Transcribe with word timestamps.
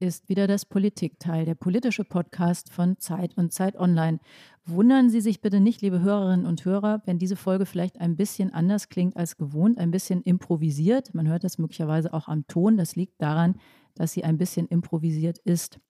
ist 0.00 0.28
wieder 0.28 0.46
das 0.46 0.64
Politikteil, 0.64 1.44
der 1.44 1.56
politische 1.56 2.04
Podcast 2.04 2.72
von 2.72 2.98
Zeit 2.98 3.36
und 3.36 3.52
Zeit 3.52 3.76
Online. 3.76 4.20
Wundern 4.64 5.10
Sie 5.10 5.20
sich 5.20 5.40
bitte 5.40 5.60
nicht, 5.60 5.82
liebe 5.82 6.00
Hörerinnen 6.00 6.46
und 6.46 6.64
Hörer, 6.64 7.02
wenn 7.04 7.18
diese 7.18 7.36
Folge 7.36 7.66
vielleicht 7.66 8.00
ein 8.00 8.16
bisschen 8.16 8.52
anders 8.52 8.88
klingt 8.88 9.16
als 9.16 9.36
gewohnt, 9.36 9.78
ein 9.78 9.90
bisschen 9.90 10.22
improvisiert. 10.22 11.14
Man 11.14 11.26
hört 11.26 11.42
das 11.42 11.58
möglicherweise 11.58 12.12
auch 12.12 12.28
am 12.28 12.46
Ton. 12.46 12.76
Das 12.76 12.94
liegt 12.94 13.20
daran, 13.20 13.56
dass 13.94 14.12
sie 14.12 14.22
ein 14.22 14.38
bisschen 14.38 14.68
improvisiert 14.68 15.38
ist. 15.38 15.80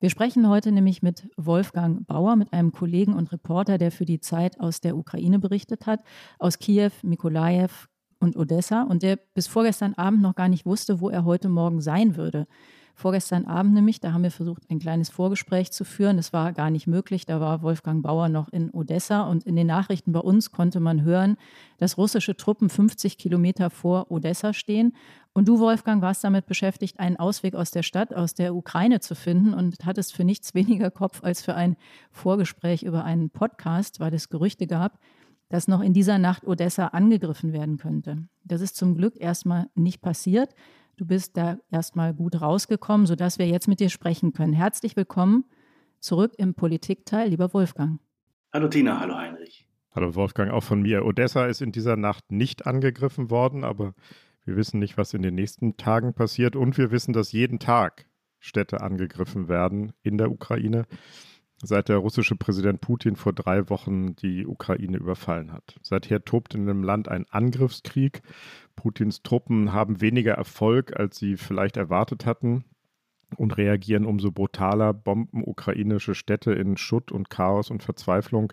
Wir 0.00 0.10
sprechen 0.10 0.46
heute 0.48 0.70
nämlich 0.72 1.02
mit 1.02 1.26
Wolfgang 1.38 2.06
Bauer, 2.06 2.36
mit 2.36 2.52
einem 2.52 2.72
Kollegen 2.72 3.14
und 3.14 3.32
Reporter, 3.32 3.78
der 3.78 3.90
für 3.90 4.04
die 4.04 4.20
Zeit 4.20 4.60
aus 4.60 4.82
der 4.82 4.98
Ukraine 4.98 5.38
berichtet 5.38 5.86
hat, 5.86 6.02
aus 6.38 6.58
Kiew, 6.58 6.90
Mikolajew 7.02 7.70
und 8.20 8.36
Odessa 8.36 8.82
und 8.82 9.02
der 9.02 9.16
bis 9.16 9.46
vorgestern 9.46 9.94
Abend 9.94 10.20
noch 10.20 10.34
gar 10.34 10.48
nicht 10.48 10.66
wusste, 10.66 11.00
wo 11.00 11.08
er 11.08 11.24
heute 11.24 11.48
Morgen 11.48 11.80
sein 11.80 12.16
würde 12.16 12.46
vorgestern 12.96 13.44
Abend 13.44 13.74
nämlich. 13.74 14.00
Da 14.00 14.12
haben 14.12 14.22
wir 14.22 14.30
versucht, 14.30 14.62
ein 14.70 14.80
kleines 14.80 15.10
Vorgespräch 15.10 15.70
zu 15.70 15.84
führen. 15.84 16.16
Das 16.16 16.32
war 16.32 16.52
gar 16.52 16.70
nicht 16.70 16.86
möglich. 16.86 17.26
Da 17.26 17.40
war 17.40 17.62
Wolfgang 17.62 18.02
Bauer 18.02 18.28
noch 18.28 18.48
in 18.48 18.70
Odessa 18.70 19.22
und 19.22 19.44
in 19.44 19.54
den 19.54 19.66
Nachrichten 19.66 20.12
bei 20.12 20.20
uns 20.20 20.50
konnte 20.50 20.80
man 20.80 21.02
hören, 21.02 21.36
dass 21.76 21.98
russische 21.98 22.36
Truppen 22.36 22.70
50 22.70 23.18
Kilometer 23.18 23.70
vor 23.70 24.10
Odessa 24.10 24.54
stehen. 24.54 24.94
Und 25.34 25.46
du, 25.46 25.60
Wolfgang, 25.60 26.00
warst 26.00 26.24
damit 26.24 26.46
beschäftigt, 26.46 26.98
einen 26.98 27.18
Ausweg 27.18 27.54
aus 27.54 27.70
der 27.70 27.82
Stadt, 27.82 28.14
aus 28.14 28.32
der 28.32 28.54
Ukraine 28.54 29.00
zu 29.00 29.14
finden 29.14 29.52
und 29.52 29.84
hattest 29.84 30.14
für 30.14 30.24
nichts 30.24 30.54
weniger 30.54 30.90
Kopf 30.90 31.22
als 31.22 31.42
für 31.42 31.54
ein 31.54 31.76
Vorgespräch 32.10 32.82
über 32.82 33.04
einen 33.04 33.28
Podcast, 33.28 34.00
weil 34.00 34.14
es 34.14 34.30
Gerüchte 34.30 34.66
gab, 34.66 34.98
dass 35.50 35.68
noch 35.68 35.82
in 35.82 35.92
dieser 35.92 36.18
Nacht 36.18 36.46
Odessa 36.46 36.86
angegriffen 36.86 37.52
werden 37.52 37.76
könnte. 37.76 38.26
Das 38.44 38.62
ist 38.62 38.76
zum 38.76 38.96
Glück 38.96 39.20
erstmal 39.20 39.68
nicht 39.74 40.00
passiert. 40.00 40.54
Du 40.98 41.04
bist 41.04 41.36
da 41.36 41.58
erstmal 41.70 42.14
gut 42.14 42.40
rausgekommen, 42.40 43.06
sodass 43.06 43.38
wir 43.38 43.46
jetzt 43.46 43.68
mit 43.68 43.80
dir 43.80 43.90
sprechen 43.90 44.32
können. 44.32 44.54
Herzlich 44.54 44.96
willkommen 44.96 45.44
zurück 46.00 46.32
im 46.38 46.54
Politikteil, 46.54 47.28
lieber 47.28 47.52
Wolfgang. 47.52 48.00
Hallo 48.50 48.68
Tina, 48.68 48.98
hallo 48.98 49.14
Heinrich. 49.14 49.68
Hallo 49.94 50.14
Wolfgang, 50.14 50.50
auch 50.50 50.62
von 50.62 50.80
mir. 50.80 51.04
Odessa 51.04 51.44
ist 51.46 51.60
in 51.60 51.70
dieser 51.70 51.96
Nacht 51.96 52.32
nicht 52.32 52.66
angegriffen 52.66 53.28
worden, 53.28 53.62
aber 53.62 53.92
wir 54.46 54.56
wissen 54.56 54.78
nicht, 54.78 54.96
was 54.96 55.12
in 55.12 55.20
den 55.20 55.34
nächsten 55.34 55.76
Tagen 55.76 56.14
passiert 56.14 56.56
und 56.56 56.78
wir 56.78 56.90
wissen, 56.90 57.12
dass 57.12 57.30
jeden 57.30 57.58
Tag 57.58 58.06
Städte 58.38 58.80
angegriffen 58.80 59.48
werden 59.48 59.92
in 60.02 60.16
der 60.16 60.30
Ukraine 60.30 60.86
seit 61.62 61.88
der 61.88 61.96
russische 61.98 62.36
Präsident 62.36 62.80
Putin 62.80 63.16
vor 63.16 63.32
drei 63.32 63.68
Wochen 63.70 64.14
die 64.16 64.46
Ukraine 64.46 64.98
überfallen 64.98 65.52
hat. 65.52 65.78
Seither 65.82 66.24
tobt 66.24 66.54
in 66.54 66.66
dem 66.66 66.82
Land 66.82 67.08
ein 67.08 67.26
Angriffskrieg. 67.30 68.22
Putins 68.76 69.22
Truppen 69.22 69.72
haben 69.72 70.00
weniger 70.00 70.34
Erfolg, 70.34 70.96
als 70.98 71.18
sie 71.18 71.36
vielleicht 71.36 71.76
erwartet 71.76 72.26
hatten 72.26 72.64
und 73.36 73.56
reagieren 73.56 74.06
umso 74.06 74.30
brutaler, 74.30 74.94
bomben 74.94 75.42
ukrainische 75.44 76.14
Städte 76.14 76.52
in 76.52 76.76
Schutt 76.76 77.10
und 77.10 77.30
Chaos 77.30 77.70
und 77.70 77.82
Verzweiflung. 77.82 78.52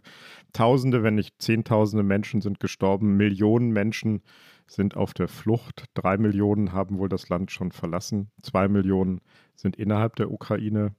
Tausende, 0.51 1.03
wenn 1.03 1.15
nicht 1.15 1.41
Zehntausende 1.41 2.03
Menschen 2.03 2.41
sind 2.41 2.59
gestorben, 2.59 3.15
Millionen 3.17 3.71
Menschen 3.71 4.23
sind 4.67 4.97
auf 4.97 5.13
der 5.13 5.27
Flucht, 5.27 5.85
drei 5.93 6.17
Millionen 6.17 6.71
haben 6.71 6.97
wohl 6.97 7.09
das 7.09 7.29
Land 7.29 7.51
schon 7.51 7.71
verlassen, 7.71 8.31
zwei 8.41 8.67
Millionen 8.67 9.21
sind 9.55 9.75
innerhalb 9.75 10.15
der 10.15 10.31
Ukraine 10.31 10.95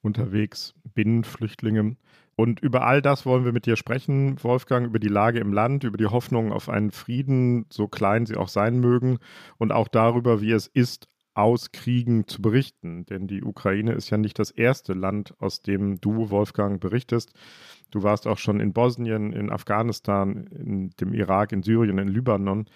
unterwegs, 0.00 0.74
Binnenflüchtlinge. 0.94 1.96
Und 2.40 2.60
über 2.60 2.86
all 2.86 3.02
das 3.02 3.26
wollen 3.26 3.44
wir 3.44 3.52
mit 3.52 3.66
dir 3.66 3.76
sprechen, 3.76 4.42
Wolfgang, 4.42 4.86
über 4.86 4.98
die 4.98 5.08
Lage 5.08 5.40
im 5.40 5.52
Land, 5.52 5.84
über 5.84 5.98
die 5.98 6.06
Hoffnung 6.06 6.52
auf 6.52 6.70
einen 6.70 6.90
Frieden, 6.90 7.66
so 7.68 7.86
klein 7.86 8.24
sie 8.24 8.36
auch 8.36 8.48
sein 8.48 8.80
mögen, 8.80 9.18
und 9.58 9.72
auch 9.72 9.88
darüber, 9.88 10.40
wie 10.40 10.52
es 10.52 10.66
ist, 10.66 11.06
aus 11.34 11.70
Kriegen 11.70 12.26
zu 12.26 12.40
berichten. 12.40 13.04
Denn 13.04 13.26
die 13.26 13.42
Ukraine 13.42 13.92
ist 13.92 14.08
ja 14.08 14.16
nicht 14.16 14.38
das 14.38 14.50
erste 14.50 14.94
Land, 14.94 15.34
aus 15.38 15.60
dem 15.60 16.00
du, 16.00 16.30
Wolfgang, 16.30 16.80
berichtest. 16.80 17.34
Du 17.90 18.04
warst 18.04 18.26
auch 18.26 18.38
schon 18.38 18.58
in 18.58 18.72
Bosnien, 18.72 19.34
in 19.34 19.50
Afghanistan, 19.50 20.46
in 20.46 20.92
dem 20.98 21.12
Irak, 21.12 21.52
in 21.52 21.62
Syrien, 21.62 21.98
in 21.98 22.08
Libanon. 22.08 22.70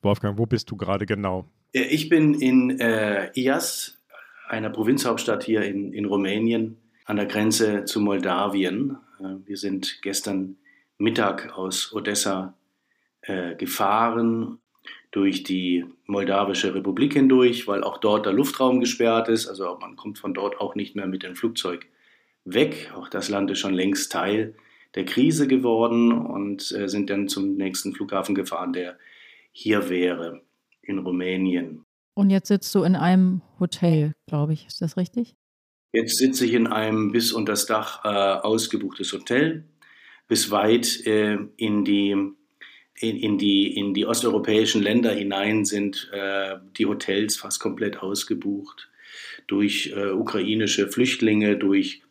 Wolfgang, 0.00 0.38
wo 0.38 0.46
bist 0.46 0.70
du 0.70 0.76
gerade 0.76 1.06
genau? 1.06 1.48
Ich 1.72 2.08
bin 2.08 2.34
in 2.34 2.78
äh, 2.78 3.32
IAS, 3.34 4.00
einer 4.48 4.70
Provinzhauptstadt 4.70 5.42
hier 5.42 5.62
in, 5.62 5.92
in 5.92 6.04
Rumänien 6.04 6.76
an 7.06 7.16
der 7.16 7.26
Grenze 7.26 7.84
zu 7.84 8.00
Moldawien. 8.00 8.98
Äh, 9.20 9.46
wir 9.46 9.56
sind 9.56 10.02
gestern 10.02 10.56
Mittag 10.98 11.56
aus 11.56 11.92
Odessa 11.94 12.54
äh, 13.22 13.54
gefahren 13.54 14.58
durch 15.10 15.44
die 15.44 15.86
Moldawische 16.06 16.74
Republik 16.74 17.14
hindurch, 17.14 17.66
weil 17.66 17.82
auch 17.82 17.98
dort 17.98 18.26
der 18.26 18.32
Luftraum 18.32 18.80
gesperrt 18.80 19.28
ist. 19.28 19.46
Also 19.46 19.78
man 19.80 19.96
kommt 19.96 20.18
von 20.18 20.34
dort 20.34 20.60
auch 20.60 20.74
nicht 20.74 20.94
mehr 20.94 21.06
mit 21.06 21.22
dem 21.22 21.36
Flugzeug 21.36 21.86
weg. 22.44 22.92
Auch 22.94 23.08
das 23.08 23.28
Land 23.28 23.50
ist 23.50 23.60
schon 23.60 23.74
längst 23.74 24.12
Teil 24.12 24.54
der 24.94 25.04
Krise 25.04 25.46
geworden 25.46 26.12
und 26.12 26.72
äh, 26.72 26.88
sind 26.88 27.10
dann 27.10 27.28
zum 27.28 27.56
nächsten 27.56 27.94
Flughafen 27.94 28.34
gefahren, 28.34 28.72
der 28.72 28.98
hier 29.52 29.88
wäre 29.88 30.42
in 30.82 30.98
Rumänien. 30.98 31.84
Und 32.14 32.30
jetzt 32.30 32.48
sitzt 32.48 32.74
du 32.74 32.82
in 32.82 32.96
einem 32.96 33.42
Hotel, 33.60 34.14
glaube 34.26 34.54
ich. 34.54 34.66
Ist 34.66 34.80
das 34.80 34.96
richtig? 34.96 35.36
Jetzt 35.92 36.18
sitze 36.18 36.44
ich 36.44 36.52
in 36.52 36.66
einem 36.66 37.12
bis 37.12 37.32
unter 37.32 37.52
das 37.52 37.66
Dach 37.66 38.04
äh, 38.04 38.08
ausgebuchtes 38.08 39.12
Hotel, 39.12 39.64
bis 40.28 40.50
weit 40.50 41.06
äh, 41.06 41.38
in, 41.56 41.84
die, 41.84 42.10
in, 42.10 43.16
in, 43.16 43.38
die, 43.38 43.76
in 43.76 43.94
die 43.94 44.06
osteuropäischen 44.06 44.82
Länder 44.82 45.12
hinein 45.12 45.64
sind 45.64 46.10
äh, 46.12 46.56
die 46.76 46.86
Hotels 46.86 47.36
fast 47.36 47.60
komplett 47.60 47.98
ausgebucht 47.98 48.90
durch 49.46 49.92
äh, 49.96 50.10
ukrainische 50.10 50.88
Flüchtlinge, 50.88 51.56
durch 51.56 52.02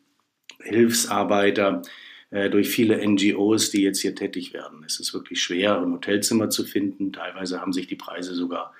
Hilfsarbeiter, 0.62 1.82
äh, 2.30 2.50
durch 2.50 2.68
viele 2.68 3.06
NGOs, 3.06 3.70
die 3.70 3.82
jetzt 3.82 4.00
hier 4.00 4.14
tätig 4.14 4.52
werden. 4.52 4.84
Es 4.84 4.98
ist 4.98 5.14
wirklich 5.14 5.42
schwer, 5.42 5.80
ein 5.80 5.92
Hotelzimmer 5.92 6.50
zu 6.50 6.64
finden. 6.64 7.12
Teilweise 7.12 7.60
haben 7.60 7.72
sich 7.72 7.86
die 7.86 7.96
Preise 7.96 8.34
sogar 8.34 8.72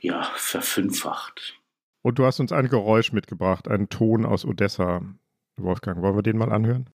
ja, 0.00 0.30
verfünffacht. 0.36 1.58
Und 2.02 2.18
du 2.18 2.24
hast 2.24 2.40
uns 2.40 2.50
ein 2.50 2.68
Geräusch 2.68 3.12
mitgebracht, 3.12 3.68
einen 3.68 3.88
Ton 3.88 4.26
aus 4.26 4.44
Odessa. 4.44 5.02
Wolfgang, 5.56 6.02
wollen 6.02 6.16
wir 6.16 6.22
den 6.22 6.36
mal 6.36 6.50
anhören? 6.50 6.90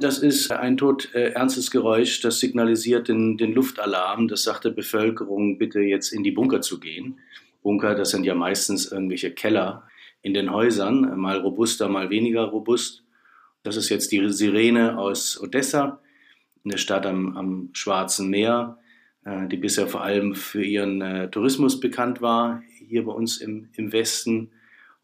Das 0.00 0.20
ist 0.20 0.52
ein 0.52 0.76
tot 0.76 1.12
äh, 1.12 1.32
ernstes 1.32 1.70
Geräusch, 1.70 2.20
das 2.20 2.38
signalisiert 2.38 3.08
den, 3.08 3.36
den 3.36 3.52
Luftalarm. 3.52 4.28
Das 4.28 4.44
sagt 4.44 4.64
der 4.64 4.70
Bevölkerung, 4.70 5.58
bitte 5.58 5.80
jetzt 5.80 6.12
in 6.12 6.22
die 6.22 6.30
Bunker 6.30 6.62
zu 6.62 6.80
gehen. 6.80 7.18
Bunker, 7.62 7.94
das 7.94 8.10
sind 8.10 8.24
ja 8.24 8.34
meistens 8.34 8.90
irgendwelche 8.90 9.32
Keller 9.32 9.84
in 10.22 10.34
den 10.34 10.52
Häusern, 10.52 11.18
mal 11.18 11.38
robuster, 11.38 11.88
mal 11.88 12.10
weniger 12.10 12.44
robust. 12.44 13.04
Das 13.62 13.76
ist 13.76 13.88
jetzt 13.88 14.12
die 14.12 14.28
Sirene 14.30 14.98
aus 14.98 15.40
Odessa, 15.40 16.00
eine 16.64 16.78
Stadt 16.78 17.06
am, 17.06 17.36
am 17.36 17.70
Schwarzen 17.72 18.30
Meer, 18.30 18.78
äh, 19.24 19.46
die 19.48 19.56
bisher 19.56 19.86
vor 19.86 20.02
allem 20.02 20.34
für 20.34 20.62
ihren 20.62 21.00
äh, 21.02 21.30
Tourismus 21.30 21.80
bekannt 21.80 22.20
war, 22.20 22.62
hier 22.88 23.04
bei 23.04 23.12
uns 23.12 23.38
im, 23.38 23.68
im 23.74 23.92
Westen. 23.92 24.50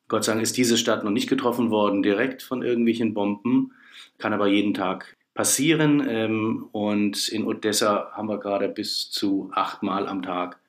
Gott 0.09 0.25
sei 0.25 0.33
Dank 0.33 0.43
ist 0.43 0.57
diese 0.57 0.77
Stadt 0.77 1.05
noch 1.05 1.11
nicht 1.11 1.29
getroffen 1.29 1.71
worden, 1.71 2.03
direkt 2.03 2.43
von 2.43 2.63
irgendwelchen 2.63 3.15
Bomben 3.15 3.73
kann 4.19 4.33
aber 4.33 4.47
jeden 4.47 4.75
Tag 4.75 5.17
passieren. 5.35 6.05
Ähm, 6.09 6.69
und 6.73 7.29
in 7.29 7.45
Odessa 7.45 8.11
haben 8.13 8.29
wir 8.29 8.39
gerade 8.39 8.69
bis 8.69 9.11
zu 9.11 9.51
achtmal 9.53 10.07
am 10.07 10.23
Tag 10.23 10.61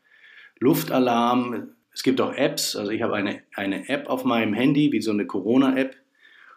Luftalarm. 0.59 1.69
Es 1.95 2.03
gibt 2.03 2.19
auch 2.19 2.33
Apps. 2.33 2.75
Also 2.75 2.91
ich 2.91 3.01
habe 3.01 3.15
eine, 3.15 3.41
eine 3.55 3.87
App 3.87 4.07
auf 4.07 4.25
meinem 4.25 4.53
Handy, 4.53 4.91
wie 4.91 5.01
so 5.01 5.11
eine 5.11 5.25
Corona-App. 5.25 5.95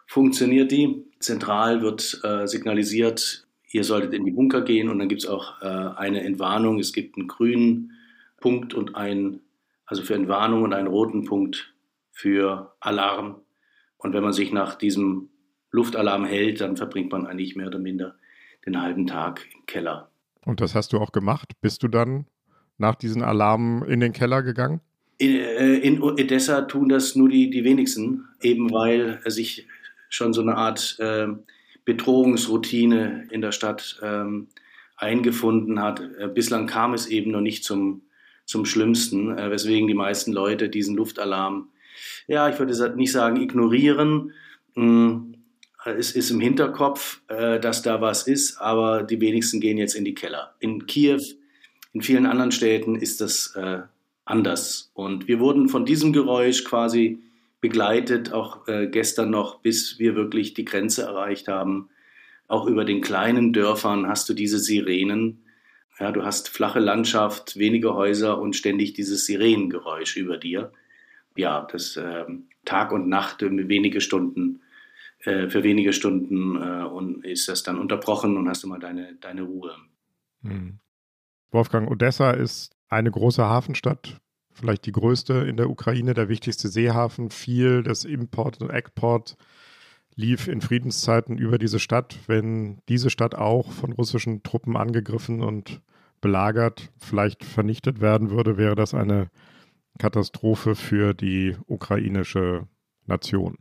Funktioniert 0.05 0.69
die? 0.69 1.05
Zentral 1.19 1.81
wird 1.81 2.19
äh, 2.23 2.45
signalisiert, 2.45 3.47
ihr 3.71 3.83
solltet 3.85 4.13
in 4.13 4.25
die 4.25 4.31
Bunker 4.31 4.61
gehen 4.61 4.89
und 4.89 4.99
dann 4.99 5.07
gibt 5.07 5.21
es 5.21 5.29
auch 5.29 5.61
äh, 5.61 5.65
eine 5.65 6.23
Entwarnung. 6.23 6.77
Es 6.79 6.91
gibt 6.91 7.17
einen 7.17 7.27
grünen 7.27 7.93
Punkt 8.37 8.73
und 8.73 8.95
einen, 8.95 9.41
also 9.85 10.03
für 10.03 10.15
Entwarnung 10.15 10.63
und 10.63 10.73
einen 10.73 10.87
roten 10.87 11.23
Punkt 11.23 11.73
für 12.11 12.75
Alarm. 12.81 13.41
Und 13.97 14.13
wenn 14.13 14.23
man 14.23 14.33
sich 14.33 14.51
nach 14.51 14.75
diesem 14.75 15.29
Luftalarm 15.71 16.25
hält, 16.25 16.59
dann 16.59 16.75
verbringt 16.75 17.13
man 17.13 17.25
eigentlich 17.25 17.55
mehr 17.55 17.67
oder 17.67 17.79
minder 17.79 18.15
den 18.65 18.81
halben 18.81 19.07
Tag 19.07 19.45
im 19.55 19.65
Keller. 19.67 20.09
Und 20.43 20.59
das 20.59 20.75
hast 20.75 20.91
du 20.91 20.97
auch 20.97 21.13
gemacht? 21.13 21.53
Bist 21.61 21.83
du 21.83 21.87
dann 21.87 22.25
nach 22.77 22.95
diesen 22.95 23.21
Alarmen 23.21 23.83
in 23.83 24.01
den 24.01 24.11
Keller 24.11 24.43
gegangen? 24.43 24.81
In, 25.19 25.35
äh, 25.35 25.75
in 25.75 26.01
Odessa 26.01 26.61
tun 26.61 26.89
das 26.89 27.15
nur 27.15 27.29
die, 27.29 27.49
die 27.49 27.63
wenigsten, 27.63 28.29
eben 28.41 28.71
weil 28.71 29.19
sich 29.25 29.67
schon 30.07 30.33
so 30.33 30.41
eine 30.41 30.55
Art 30.55 30.97
äh, 30.99 31.27
Bedrohungsroutine 31.85 33.27
in 33.29 33.41
der 33.41 33.51
Stadt 33.51 33.99
ähm, 34.01 34.47
eingefunden 34.95 35.81
hat. 35.81 36.01
Äh, 36.19 36.29
bislang 36.29 36.67
kam 36.67 36.93
es 36.93 37.05
eben 37.07 37.31
noch 37.31 37.41
nicht 37.41 37.65
zum, 37.65 38.03
zum 38.45 38.65
Schlimmsten, 38.65 39.37
äh, 39.37 39.51
weswegen 39.51 39.87
die 39.87 39.93
meisten 39.93 40.31
Leute 40.31 40.69
diesen 40.69 40.95
Luftalarm, 40.95 41.69
ja, 42.27 42.47
ich 42.47 42.57
würde 42.57 42.95
nicht 42.95 43.11
sagen 43.11 43.41
ignorieren. 43.41 44.31
Hm, 44.75 45.35
es 45.83 46.11
ist 46.11 46.31
im 46.31 46.39
Hinterkopf, 46.39 47.21
äh, 47.27 47.59
dass 47.59 47.81
da 47.81 47.99
was 48.01 48.25
ist, 48.25 48.57
aber 48.57 49.03
die 49.03 49.19
wenigsten 49.19 49.59
gehen 49.59 49.77
jetzt 49.77 49.95
in 49.95 50.05
die 50.05 50.13
Keller. 50.13 50.55
In 50.59 50.85
Kiew, 50.85 51.21
in 51.91 52.01
vielen 52.01 52.25
anderen 52.25 52.51
Städten 52.51 52.95
ist 52.95 53.19
das 53.19 53.57
anders. 54.29 54.91
Und 54.93 55.27
wir 55.27 55.39
wurden 55.39 55.69
von 55.69 55.85
diesem 55.85 56.13
Geräusch 56.13 56.63
quasi 56.63 57.21
begleitet, 57.61 58.31
auch 58.31 58.67
äh, 58.67 58.87
gestern 58.87 59.29
noch, 59.29 59.61
bis 59.61 59.99
wir 59.99 60.15
wirklich 60.15 60.53
die 60.53 60.65
Grenze 60.65 61.03
erreicht 61.03 61.47
haben 61.47 61.89
auch 62.49 62.65
über 62.65 62.83
den 62.83 63.01
kleinen 63.01 63.53
Dörfern 63.53 64.07
hast 64.07 64.27
du 64.27 64.33
diese 64.33 64.57
Sirenen. 64.59 65.45
Ja, 65.99 66.11
du 66.11 66.23
hast 66.23 66.49
flache 66.49 66.79
Landschaft, 66.79 67.57
wenige 67.57 67.93
Häuser 67.93 68.41
und 68.41 68.55
ständig 68.55 68.93
dieses 68.93 69.27
Sirenengeräusch 69.27 70.17
über 70.17 70.37
dir. 70.37 70.73
Ja, 71.37 71.67
das 71.71 71.95
äh, 71.95 72.25
Tag 72.65 72.91
und 72.91 73.07
Nacht 73.07 73.43
wenige 73.43 74.01
Stunden, 74.01 74.61
äh, 75.19 75.47
für 75.47 75.63
wenige 75.63 75.93
Stunden 75.93 76.55
äh, 76.55 76.85
und 76.85 77.23
ist 77.23 77.47
das 77.47 77.61
dann 77.61 77.77
unterbrochen 77.77 78.35
und 78.35 78.49
hast 78.49 78.63
du 78.63 78.67
mal 78.67 78.79
deine, 78.79 79.13
deine 79.21 79.43
Ruhe. 79.43 79.75
Hm. 80.41 80.79
Wolfgang, 81.51 81.89
Odessa 81.89 82.31
ist 82.31 82.75
eine 82.89 83.11
große 83.11 83.43
Hafenstadt, 83.43 84.19
vielleicht 84.51 84.85
die 84.85 84.91
größte 84.91 85.33
in 85.33 85.57
der 85.57 85.69
Ukraine, 85.69 86.13
der 86.13 86.29
wichtigste 86.29 86.67
Seehafen. 86.67 87.29
Viel 87.29 87.83
des 87.83 88.05
Import 88.05 88.61
und 88.61 88.69
Export 88.69 89.37
lief 90.15 90.47
in 90.47 90.61
Friedenszeiten 90.61 91.37
über 91.37 91.57
diese 91.57 91.79
Stadt. 91.79 92.17
Wenn 92.27 92.79
diese 92.89 93.09
Stadt 93.09 93.35
auch 93.35 93.71
von 93.71 93.93
russischen 93.93 94.43
Truppen 94.43 94.75
angegriffen 94.75 95.41
und 95.41 95.81
belagert, 96.19 96.91
vielleicht 96.97 97.45
vernichtet 97.45 98.01
werden 98.01 98.29
würde, 98.29 98.57
wäre 98.57 98.75
das 98.75 98.93
eine 98.93 99.29
Katastrophe 99.97 100.75
für 100.75 101.13
die 101.13 101.55
ukrainische 101.67 102.67
Nation. 103.05 103.57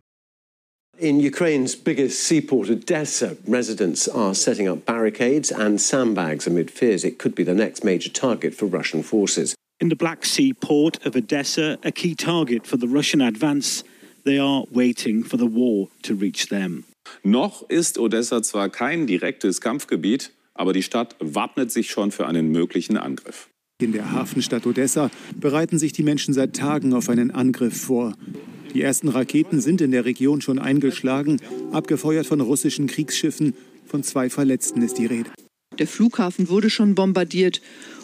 In 1.01 1.21
Ukraine's 1.21 1.77
biggest 1.77 2.25
seaport, 2.25 2.69
Odessa, 2.69 3.37
residents 3.47 4.09
are 4.09 4.35
setting 4.35 4.67
up 4.67 4.85
barricades 4.85 5.53
and 5.53 5.81
sandbags 5.81 6.49
amid 6.49 6.73
fears 6.73 7.05
it 7.05 7.19
could 7.19 7.37
be 7.37 7.45
the 7.45 7.55
next 7.55 7.85
major 7.85 8.11
target 8.11 8.53
for 8.53 8.67
Russian 8.67 9.05
forces. 9.05 9.55
In 9.79 9.91
the 9.91 9.97
Black 9.97 10.25
Sea 10.25 10.53
port 10.53 11.07
of 11.07 11.15
Odessa, 11.15 11.79
a 11.85 11.93
key 11.93 12.17
target 12.17 12.67
for 12.67 12.77
the 12.77 12.89
Russian 12.89 13.21
advance 13.21 13.85
They 14.25 14.41
are 14.41 14.65
waiting 14.73 15.23
for 15.23 15.39
the 15.39 15.47
war 15.47 15.89
to 16.03 16.15
reach 16.15 16.49
them. 16.49 16.85
Noch 17.23 17.63
ist 17.71 17.97
Odessa 17.97 18.43
zwar 18.43 18.69
kein 18.69 19.07
direktes 19.07 19.61
Kampfgebiet, 19.61 20.33
aber 20.55 20.73
die 20.73 20.83
Stadt 20.83 21.15
wappnet 21.21 21.71
sich 21.71 21.91
schon 21.91 22.11
für 22.11 22.27
einen 22.27 22.51
möglichen 22.51 22.97
Angriff. 22.97 23.49
In 23.81 23.93
der 23.93 24.11
Hafenstadt 24.11 24.67
Odessa 24.67 25.13
bereiten 25.37 25.79
sich 25.79 25.93
die 25.93 26.03
Menschen 26.03 26.35
seit 26.35 26.57
Tagen 26.57 26.93
auf 26.93 27.09
einen 27.09 27.31
Angriff 27.31 27.81
vor. 27.81 28.15
Die 28.79 28.85
ersten 28.85 29.09
Raketen 29.09 29.61
sind 29.61 29.81
in 29.81 29.91
der 29.91 30.05
Region 30.05 30.41
schon 30.41 30.61
eingeschlagen, 30.61 31.41
abgefeuert 31.73 32.27
von 32.27 32.41
russischen 32.41 32.87
Kriegsschiffen. 32.87 33.55
Von 33.85 34.05
zwei 34.05 34.31
Verletzten 34.31 34.83
ist 34.83 34.99
die 34.99 35.07
Rede. 35.07 35.31
Der 35.81 35.89
Flughafen 35.89 36.49
wurde 36.49 36.71
schon 36.71 36.95
bombardiert 36.95 37.61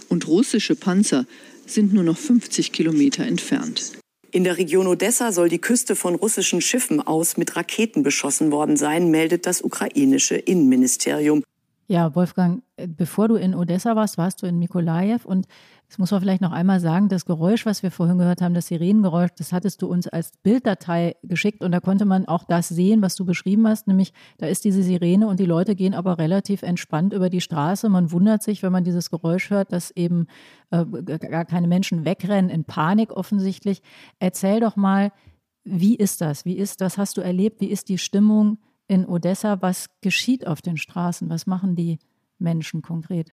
und 0.08 0.26
russische 0.26 0.74
Panzer 0.74 1.26
sind 1.64 1.94
nur 1.94 2.02
noch 2.02 2.18
50 2.18 2.72
Kilometer 2.72 3.24
entfernt. 3.24 3.92
In 4.32 4.42
der 4.42 4.58
Region 4.58 4.88
Odessa 4.88 5.30
soll 5.30 5.48
die 5.48 5.60
Küste 5.60 5.94
von 5.94 6.16
russischen 6.16 6.60
Schiffen 6.60 7.00
aus 7.00 7.36
mit 7.36 7.54
Raketen 7.54 8.02
beschossen 8.02 8.50
worden 8.50 8.76
sein, 8.76 9.12
meldet 9.12 9.46
das 9.46 9.62
ukrainische 9.62 10.34
Innenministerium. 10.34 11.44
Ja, 11.86 12.16
Wolfgang, 12.16 12.64
bevor 12.76 13.28
du 13.28 13.36
in 13.36 13.54
Odessa 13.54 13.94
warst, 13.94 14.18
warst 14.18 14.42
du 14.42 14.46
in 14.46 14.58
Mikolajew 14.58 15.20
und 15.22 15.46
das 15.88 15.98
muss 15.98 16.10
man 16.10 16.20
vielleicht 16.20 16.40
noch 16.40 16.52
einmal 16.52 16.80
sagen, 16.80 17.08
das 17.08 17.24
Geräusch, 17.24 17.66
was 17.66 17.82
wir 17.82 17.90
vorhin 17.90 18.18
gehört 18.18 18.40
haben, 18.40 18.54
das 18.54 18.66
Sirenengeräusch, 18.66 19.30
das 19.36 19.52
hattest 19.52 19.82
du 19.82 19.86
uns 19.86 20.08
als 20.08 20.32
Bilddatei 20.42 21.16
geschickt 21.22 21.62
und 21.62 21.72
da 21.72 21.80
konnte 21.80 22.04
man 22.04 22.26
auch 22.26 22.44
das 22.44 22.68
sehen, 22.68 23.02
was 23.02 23.14
du 23.14 23.24
beschrieben 23.24 23.68
hast, 23.68 23.86
nämlich 23.86 24.12
da 24.38 24.46
ist 24.46 24.64
diese 24.64 24.82
Sirene 24.82 25.26
und 25.26 25.38
die 25.38 25.46
Leute 25.46 25.74
gehen 25.74 25.94
aber 25.94 26.18
relativ 26.18 26.62
entspannt 26.62 27.12
über 27.12 27.30
die 27.30 27.40
Straße. 27.40 27.88
Man 27.88 28.10
wundert 28.10 28.42
sich, 28.42 28.62
wenn 28.62 28.72
man 28.72 28.84
dieses 28.84 29.10
Geräusch 29.10 29.50
hört, 29.50 29.72
dass 29.72 29.90
eben 29.90 30.26
äh, 30.70 30.84
gar 30.84 31.44
keine 31.44 31.68
Menschen 31.68 32.04
wegrennen 32.04 32.50
in 32.50 32.64
Panik 32.64 33.12
offensichtlich. 33.12 33.82
Erzähl 34.18 34.60
doch 34.60 34.76
mal, 34.76 35.12
wie 35.64 35.94
ist 35.94 36.20
das? 36.20 36.44
Wie 36.44 36.56
ist, 36.56 36.80
was 36.80 36.98
hast 36.98 37.16
du 37.16 37.20
erlebt? 37.20 37.60
Wie 37.60 37.70
ist 37.70 37.88
die 37.88 37.98
Stimmung 37.98 38.58
in 38.86 39.06
Odessa? 39.06 39.62
Was 39.62 39.86
geschieht 40.00 40.46
auf 40.46 40.60
den 40.60 40.76
Straßen? 40.76 41.28
Was 41.30 41.46
machen 41.46 41.74
die 41.76 41.98
Menschen 42.38 42.82
konkret? 42.82 43.30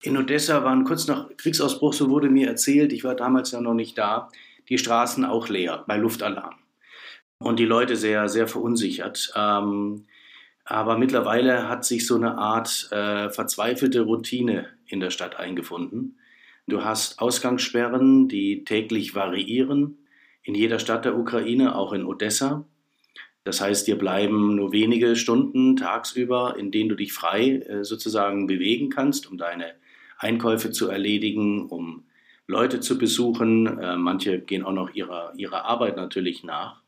In 0.00 0.16
Odessa 0.16 0.62
waren 0.62 0.84
kurz 0.84 1.06
nach 1.08 1.28
Kriegsausbruch, 1.36 1.92
so 1.92 2.08
wurde 2.08 2.30
mir 2.30 2.46
erzählt, 2.46 2.92
ich 2.92 3.02
war 3.02 3.16
damals 3.16 3.50
ja 3.50 3.60
noch 3.60 3.74
nicht 3.74 3.98
da, 3.98 4.28
die 4.68 4.78
Straßen 4.78 5.24
auch 5.24 5.48
leer 5.48 5.84
bei 5.86 5.96
Luftalarm. 5.96 6.54
Und 7.38 7.58
die 7.58 7.64
Leute 7.64 7.96
sehr, 7.96 8.28
sehr 8.28 8.46
verunsichert. 8.46 9.32
Ähm, 9.34 10.06
aber 10.64 10.98
mittlerweile 10.98 11.68
hat 11.68 11.84
sich 11.84 12.06
so 12.06 12.16
eine 12.16 12.36
Art 12.36 12.88
äh, 12.92 13.30
verzweifelte 13.30 14.02
Routine 14.02 14.68
in 14.86 15.00
der 15.00 15.10
Stadt 15.10 15.36
eingefunden. 15.36 16.18
Du 16.66 16.84
hast 16.84 17.20
Ausgangssperren, 17.20 18.28
die 18.28 18.64
täglich 18.64 19.14
variieren, 19.14 19.98
in 20.42 20.54
jeder 20.54 20.78
Stadt 20.78 21.04
der 21.06 21.16
Ukraine, 21.16 21.74
auch 21.74 21.92
in 21.92 22.04
Odessa. 22.04 22.66
Das 23.44 23.60
heißt, 23.60 23.86
dir 23.86 23.96
bleiben 23.96 24.56
nur 24.56 24.72
wenige 24.72 25.16
Stunden 25.16 25.76
tagsüber, 25.76 26.56
in 26.58 26.70
denen 26.70 26.90
du 26.90 26.96
dich 26.96 27.14
frei 27.14 27.60
äh, 27.60 27.84
sozusagen 27.84 28.46
bewegen 28.46 28.90
kannst, 28.90 29.30
um 29.30 29.38
deine 29.38 29.72
Einkäufe 30.18 30.70
zu 30.70 30.88
erledigen, 30.88 31.66
um 31.66 32.04
Leute 32.46 32.80
zu 32.80 32.98
besuchen. 32.98 33.78
Äh, 33.78 33.96
manche 33.96 34.40
gehen 34.40 34.64
auch 34.64 34.72
noch 34.72 34.94
ihrer, 34.94 35.32
ihrer 35.36 35.64
Arbeit 35.64 35.96
natürlich 35.96 36.44
nach. 36.44 36.82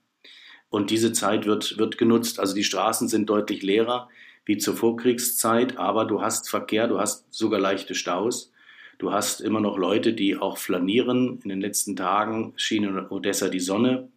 Und 0.69 0.91
diese 0.91 1.13
Zeit 1.13 1.47
wird, 1.47 1.79
wird 1.79 1.99
genutzt. 1.99 2.39
Also 2.39 2.55
die 2.55 2.65
Straßen 2.65 3.09
sind 3.09 3.29
deutlich 3.29 3.63
leerer 3.63 4.09
wie 4.47 4.57
zur 4.57 4.75
Vorkriegszeit, 4.75 5.77
aber 5.77 6.07
du 6.07 6.23
hast 6.23 6.49
Verkehr, 6.49 6.89
du 6.89 6.99
hast 6.99 7.33
sogar 7.33 7.61
leichte 7.61 7.95
Staus. 7.95 8.53
Du 8.99 9.13
hast 9.13 9.41
immer 9.41 9.61
noch 9.61 9.79
Leute, 9.79 10.13
die 10.13 10.37
auch 10.37 10.59
flanieren. 10.59 11.41
In 11.43 11.49
den 11.49 11.61
letzten 11.61 11.97
Tagen 11.97 12.53
schien 12.57 12.85
in 12.85 12.99
Odessa 12.99 13.49
die 13.49 13.61
Sonne. 13.61 14.09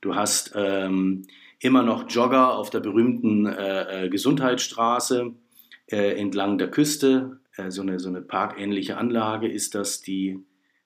Du 0.00 0.14
hast 0.14 0.52
ähm, 0.54 1.26
immer 1.60 1.82
noch 1.82 2.08
Jogger 2.08 2.56
auf 2.56 2.70
der 2.70 2.80
berühmten 2.80 3.46
äh, 3.46 4.06
äh 4.06 4.08
Gesundheitsstraße 4.08 5.32
äh, 5.86 6.20
entlang 6.20 6.58
der 6.58 6.70
Küste. 6.70 7.38
Äh, 7.58 7.70
so, 7.70 7.82
eine, 7.82 7.98
so 7.98 8.08
eine 8.08 8.22
parkähnliche 8.22 8.96
Anlage 8.96 9.48
ist 9.48 9.74
das, 9.74 10.00
die, 10.00 10.38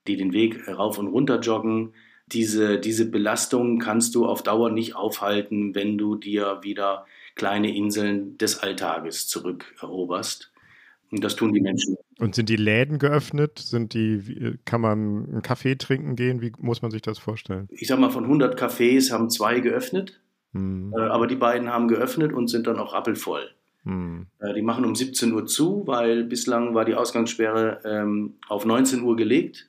die 0.06 0.16
den 0.16 0.32
Weg 0.32 0.66
rauf 0.68 0.98
und 0.98 1.08
runter 1.08 1.38
joggen. 1.40 1.94
Diese, 2.26 2.80
diese 2.80 3.10
Belastung 3.10 3.78
kannst 3.78 4.14
du 4.14 4.26
auf 4.26 4.42
Dauer 4.42 4.70
nicht 4.70 4.96
aufhalten, 4.96 5.74
wenn 5.74 5.98
du 5.98 6.16
dir 6.16 6.60
wieder 6.62 7.06
kleine 7.34 7.74
Inseln 7.74 8.38
des 8.38 8.58
Alltages 8.58 9.28
zurückeroberst. 9.28 10.50
Und 11.10 11.22
das 11.22 11.36
tun 11.36 11.52
die 11.52 11.60
Menschen. 11.60 11.96
Und 12.18 12.34
sind 12.34 12.48
die 12.48 12.56
Läden 12.56 12.98
geöffnet? 12.98 13.58
Sind 13.58 13.92
die, 13.92 14.56
kann 14.64 14.80
man 14.80 15.28
einen 15.28 15.42
Kaffee 15.42 15.76
trinken 15.76 16.16
gehen? 16.16 16.40
Wie 16.40 16.52
muss 16.58 16.80
man 16.80 16.90
sich 16.90 17.02
das 17.02 17.18
vorstellen? 17.18 17.68
Ich 17.70 17.88
sag 17.88 17.98
mal, 17.98 18.10
von 18.10 18.24
100 18.24 18.58
Cafés 18.58 19.12
haben 19.12 19.28
zwei 19.28 19.60
geöffnet. 19.60 20.22
Hm. 20.52 20.94
Äh, 20.96 21.02
aber 21.02 21.26
die 21.26 21.36
beiden 21.36 21.68
haben 21.68 21.88
geöffnet 21.88 22.32
und 22.32 22.48
sind 22.48 22.66
dann 22.66 22.78
auch 22.78 22.94
rappelvoll. 22.94 23.50
Hm. 23.84 24.26
Äh, 24.38 24.54
die 24.54 24.62
machen 24.62 24.84
um 24.84 24.94
17 24.94 25.32
Uhr 25.32 25.46
zu, 25.46 25.86
weil 25.86 26.24
bislang 26.24 26.74
war 26.74 26.84
die 26.84 26.94
Ausgangssperre 26.94 27.80
ähm, 27.84 28.34
auf 28.48 28.64
19 28.64 29.02
Uhr 29.02 29.16
gelegt. 29.16 29.68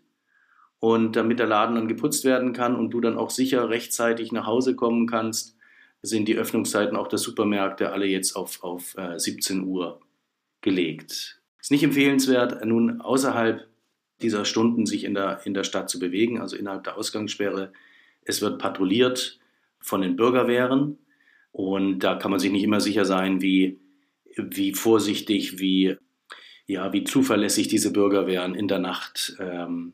Und 0.79 1.15
damit 1.15 1.39
der 1.39 1.47
Laden 1.47 1.75
dann 1.75 1.87
geputzt 1.87 2.25
werden 2.25 2.51
kann 2.51 2.75
und 2.75 2.91
du 2.91 2.99
dann 2.99 3.17
auch 3.17 3.29
sicher 3.29 3.69
rechtzeitig 3.69 4.33
nach 4.33 4.45
Hause 4.45 4.75
kommen 4.75 5.07
kannst, 5.07 5.55
sind 6.01 6.27
die 6.27 6.35
Öffnungszeiten 6.35 6.97
auch 6.97 7.07
der 7.07 7.19
Supermärkte 7.19 7.91
alle 7.91 8.05
jetzt 8.05 8.35
auf, 8.35 8.61
auf 8.63 8.95
äh, 8.97 9.17
17 9.17 9.63
Uhr 9.63 10.01
gelegt. 10.61 11.41
Ist 11.59 11.71
nicht 11.71 11.83
empfehlenswert, 11.83 12.65
nun 12.65 12.99
außerhalb 12.99 13.65
dieser 14.21 14.43
Stunden 14.43 14.85
sich 14.85 15.05
in 15.05 15.13
der, 15.13 15.39
in 15.45 15.53
der 15.53 15.63
Stadt 15.63 15.89
zu 15.89 15.99
bewegen, 15.99 16.41
also 16.41 16.57
innerhalb 16.57 16.83
der 16.83 16.97
Ausgangssperre. 16.97 17.71
Es 18.21 18.41
wird 18.41 18.59
patrouilliert 18.59 19.39
von 19.79 20.01
den 20.01 20.17
Bürgerwehren 20.17 20.97
und 21.53 21.99
da 21.99 22.15
kann 22.15 22.31
man 22.31 22.41
sich 22.41 22.51
nicht 22.51 22.63
immer 22.63 22.81
sicher 22.81 23.05
sein, 23.05 23.41
wie 23.41 23.79
wie 24.37 24.73
vorsichtig, 24.73 25.59
wie, 25.59 25.97
ja, 26.65 26.93
wie 26.93 27.03
zuverlässig 27.03 27.67
diese 27.67 27.91
Bürgerwehren 27.91 28.55
in 28.55 28.67
der 28.67 28.79
Nacht 28.79 29.35
ähm, 29.39 29.93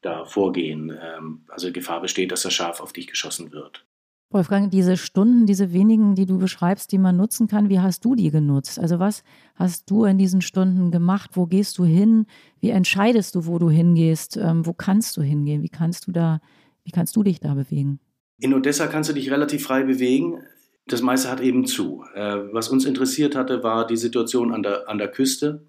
da 0.00 0.24
vorgehen. 0.24 0.90
Ähm, 0.90 1.44
also 1.48 1.72
Gefahr 1.72 2.00
besteht, 2.00 2.32
dass 2.32 2.42
das 2.42 2.54
Schaf 2.54 2.80
auf 2.80 2.92
dich 2.92 3.06
geschossen 3.06 3.52
wird. 3.52 3.84
Wolfgang, 4.30 4.70
diese 4.70 4.98
Stunden, 4.98 5.46
diese 5.46 5.72
wenigen, 5.72 6.14
die 6.14 6.26
du 6.26 6.38
beschreibst, 6.38 6.92
die 6.92 6.98
man 6.98 7.16
nutzen 7.16 7.48
kann, 7.48 7.70
wie 7.70 7.80
hast 7.80 8.04
du 8.04 8.14
die 8.14 8.30
genutzt? 8.30 8.78
Also 8.78 8.98
was 8.98 9.22
hast 9.54 9.90
du 9.90 10.04
in 10.04 10.18
diesen 10.18 10.42
Stunden 10.42 10.90
gemacht? 10.90 11.30
Wo 11.32 11.46
gehst 11.46 11.78
du 11.78 11.84
hin? 11.84 12.26
Wie 12.60 12.68
entscheidest 12.68 13.34
du, 13.34 13.46
wo 13.46 13.58
du 13.58 13.70
hingehst? 13.70 14.36
Ähm, 14.36 14.66
wo 14.66 14.74
kannst 14.74 15.16
du 15.16 15.22
hingehen? 15.22 15.62
Wie 15.62 15.70
kannst 15.70 16.06
du 16.06 16.12
da 16.12 16.40
Wie 16.84 16.90
kannst 16.90 17.16
du 17.16 17.22
dich 17.22 17.40
da 17.40 17.54
bewegen? 17.54 18.00
In 18.38 18.52
Odessa 18.52 18.86
kannst 18.86 19.08
du 19.08 19.14
dich 19.14 19.30
relativ 19.30 19.64
frei 19.64 19.82
bewegen. 19.82 20.42
Das 20.88 21.02
meiste 21.02 21.30
hat 21.30 21.40
eben 21.40 21.66
zu. 21.66 22.04
Äh, 22.14 22.36
was 22.52 22.70
uns 22.70 22.86
interessiert 22.86 23.36
hatte, 23.36 23.62
war 23.62 23.86
die 23.86 23.96
Situation 23.96 24.52
an 24.52 24.62
der, 24.62 24.88
an 24.88 24.96
der 24.96 25.08
Küste, 25.08 25.66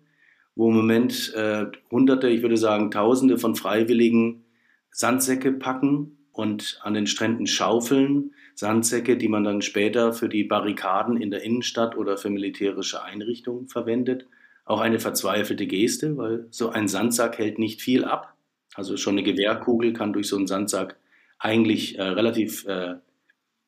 wo 0.56 0.70
im 0.70 0.78
Moment 0.78 1.34
äh, 1.36 1.66
Hunderte, 1.92 2.30
ich 2.30 2.42
würde 2.42 2.58
sagen 2.58 2.90
Tausende 2.90 3.38
von 3.38 3.56
Freiwilligen 3.56 4.46
Sandsäcke 4.92 5.52
packen 5.52 6.18
und 6.32 6.80
an 6.84 6.94
den 6.94 7.06
Stränden 7.06 7.48
schaufeln. 7.48 8.32
Sandsäcke, 8.56 9.18
die 9.18 9.28
man 9.28 9.44
dann 9.44 9.62
später 9.62 10.14
für 10.14 10.30
die 10.30 10.46
Barrikaden 10.46 11.18
in 11.22 11.32
der 11.32 11.44
Innenstadt 11.44 11.98
oder 11.98 12.18
für 12.18 12.30
militärische 12.30 13.04
Einrichtungen 13.04 13.68
verwendet. 13.68 14.26
Auch 14.64 14.80
eine 14.80 15.00
verzweifelte 15.00 15.68
Geste, 15.68 16.18
weil 16.18 16.48
so 16.50 16.70
ein 16.70 16.88
Sandsack 16.88 17.38
hält 17.38 17.60
nicht 17.60 17.82
viel 17.82 18.06
ab. 18.06 18.36
Also 18.74 18.96
schon 18.96 19.16
eine 19.16 19.24
Gewehrkugel 19.24 19.92
kann 19.92 20.14
durch 20.14 20.30
so 20.30 20.38
einen 20.38 20.48
Sandsack 20.48 20.98
eigentlich 21.40 21.98
äh, 21.98 22.04
relativ 22.04 22.66
äh, 22.68 22.96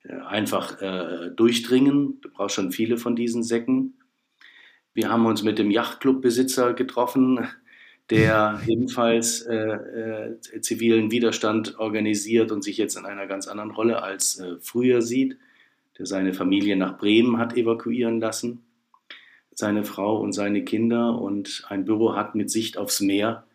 einfach 0.09 0.81
äh, 0.81 1.29
durchdringen. 1.35 2.19
Du 2.21 2.29
brauchst 2.29 2.55
schon 2.55 2.71
viele 2.71 2.97
von 2.97 3.15
diesen 3.15 3.43
Säcken. 3.43 3.95
Wir 4.93 5.09
haben 5.09 5.25
uns 5.25 5.43
mit 5.43 5.57
dem 5.57 5.71
Yachtclubbesitzer 5.71 6.73
getroffen, 6.73 7.47
der 8.09 8.61
ebenfalls 8.67 9.41
äh, 9.41 9.55
äh, 9.55 10.61
zivilen 10.61 11.11
Widerstand 11.11 11.79
organisiert 11.79 12.51
und 12.51 12.63
sich 12.63 12.77
jetzt 12.77 12.97
in 12.97 13.05
einer 13.05 13.27
ganz 13.27 13.47
anderen 13.47 13.71
Rolle 13.71 14.01
als 14.01 14.39
äh, 14.39 14.55
früher 14.59 15.01
sieht, 15.01 15.37
der 15.97 16.05
seine 16.05 16.33
Familie 16.33 16.75
nach 16.75 16.97
Bremen 16.97 17.37
hat 17.37 17.55
evakuieren 17.55 18.19
lassen, 18.19 18.63
seine 19.53 19.83
Frau 19.83 20.19
und 20.19 20.33
seine 20.33 20.63
Kinder 20.63 21.19
und 21.21 21.63
ein 21.69 21.85
Büro 21.85 22.15
hat 22.15 22.35
mit 22.35 22.49
Sicht 22.49 22.77
aufs 22.77 23.01
Meer, 23.01 23.45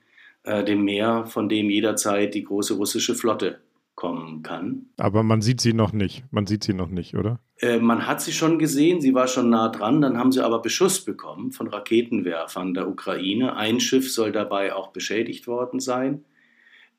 äh, 0.45 0.63
dem 0.65 0.85
Meer, 0.85 1.27
von 1.27 1.49
dem 1.49 1.69
jederzeit 1.69 2.35
die 2.35 2.45
große 2.45 2.75
russische 2.75 3.15
Flotte 3.15 3.61
kommen 3.97 4.43
kann. 4.43 4.91
Aber 4.99 5.23
man 5.23 5.41
sieht 5.41 5.61
sie 5.61 5.73
noch 5.73 5.93
nicht. 5.93 6.23
Man 6.31 6.47
sieht 6.47 6.63
sie 6.63 6.75
noch 6.75 6.91
nicht, 6.91 7.17
oder? 7.17 7.41
Äh, 7.59 7.79
man 7.79 8.07
hat 8.07 8.21
sie 8.21 8.33
schon 8.33 8.59
gesehen, 8.59 9.01
sie 9.01 9.15
war 9.15 9.27
schon 9.27 9.51
nah 9.51 9.71
dran, 9.71 10.01
dann 10.01 10.19
haben 10.19 10.31
sie 10.31 10.45
aber 10.45 10.61
Beschuss 10.61 11.05
bekommen 11.05 11.51
von 11.51 11.67
Raketenwerfern 11.67 12.75
der 12.75 12.89
Ukraine. 12.89 13.57
Ein 13.57 13.81
Schiff 13.81 14.13
soll 14.13 14.31
dabei 14.31 14.75
auch 14.75 14.93
beschädigt 14.93 15.49
worden 15.49 15.81
sein. 15.81 16.25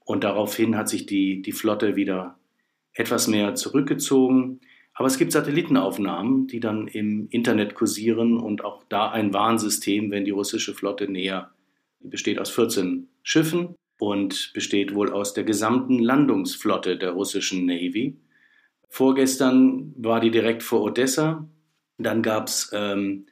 Und 0.03 0.23
daraufhin 0.23 0.75
hat 0.75 0.89
sich 0.89 1.05
die, 1.05 1.41
die 1.41 1.51
Flotte 1.51 1.95
wieder 1.95 2.37
etwas 2.93 3.27
mehr 3.27 3.53
zurückgezogen. 3.55 4.59
Aber 4.93 5.07
es 5.07 5.19
gibt 5.19 5.31
Satellitenaufnahmen, 5.31 6.47
die 6.47 6.59
dann 6.59 6.87
im 6.87 7.27
Internet 7.29 7.75
kursieren 7.75 8.37
und 8.37 8.65
auch 8.65 8.83
da 8.89 9.11
ein 9.11 9.33
Warnsystem, 9.33 10.09
wenn 10.09 10.25
die 10.25 10.31
russische 10.31 10.73
Flotte 10.73 11.11
näher, 11.11 11.51
besteht 11.99 12.39
aus 12.39 12.49
14 12.49 13.07
Schiffen 13.21 13.75
und 13.99 14.51
besteht 14.53 14.93
wohl 14.93 15.11
aus 15.11 15.33
der 15.33 15.43
gesamten 15.43 15.99
Landungsflotte 15.99 16.97
der 16.97 17.11
russischen 17.11 17.65
Navy. 17.65 18.17
Vorgestern 18.89 19.93
war 19.97 20.19
die 20.19 20.31
direkt 20.31 20.63
vor 20.63 20.81
Odessa. 20.81 21.47
Dann 21.97 22.21
gab 22.21 22.47
es 22.47 22.71
ähm, 22.73 23.25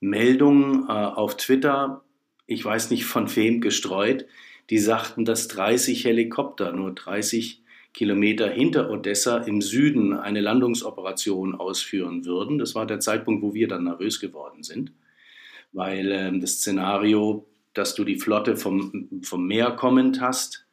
Meldungen 0.00 0.84
äh, 0.88 0.92
auf 0.92 1.36
Twitter, 1.36 2.04
ich 2.46 2.64
weiß 2.64 2.90
nicht 2.90 3.04
von 3.04 3.34
wem 3.34 3.60
gestreut, 3.60 4.26
die 4.70 4.78
sagten, 4.78 5.24
dass 5.24 5.48
30 5.48 6.04
Helikopter 6.04 6.72
nur 6.72 6.92
30 6.92 7.62
Kilometer 7.92 8.48
hinter 8.48 8.90
Odessa 8.90 9.38
im 9.38 9.60
Süden 9.60 10.14
eine 10.14 10.40
Landungsoperation 10.40 11.54
ausführen 11.54 12.24
würden. 12.24 12.58
Das 12.58 12.74
war 12.74 12.86
der 12.86 13.00
Zeitpunkt, 13.00 13.42
wo 13.42 13.54
wir 13.54 13.68
dann 13.68 13.84
nervös 13.84 14.18
geworden 14.18 14.62
sind, 14.62 14.92
weil 15.72 16.10
äh, 16.10 16.38
das 16.38 16.54
Szenario 16.54 17.46
dass 17.74 17.94
du 17.94 18.04
die 18.04 18.18
Flotte 18.18 18.56
vom, 18.56 19.08
vom 19.22 19.46
Meer 19.46 19.72
kommend 19.72 20.20
hast. 20.20 20.66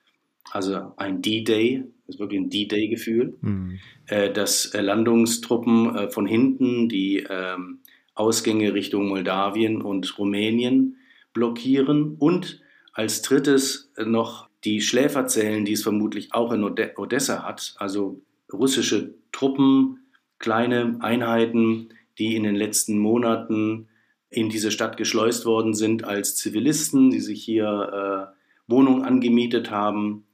Also 0.52 0.94
ein 0.98 1.22
D-Day, 1.22 1.84
das 2.06 2.16
ist 2.16 2.20
wirklich 2.20 2.40
ein 2.40 2.50
D-Day-Gefühl. 2.50 3.38
Mhm. 3.42 3.80
Äh, 4.08 4.32
dass 4.32 4.66
äh, 4.68 4.82
Landungstruppen 4.82 5.96
äh, 5.96 6.10
von 6.10 6.26
hinten 6.26 6.90
die 6.90 7.26
ähm, 7.30 7.80
Ausgänge 8.16 8.74
Richtung 8.74 9.08
Moldawien 9.08 9.82
und 9.82 10.18
Rumänien 10.18 10.98
blockieren. 11.34 12.16
Und 12.18 12.62
als 12.94 13.22
drittes 13.22 13.92
noch 14.04 14.50
die 14.64 14.82
Schläferzellen, 14.82 15.66
die 15.66 15.74
es 15.74 15.84
vermutlich 15.84 16.34
auch 16.34 16.52
in 16.52 16.64
Odessa 16.64 17.44
hat. 17.44 17.76
Also 17.78 18.22
russische 18.52 19.14
Truppen, 19.32 20.00
kleine 20.38 20.98
Einheiten, 21.02 21.90
die 22.18 22.36
in 22.36 22.44
den 22.44 22.56
letzten 22.56 22.98
Monaten 22.98 23.89
in 24.30 24.50
diese 24.50 24.72
Stadt 24.72 24.98
geschleust 24.98 25.46
worden 25.46 25.74
sind 25.74 26.04
als 26.04 26.36
Zivilisten, 26.36 27.10
die 27.10 27.20
sich 27.20 27.44
hier 27.44 28.32
äh, 28.32 28.72
Wohnungen 28.72 29.04
angemietet 29.04 29.72
haben, 29.72 30.26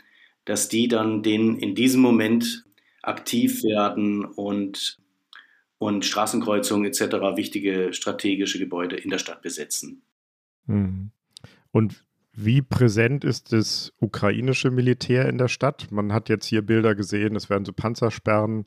dass 0.44 0.68
die 0.68 0.88
dann 0.88 1.24
den 1.24 1.58
in 1.58 1.75
diesem 1.75 2.02
Moment 2.02 2.66
aktiv 3.02 3.64
werden 3.64 4.25
und, 4.25 5.00
und 5.78 6.06
Straßenkreuzungen 6.06 6.86
etc. 6.86 7.02
wichtige 7.36 7.94
strategische 7.94 8.60
Gebäude 8.60 8.98
in 8.98 9.10
der 9.10 9.20
Stadt 9.20 9.42
besetzen. 9.42 10.02
Mhm. 10.66 11.12
Und 11.72 12.06
wie 12.34 12.62
präsent 12.62 13.24
ist 13.24 13.54
das 13.54 13.94
ukrainische 14.00 14.70
Militär 14.70 15.30
in 15.30 15.38
der 15.38 15.48
Stadt? 15.48 15.92
Man 15.92 16.12
hat 16.12 16.28
jetzt 16.28 16.46
hier 16.46 16.62
Bilder 16.62 16.96
gesehen, 16.96 17.36
es 17.36 17.50
werden 17.50 17.64
so 17.64 17.72
Panzersperren 17.72 18.66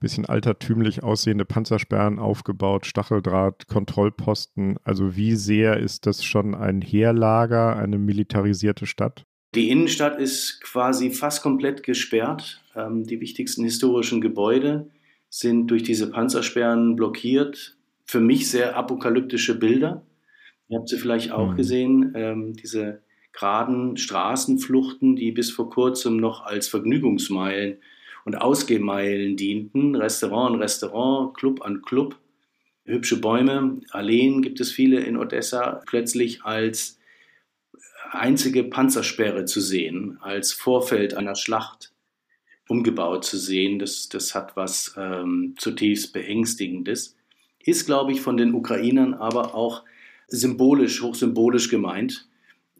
bisschen 0.00 0.26
altertümlich 0.26 1.02
aussehende 1.02 1.44
Panzersperren 1.44 2.18
aufgebaut, 2.18 2.86
Stacheldraht, 2.86 3.68
Kontrollposten. 3.68 4.78
Also 4.82 5.16
wie 5.16 5.34
sehr 5.36 5.76
ist 5.76 6.06
das 6.06 6.24
schon 6.24 6.54
ein 6.54 6.80
Heerlager, 6.80 7.76
eine 7.76 7.98
militarisierte 7.98 8.86
Stadt? 8.86 9.24
Die 9.54 9.68
Innenstadt 9.68 10.18
ist 10.18 10.60
quasi 10.62 11.10
fast 11.10 11.42
komplett 11.42 11.82
gesperrt. 11.82 12.62
Ähm, 12.74 13.04
die 13.04 13.20
wichtigsten 13.20 13.64
historischen 13.64 14.20
Gebäude 14.20 14.90
sind 15.28 15.68
durch 15.68 15.82
diese 15.82 16.10
Panzersperren 16.10 16.96
blockiert. 16.96 17.76
Für 18.04 18.20
mich 18.20 18.50
sehr 18.50 18.76
apokalyptische 18.76 19.58
Bilder. 19.58 20.02
Ihr 20.68 20.78
habt 20.78 20.88
sie 20.88 20.98
vielleicht 20.98 21.32
auch 21.32 21.52
mhm. 21.52 21.56
gesehen, 21.56 22.12
ähm, 22.16 22.54
diese 22.54 23.02
geraden 23.32 23.96
Straßenfluchten, 23.96 25.16
die 25.16 25.32
bis 25.32 25.50
vor 25.50 25.68
kurzem 25.70 26.16
noch 26.16 26.44
als 26.44 26.68
Vergnügungsmeilen 26.68 27.78
und 28.24 28.36
Ausgehmeilen 28.36 29.36
dienten. 29.36 29.94
Restaurant 29.96 30.54
an 30.54 30.60
Restaurant, 30.60 31.34
Club 31.36 31.62
an 31.62 31.82
Club. 31.82 32.16
Hübsche 32.84 33.20
Bäume, 33.20 33.80
Alleen 33.90 34.42
gibt 34.42 34.60
es 34.60 34.72
viele 34.72 35.00
in 35.00 35.16
Odessa, 35.16 35.82
plötzlich 35.86 36.42
als 36.44 36.98
einzige 38.10 38.64
Panzersperre 38.64 39.44
zu 39.44 39.60
sehen, 39.60 40.18
als 40.20 40.52
Vorfeld 40.52 41.14
einer 41.14 41.36
Schlacht 41.36 41.92
umgebaut 42.68 43.24
zu 43.24 43.36
sehen. 43.36 43.78
Das, 43.78 44.08
das 44.08 44.34
hat 44.34 44.56
was 44.56 44.94
ähm, 44.96 45.54
zutiefst 45.58 46.12
Beängstigendes. 46.12 47.16
Ist, 47.58 47.86
glaube 47.86 48.12
ich, 48.12 48.20
von 48.20 48.36
den 48.36 48.54
Ukrainern 48.54 49.14
aber 49.14 49.54
auch 49.54 49.84
symbolisch, 50.28 51.02
hochsymbolisch 51.02 51.68
gemeint. 51.68 52.28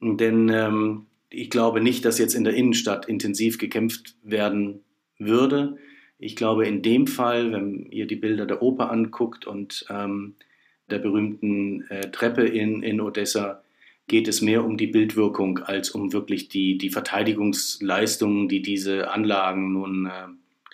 Denn 0.00 0.48
ähm, 0.48 1.06
ich 1.28 1.50
glaube 1.50 1.80
nicht, 1.80 2.04
dass 2.04 2.18
jetzt 2.18 2.34
in 2.34 2.44
der 2.44 2.54
Innenstadt 2.54 3.06
intensiv 3.06 3.58
gekämpft 3.58 4.16
werden 4.22 4.80
würde. 5.20 5.76
Ich 6.18 6.36
glaube, 6.36 6.66
in 6.66 6.82
dem 6.82 7.06
Fall, 7.06 7.52
wenn 7.52 7.86
ihr 7.90 8.06
die 8.06 8.16
Bilder 8.16 8.46
der 8.46 8.62
Oper 8.62 8.90
anguckt 8.90 9.46
und 9.46 9.86
ähm, 9.88 10.34
der 10.90 10.98
berühmten 10.98 11.82
äh, 11.88 12.10
Treppe 12.10 12.42
in, 12.42 12.82
in 12.82 13.00
Odessa, 13.00 13.62
geht 14.06 14.26
es 14.26 14.42
mehr 14.42 14.64
um 14.64 14.76
die 14.76 14.88
Bildwirkung 14.88 15.60
als 15.60 15.90
um 15.90 16.12
wirklich 16.12 16.48
die, 16.48 16.76
die 16.76 16.90
Verteidigungsleistungen, 16.90 18.48
die 18.48 18.60
diese 18.60 19.10
Anlagen 19.10 19.72
nun 19.72 20.06
äh, 20.06 20.10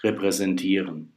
repräsentieren. 0.02 1.12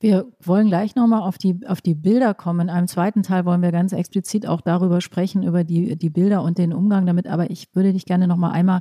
Wir 0.00 0.26
wollen 0.40 0.66
gleich 0.66 0.96
nochmal 0.96 1.22
auf 1.22 1.38
die, 1.38 1.60
auf 1.64 1.80
die 1.80 1.94
Bilder 1.94 2.34
kommen. 2.34 2.62
In 2.62 2.70
einem 2.70 2.88
zweiten 2.88 3.22
Teil 3.22 3.44
wollen 3.44 3.62
wir 3.62 3.70
ganz 3.70 3.92
explizit 3.92 4.48
auch 4.48 4.60
darüber 4.60 5.00
sprechen, 5.00 5.44
über 5.44 5.62
die, 5.62 5.96
die 5.96 6.10
Bilder 6.10 6.42
und 6.42 6.58
den 6.58 6.72
Umgang 6.72 7.06
damit. 7.06 7.28
Aber 7.28 7.48
ich 7.52 7.68
würde 7.74 7.92
dich 7.92 8.04
gerne 8.04 8.26
nochmal 8.26 8.50
einmal 8.50 8.80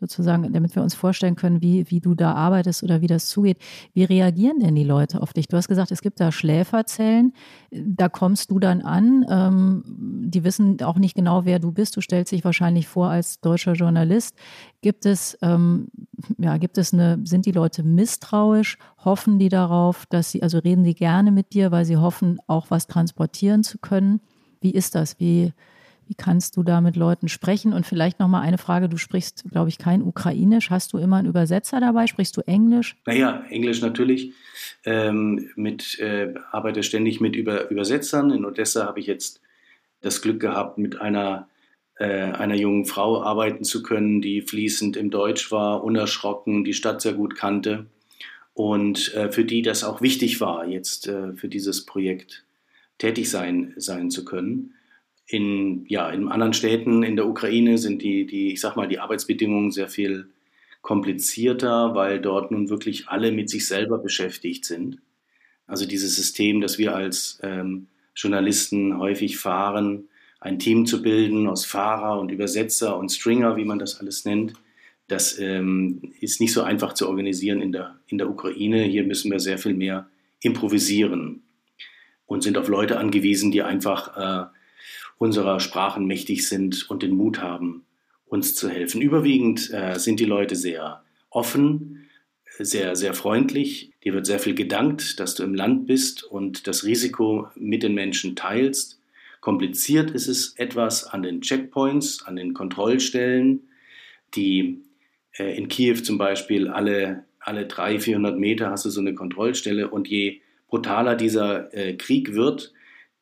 sozusagen, 0.00 0.52
damit 0.52 0.74
wir 0.74 0.82
uns 0.82 0.94
vorstellen 0.94 1.36
können, 1.36 1.60
wie, 1.60 1.88
wie 1.90 2.00
du 2.00 2.14
da 2.14 2.32
arbeitest 2.32 2.82
oder 2.82 3.00
wie 3.02 3.06
das 3.06 3.28
zugeht. 3.28 3.58
Wie 3.92 4.04
reagieren 4.04 4.58
denn 4.58 4.74
die 4.74 4.84
Leute 4.84 5.20
auf 5.20 5.32
dich? 5.32 5.46
Du 5.46 5.56
hast 5.56 5.68
gesagt, 5.68 5.92
es 5.92 6.00
gibt 6.00 6.20
da 6.20 6.32
Schläferzellen, 6.32 7.34
da 7.70 8.08
kommst 8.08 8.50
du 8.50 8.58
dann 8.58 8.80
an. 8.80 9.26
Ähm, 9.28 9.84
die 9.86 10.42
wissen 10.42 10.82
auch 10.82 10.96
nicht 10.96 11.14
genau, 11.14 11.44
wer 11.44 11.58
du 11.58 11.70
bist. 11.70 11.96
Du 11.96 12.00
stellst 12.00 12.32
dich 12.32 12.44
wahrscheinlich 12.44 12.88
vor 12.88 13.10
als 13.10 13.40
deutscher 13.40 13.74
Journalist. 13.74 14.34
Gibt 14.80 15.04
es, 15.04 15.36
ähm, 15.42 15.88
ja, 16.38 16.56
gibt 16.56 16.78
es 16.78 16.94
eine, 16.94 17.20
sind 17.24 17.44
die 17.44 17.52
Leute 17.52 17.82
misstrauisch? 17.82 18.78
Hoffen 19.04 19.38
die 19.38 19.50
darauf, 19.50 20.06
dass 20.06 20.30
sie, 20.30 20.42
also 20.42 20.58
reden 20.58 20.84
sie 20.84 20.94
gerne 20.94 21.30
mit 21.30 21.52
dir, 21.52 21.70
weil 21.70 21.84
sie 21.84 21.98
hoffen, 21.98 22.38
auch 22.46 22.70
was 22.70 22.86
transportieren 22.86 23.62
zu 23.62 23.78
können? 23.78 24.20
Wie 24.60 24.70
ist 24.72 24.94
das? 24.94 25.20
Wie, 25.20 25.52
wie 26.10 26.16
kannst 26.16 26.56
du 26.56 26.64
da 26.64 26.80
mit 26.80 26.96
Leuten 26.96 27.28
sprechen? 27.28 27.72
Und 27.72 27.86
vielleicht 27.86 28.18
nochmal 28.18 28.42
eine 28.42 28.58
Frage, 28.58 28.88
du 28.88 28.96
sprichst, 28.96 29.44
glaube 29.48 29.68
ich, 29.68 29.78
kein 29.78 30.02
Ukrainisch. 30.02 30.68
Hast 30.68 30.92
du 30.92 30.98
immer 30.98 31.18
einen 31.18 31.28
Übersetzer 31.28 31.78
dabei? 31.78 32.08
Sprichst 32.08 32.36
du 32.36 32.40
Englisch? 32.40 32.96
Naja, 33.06 33.44
Englisch 33.48 33.80
natürlich. 33.80 34.32
Ähm, 34.84 35.50
mit, 35.54 36.00
äh, 36.00 36.34
arbeite 36.50 36.82
ständig 36.82 37.20
mit 37.20 37.36
Über 37.36 37.70
Übersetzern. 37.70 38.32
In 38.32 38.44
Odessa 38.44 38.86
habe 38.86 38.98
ich 38.98 39.06
jetzt 39.06 39.40
das 40.00 40.20
Glück 40.20 40.40
gehabt, 40.40 40.78
mit 40.78 41.00
einer, 41.00 41.48
äh, 41.94 42.08
einer 42.08 42.56
jungen 42.56 42.86
Frau 42.86 43.22
arbeiten 43.22 43.62
zu 43.62 43.80
können, 43.80 44.20
die 44.20 44.42
fließend 44.42 44.96
im 44.96 45.10
Deutsch 45.10 45.52
war, 45.52 45.84
unerschrocken, 45.84 46.64
die 46.64 46.74
Stadt 46.74 47.02
sehr 47.02 47.12
gut 47.12 47.36
kannte. 47.36 47.86
und 48.52 49.14
äh, 49.14 49.30
für 49.30 49.44
die 49.44 49.62
das 49.62 49.84
auch 49.84 50.02
wichtig 50.02 50.40
war, 50.40 50.66
jetzt 50.66 51.06
äh, 51.06 51.34
für 51.34 51.48
dieses 51.48 51.86
Projekt 51.86 52.44
tätig 52.98 53.30
sein, 53.30 53.74
sein 53.76 54.10
zu 54.10 54.24
können. 54.24 54.74
In, 55.30 55.84
ja, 55.86 56.10
in 56.10 56.28
anderen 56.28 56.54
Städten 56.54 57.04
in 57.04 57.14
der 57.14 57.26
Ukraine 57.26 57.78
sind 57.78 58.02
die, 58.02 58.26
die, 58.26 58.52
ich 58.52 58.60
sag 58.60 58.74
mal, 58.74 58.88
die 58.88 58.98
Arbeitsbedingungen 58.98 59.70
sehr 59.70 59.88
viel 59.88 60.28
komplizierter, 60.82 61.94
weil 61.94 62.20
dort 62.20 62.50
nun 62.50 62.68
wirklich 62.68 63.08
alle 63.08 63.30
mit 63.30 63.48
sich 63.48 63.66
selber 63.66 63.98
beschäftigt 63.98 64.64
sind. 64.64 64.98
Also 65.66 65.86
dieses 65.86 66.16
System, 66.16 66.60
das 66.60 66.78
wir 66.78 66.96
als 66.96 67.38
ähm, 67.42 67.86
Journalisten 68.16 68.98
häufig 68.98 69.38
fahren, 69.38 70.08
ein 70.40 70.58
Team 70.58 70.86
zu 70.86 71.02
bilden 71.02 71.46
aus 71.46 71.64
Fahrer 71.64 72.18
und 72.18 72.32
Übersetzer 72.32 72.96
und 72.96 73.12
Stringer, 73.12 73.56
wie 73.56 73.64
man 73.64 73.78
das 73.78 74.00
alles 74.00 74.24
nennt, 74.24 74.54
das 75.06 75.38
ähm, 75.38 76.12
ist 76.20 76.40
nicht 76.40 76.52
so 76.52 76.62
einfach 76.62 76.94
zu 76.94 77.08
organisieren 77.08 77.60
in 77.60 77.72
der, 77.72 77.98
in 78.08 78.18
der 78.18 78.30
Ukraine. 78.30 78.82
Hier 78.84 79.04
müssen 79.04 79.30
wir 79.30 79.40
sehr 79.40 79.58
viel 79.58 79.74
mehr 79.74 80.08
improvisieren 80.40 81.42
und 82.26 82.42
sind 82.42 82.56
auf 82.56 82.68
Leute 82.68 82.98
angewiesen, 82.98 83.50
die 83.50 83.62
einfach 83.62 84.16
äh, 84.16 84.50
unserer 85.20 85.60
Sprachen 85.60 86.06
mächtig 86.06 86.48
sind 86.48 86.88
und 86.88 87.02
den 87.02 87.14
Mut 87.14 87.42
haben, 87.42 87.84
uns 88.24 88.54
zu 88.54 88.70
helfen. 88.70 89.02
Überwiegend 89.02 89.70
äh, 89.70 89.98
sind 89.98 90.18
die 90.18 90.24
Leute 90.24 90.56
sehr 90.56 91.04
offen, 91.28 92.08
sehr, 92.58 92.96
sehr 92.96 93.12
freundlich. 93.12 93.92
Dir 94.02 94.14
wird 94.14 94.24
sehr 94.24 94.38
viel 94.38 94.54
gedankt, 94.54 95.20
dass 95.20 95.34
du 95.34 95.42
im 95.42 95.54
Land 95.54 95.86
bist 95.86 96.24
und 96.24 96.66
das 96.66 96.84
Risiko 96.84 97.48
mit 97.54 97.82
den 97.82 97.92
Menschen 97.92 98.34
teilst. 98.34 98.98
Kompliziert 99.42 100.10
ist 100.10 100.26
es 100.26 100.54
etwas 100.56 101.04
an 101.04 101.22
den 101.22 101.42
Checkpoints, 101.42 102.22
an 102.24 102.36
den 102.36 102.54
Kontrollstellen, 102.54 103.68
die 104.34 104.80
äh, 105.36 105.54
in 105.54 105.68
Kiew 105.68 105.96
zum 105.96 106.16
Beispiel 106.16 106.68
alle, 106.68 107.26
alle 107.40 107.66
300, 107.66 108.02
400 108.02 108.38
Meter 108.38 108.70
hast 108.70 108.86
du 108.86 108.90
so 108.90 109.02
eine 109.02 109.14
Kontrollstelle 109.14 109.90
und 109.90 110.08
je 110.08 110.40
brutaler 110.68 111.14
dieser 111.14 111.74
äh, 111.74 111.92
Krieg 111.92 112.32
wird, 112.32 112.72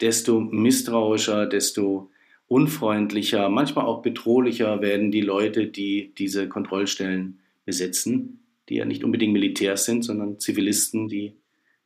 desto 0.00 0.40
misstrauischer, 0.40 1.46
desto 1.46 2.10
unfreundlicher, 2.46 3.48
manchmal 3.48 3.84
auch 3.84 4.02
bedrohlicher 4.02 4.80
werden 4.80 5.10
die 5.10 5.20
Leute, 5.20 5.66
die 5.66 6.14
diese 6.16 6.48
Kontrollstellen 6.48 7.40
besetzen, 7.64 8.40
die 8.68 8.76
ja 8.76 8.84
nicht 8.84 9.04
unbedingt 9.04 9.32
Militärs 9.32 9.84
sind, 9.84 10.02
sondern 10.02 10.38
Zivilisten, 10.38 11.08
die 11.08 11.36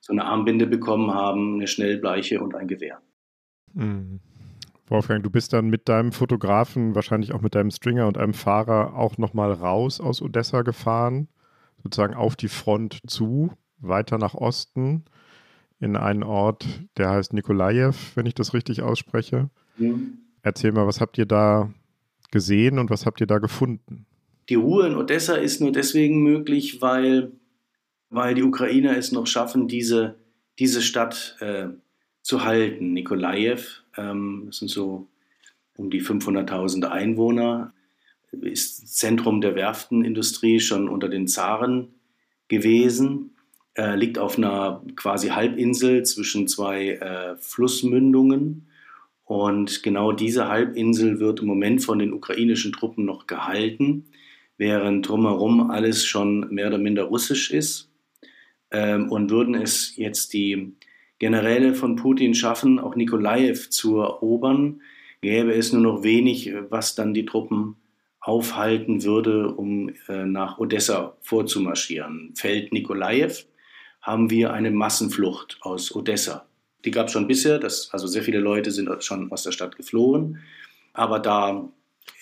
so 0.01 0.13
eine 0.13 0.25
Armbinde 0.25 0.67
bekommen 0.67 1.13
haben, 1.13 1.55
eine 1.55 1.67
Schnellbleiche 1.67 2.41
und 2.41 2.55
ein 2.55 2.69
Gewehr. 2.69 3.01
Mhm. 3.75 4.21
Wolfgang, 4.89 5.25
du 5.25 5.31
bist 5.31 5.53
dann 5.53 5.69
mit 5.69 5.89
deinem 5.89 6.13
Fotografen, 6.13 6.95
wahrscheinlich 6.95 7.33
auch 7.33 7.41
mit 7.41 7.55
deinem 7.55 7.71
Stringer 7.71 8.07
und 8.07 8.19
einem 8.19 8.35
Fahrer 8.35 8.95
auch 8.95 9.17
nochmal 9.17 9.53
raus 9.53 10.01
aus 10.01 10.21
Odessa 10.21 10.63
gefahren, 10.63 11.29
sozusagen 11.83 12.15
auf 12.15 12.37
die 12.37 12.49
Front 12.49 13.01
zu, 13.07 13.53
weiter 13.79 14.19
nach 14.19 14.35
Osten 14.35 15.05
in 15.83 15.97
einen 15.97 16.23
Ort, 16.23 16.65
der 16.97 17.11
heißt 17.11 17.33
Nikolajew, 17.33 17.93
wenn 18.15 18.27
ich 18.27 18.35
das 18.35 18.55
richtig 18.55 18.83
ausspreche. 18.83 19.51
Mhm. 19.77 20.19
Erzähl 20.43 20.71
mal, 20.71 20.87
was 20.87 21.01
habt 21.01 21.19
ihr 21.19 21.27
da 21.27 21.73
gesehen 22.31 22.79
und 22.79 22.89
was 22.89 23.05
habt 23.05 23.21
ihr 23.21 23.27
da 23.27 23.39
gefunden? 23.39 24.07
Die 24.49 24.55
Ruhe 24.55 24.87
in 24.87 24.95
Odessa 24.95 25.35
ist 25.35 25.61
nur 25.61 25.73
deswegen 25.73 26.23
möglich, 26.23 26.81
weil, 26.81 27.33
weil 28.11 28.35
die 28.35 28.45
Ukrainer 28.45 28.97
es 28.97 29.11
noch 29.11 29.27
schaffen, 29.27 29.67
diese, 29.67 30.15
diese 30.59 30.83
Stadt 30.83 31.37
äh, 31.41 31.69
zu 32.23 32.45
halten. 32.45 32.93
Nikolajew, 32.93 33.63
ähm, 33.97 34.45
das 34.47 34.59
sind 34.59 34.69
so 34.69 35.09
um 35.77 35.91
die 35.91 36.01
500.000 36.01 36.85
Einwohner, 36.85 37.73
ist 38.31 38.97
Zentrum 38.97 39.41
der 39.41 39.57
Werftenindustrie 39.57 40.61
schon 40.61 40.89
unter 40.89 41.09
den 41.09 41.27
Zaren 41.27 41.89
gewesen 42.47 43.33
äh, 43.75 43.97
liegt 43.97 44.19
auf 44.19 44.39
einer 44.39 44.83
quasi 44.97 45.29
Halbinsel 45.29 46.05
zwischen 46.05 46.49
zwei 46.49 46.91
äh, 46.91 47.37
Flussmündungen. 47.37 48.69
Und 49.25 49.83
genau 49.83 50.13
diese 50.13 50.49
Halbinsel 50.49 51.21
wird 51.21 51.41
im 51.41 51.47
Moment 51.47 51.83
von 51.83 51.99
den 51.99 52.13
ukrainischen 52.13 52.73
Truppen 52.73 53.05
noch 53.05 53.27
gehalten, 53.27 54.05
während 54.59 55.09
drumherum 55.09 55.71
alles 55.71 56.05
schon 56.05 56.53
mehr 56.53 56.69
oder 56.69 56.79
minder 56.79 57.05
russisch 57.05 57.51
ist. 57.51 57.91
Ähm, 58.71 59.11
und 59.11 59.31
würden 59.31 59.55
es 59.55 59.97
jetzt 59.97 60.33
die 60.33 60.75
Generäle 61.19 61.75
von 61.75 61.97
Putin 61.97 62.35
schaffen, 62.35 62.79
auch 62.79 62.97
Nikolajew 62.97 63.71
zu 63.71 63.99
erobern, 63.99 64.83
gäbe 65.21 65.55
es 65.55 65.73
nur 65.73 65.83
noch 65.83 66.03
wenig, 66.03 66.53
was 66.69 66.95
dann 66.95 67.15
die 67.15 67.25
Truppen 67.25 67.77
aufhalten 68.21 69.03
würde, 69.05 69.55
um 69.55 69.91
äh, 70.09 70.27
nach 70.27 70.59
Odessa 70.59 71.17
vorzumarschieren. 71.21 72.33
Fällt 72.35 72.73
Nikolajew, 72.73 73.33
haben 74.03 74.31
wir 74.31 74.53
eine 74.53 74.71
Massenflucht 74.71 75.59
aus 75.63 75.95
Odessa. 75.95 76.47
Die 76.85 76.91
gab 76.91 77.07
es 77.07 77.13
schon 77.13 77.29
bisher, 77.29 77.59
das, 77.59 77.91
also 77.93 78.07
sehr 78.07 78.23
viele 78.23 78.41
Leute 78.41 78.73
sind 78.73 78.91
schon 79.05 79.31
aus 79.31 79.45
der 79.45 79.53
Stadt 79.53 79.77
geflohen. 79.77 80.41
Aber 80.93 81.21
da 81.21 81.69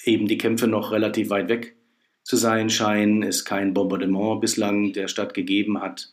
eben 0.04 0.28
die 0.28 0.38
Kämpfe 0.38 0.66
noch 0.66 0.92
relativ 0.92 1.30
weit 1.30 1.48
weg 1.48 1.76
zu 2.22 2.36
sein 2.36 2.70
scheinen, 2.70 3.22
es 3.22 3.44
kein 3.44 3.74
Bombardement 3.74 4.40
bislang 4.40 4.92
der 4.92 5.08
Stadt 5.08 5.34
gegeben 5.34 5.80
hat, 5.80 6.12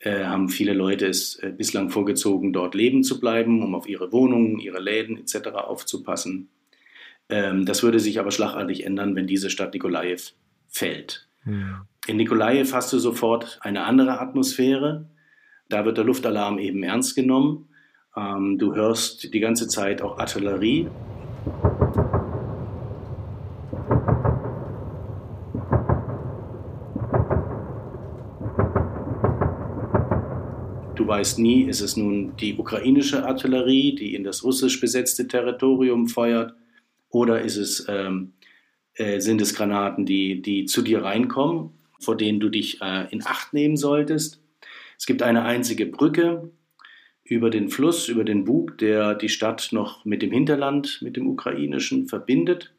äh, 0.00 0.24
haben 0.24 0.50
viele 0.50 0.74
Leute 0.74 1.06
es 1.06 1.36
äh, 1.36 1.50
bislang 1.56 1.88
vorgezogen, 1.88 2.52
dort 2.52 2.74
leben 2.74 3.02
zu 3.02 3.18
bleiben, 3.18 3.62
um 3.62 3.74
auf 3.74 3.88
ihre 3.88 4.12
Wohnungen, 4.12 4.58
ihre 4.58 4.78
Läden 4.78 5.16
etc. 5.16 5.48
aufzupassen. 5.54 6.50
Ähm, 7.30 7.64
das 7.64 7.82
würde 7.82 7.98
sich 7.98 8.20
aber 8.20 8.30
schlagartig 8.30 8.84
ändern, 8.84 9.16
wenn 9.16 9.26
diese 9.26 9.48
Stadt 9.48 9.72
Nikolajew 9.72 10.20
fällt. 10.68 11.25
Ja. 11.46 11.86
In 12.08 12.16
Nikolajew 12.16 12.72
hast 12.72 12.92
du 12.92 12.98
sofort 12.98 13.58
eine 13.62 13.84
andere 13.84 14.20
Atmosphäre. 14.20 15.08
Da 15.68 15.84
wird 15.84 15.96
der 15.96 16.04
Luftalarm 16.04 16.58
eben 16.58 16.82
ernst 16.82 17.14
genommen. 17.14 17.68
Ähm, 18.16 18.58
du 18.58 18.74
hörst 18.74 19.32
die 19.32 19.40
ganze 19.40 19.68
Zeit 19.68 20.02
auch 20.02 20.18
Artillerie. 20.18 20.88
Du 30.96 31.06
weißt 31.06 31.38
nie, 31.38 31.62
ist 31.62 31.80
es 31.80 31.96
nun 31.96 32.36
die 32.36 32.56
ukrainische 32.56 33.24
Artillerie, 33.24 33.94
die 33.94 34.14
in 34.14 34.24
das 34.24 34.42
russisch 34.42 34.80
besetzte 34.80 35.28
Territorium 35.28 36.08
feuert, 36.08 36.54
oder 37.10 37.40
ist 37.40 37.56
es 37.56 37.86
ähm, 37.88 38.32
äh, 38.96 39.20
sind 39.20 39.40
es 39.40 39.54
Granaten, 39.54 40.06
die, 40.06 40.40
die 40.40 40.64
zu 40.64 40.82
dir 40.82 41.02
reinkommen, 41.02 41.70
vor 42.00 42.16
denen 42.16 42.40
du 42.40 42.48
dich 42.48 42.80
äh, 42.80 43.06
in 43.10 43.24
Acht 43.24 43.52
nehmen 43.52 43.76
solltest. 43.76 44.42
Es 44.98 45.06
gibt 45.06 45.22
eine 45.22 45.44
einzige 45.44 45.86
Brücke 45.86 46.50
über 47.24 47.50
den 47.50 47.68
Fluss, 47.68 48.08
über 48.08 48.24
den 48.24 48.44
Bug, 48.44 48.78
der 48.78 49.14
die 49.14 49.28
Stadt 49.28 49.68
noch 49.72 50.04
mit 50.04 50.22
dem 50.22 50.32
Hinterland, 50.32 51.00
mit 51.02 51.16
dem 51.16 51.26
ukrainischen 51.26 52.08
verbindet. 52.08 52.72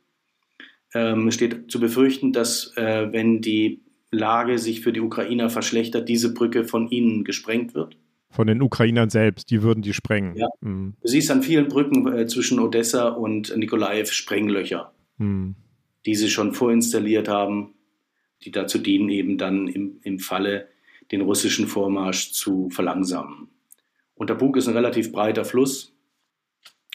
Ähm, 0.93 1.29
steht 1.31 1.69
zu 1.69 1.79
befürchten, 1.79 2.31
dass 2.31 2.75
äh, 2.77 3.11
wenn 3.11 3.41
die 3.41 3.81
Lage 4.09 4.57
sich 4.57 4.81
für 4.81 4.93
die 4.93 5.01
Ukrainer 5.01 5.49
verschlechtert, 5.49 6.07
diese 6.07 6.33
Brücke 6.33 6.63
von 6.63 6.87
ihnen 6.89 7.25
gesprengt 7.25 7.75
wird. 7.75 7.97
Von 8.29 8.47
den 8.47 8.61
Ukrainern 8.61 9.09
selbst, 9.09 9.51
die 9.51 9.61
würden 9.61 9.81
die 9.81 9.93
sprengen. 9.93 10.35
Ja. 10.35 10.47
Mhm. 10.61 10.95
Du 11.01 11.07
siehst 11.07 11.29
an 11.29 11.43
vielen 11.43 11.67
Brücken 11.67 12.11
äh, 12.11 12.25
zwischen 12.25 12.59
Odessa 12.59 13.09
und 13.09 13.55
Nikolaev 13.55 14.11
Sprenglöcher. 14.11 14.93
Mhm 15.17 15.55
die 16.07 16.15
sie 16.15 16.29
schon 16.29 16.53
vorinstalliert 16.53 17.27
haben, 17.27 17.75
die 18.43 18.51
dazu 18.51 18.77
dienen, 18.77 19.09
eben 19.09 19.37
dann 19.37 19.67
im, 19.67 19.99
im 20.03 20.19
Falle 20.19 20.69
den 21.11 21.21
russischen 21.21 21.67
Vormarsch 21.67 22.31
zu 22.31 22.69
verlangsamen. 22.69 23.49
Und 24.15 24.29
der 24.29 24.35
Bug 24.35 24.55
ist 24.55 24.67
ein 24.67 24.75
relativ 24.75 25.11
breiter 25.11 25.43
Fluss, 25.43 25.93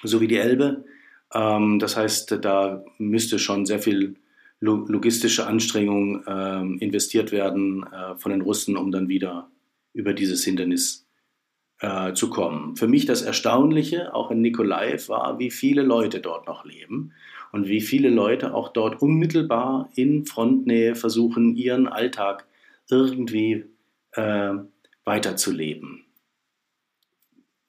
so 0.02 0.20
wie 0.22 0.28
die 0.28 0.38
Elbe. 0.38 0.86
Ähm, 1.32 1.78
das 1.78 1.96
heißt, 1.96 2.38
da 2.42 2.84
müsste 2.98 3.38
schon 3.38 3.66
sehr 3.66 3.80
viel 3.80 4.16
logistische 4.60 5.46
Anstrengung 5.46 6.24
äh, 6.24 6.84
investiert 6.84 7.32
werden 7.32 7.84
äh, 7.84 8.16
von 8.16 8.30
den 8.30 8.42
Russen, 8.42 8.76
um 8.76 8.92
dann 8.92 9.08
wieder 9.08 9.50
über 9.92 10.14
dieses 10.14 10.44
Hindernis 10.44 11.06
äh, 11.80 12.14
zu 12.14 12.30
kommen. 12.30 12.76
Für 12.76 12.86
mich 12.86 13.04
das 13.04 13.22
Erstaunliche, 13.22 14.14
auch 14.14 14.30
in 14.30 14.40
Nikolaev, 14.40 15.08
war, 15.08 15.38
wie 15.38 15.50
viele 15.50 15.82
Leute 15.82 16.20
dort 16.20 16.46
noch 16.46 16.64
leben 16.64 17.12
und 17.52 17.68
wie 17.68 17.82
viele 17.82 18.08
Leute 18.08 18.54
auch 18.54 18.72
dort 18.72 19.00
unmittelbar 19.00 19.90
in 19.94 20.24
Frontnähe 20.24 20.94
versuchen, 20.94 21.54
ihren 21.54 21.86
Alltag 21.86 22.46
irgendwie 22.90 23.66
äh, 24.12 24.54
weiterzuleben. 25.04 26.04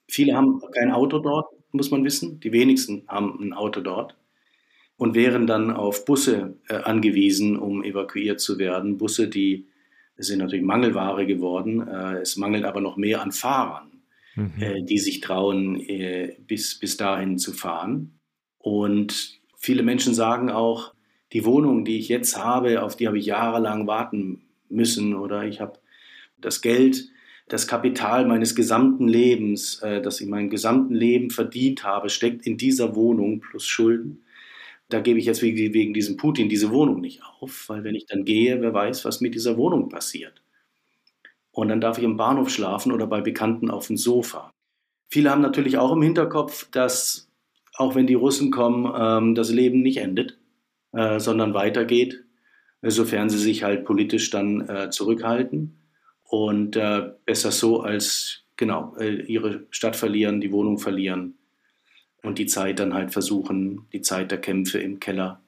Viele 0.07 0.35
haben 0.35 0.61
kein 0.73 0.91
Auto 0.91 1.19
dort, 1.19 1.47
muss 1.71 1.91
man 1.91 2.03
wissen. 2.03 2.39
Die 2.39 2.51
wenigsten 2.51 3.03
haben 3.07 3.39
ein 3.41 3.53
Auto 3.53 3.81
dort 3.81 4.15
und 4.95 5.15
wären 5.15 5.47
dann 5.47 5.71
auf 5.71 6.05
Busse 6.05 6.57
äh, 6.69 6.75
angewiesen, 6.75 7.57
um 7.57 7.83
evakuiert 7.83 8.39
zu 8.39 8.57
werden. 8.57 8.97
Busse, 8.97 9.27
die 9.27 9.67
sind 10.15 10.39
natürlich 10.39 10.63
Mangelware 10.63 11.25
geworden. 11.25 11.85
Äh, 11.85 12.21
es 12.21 12.37
mangelt 12.37 12.63
aber 12.63 12.79
noch 12.79 12.95
mehr 12.95 13.21
an 13.21 13.31
Fahrern, 13.31 14.03
mhm. 14.35 14.53
äh, 14.61 14.83
die 14.83 14.99
sich 14.99 15.19
trauen, 15.19 15.79
äh, 15.81 16.37
bis, 16.39 16.79
bis 16.79 16.95
dahin 16.95 17.37
zu 17.37 17.51
fahren. 17.51 18.19
Und 18.59 19.42
Viele 19.63 19.81
Menschen 19.81 20.13
sagen 20.13 20.49
auch, 20.51 20.93
die 21.31 21.45
Wohnung, 21.45 21.85
die 21.85 21.97
ich 21.97 22.09
jetzt 22.09 22.37
habe, 22.37 22.83
auf 22.83 22.97
die 22.97 23.07
habe 23.07 23.17
ich 23.17 23.25
jahrelang 23.25 23.87
warten 23.87 24.41
müssen 24.67 25.15
oder 25.15 25.45
ich 25.45 25.61
habe 25.61 25.79
das 26.37 26.61
Geld 26.61 27.05
das 27.47 27.65
Kapital 27.65 28.25
meines 28.25 28.55
gesamten 28.55 29.07
Lebens, 29.07 29.81
äh, 29.81 30.01
das 30.01 30.19
ich 30.19 30.27
mein 30.27 30.49
gesamten 30.49 30.93
Leben 30.93 31.29
verdient 31.29 31.85
habe, 31.85 32.09
steckt 32.09 32.45
in 32.45 32.57
dieser 32.57 32.97
Wohnung 32.97 33.39
plus 33.39 33.65
Schulden. 33.65 34.25
Da 34.89 34.99
gebe 34.99 35.17
ich 35.17 35.25
jetzt 35.25 35.41
wegen 35.41 35.93
diesem 35.93 36.17
Putin 36.17 36.49
diese 36.49 36.69
Wohnung 36.71 36.99
nicht 36.99 37.21
auf, 37.39 37.69
weil 37.69 37.85
wenn 37.85 37.95
ich 37.95 38.05
dann 38.05 38.25
gehe, 38.25 38.59
wer 38.59 38.73
weiß, 38.73 39.05
was 39.05 39.21
mit 39.21 39.33
dieser 39.33 39.55
Wohnung 39.55 39.87
passiert. 39.87 40.43
Und 41.51 41.69
dann 41.69 41.79
darf 41.79 41.97
ich 41.97 42.03
im 42.03 42.17
Bahnhof 42.17 42.49
schlafen 42.49 42.91
oder 42.91 43.07
bei 43.07 43.21
Bekannten 43.21 43.71
auf 43.71 43.87
dem 43.87 43.95
Sofa. 43.95 44.51
Viele 45.09 45.31
haben 45.31 45.41
natürlich 45.41 45.77
auch 45.77 45.93
im 45.93 46.01
Hinterkopf, 46.01 46.69
dass 46.69 47.29
auch 47.75 47.95
wenn 47.95 48.07
die 48.07 48.13
Russen 48.13 48.51
kommen, 48.51 48.91
ähm, 48.97 49.35
das 49.35 49.51
Leben 49.51 49.81
nicht 49.81 49.97
endet, 49.97 50.37
äh, 50.91 51.19
sondern 51.19 51.53
weitergeht, 51.53 52.23
sofern 52.81 53.29
sie 53.29 53.37
sich 53.37 53.63
halt 53.63 53.85
politisch 53.85 54.29
dann 54.29 54.67
äh, 54.67 54.89
zurückhalten. 54.89 55.79
Und 56.23 56.75
äh, 56.75 57.11
besser 57.25 57.51
so 57.51 57.81
als 57.81 58.43
genau 58.55 58.95
ihre 58.97 59.65
Stadt 59.71 59.95
verlieren, 59.95 60.41
die 60.41 60.51
Wohnung 60.51 60.77
verlieren 60.77 61.35
und 62.23 62.37
die 62.39 62.45
Zeit 62.45 62.79
dann 62.79 62.93
halt 62.93 63.11
versuchen, 63.11 63.87
die 63.93 64.01
Zeit 64.01 64.31
der 64.31 64.39
Kämpfe 64.39 64.79
im 64.79 64.99
Keller 64.99 65.41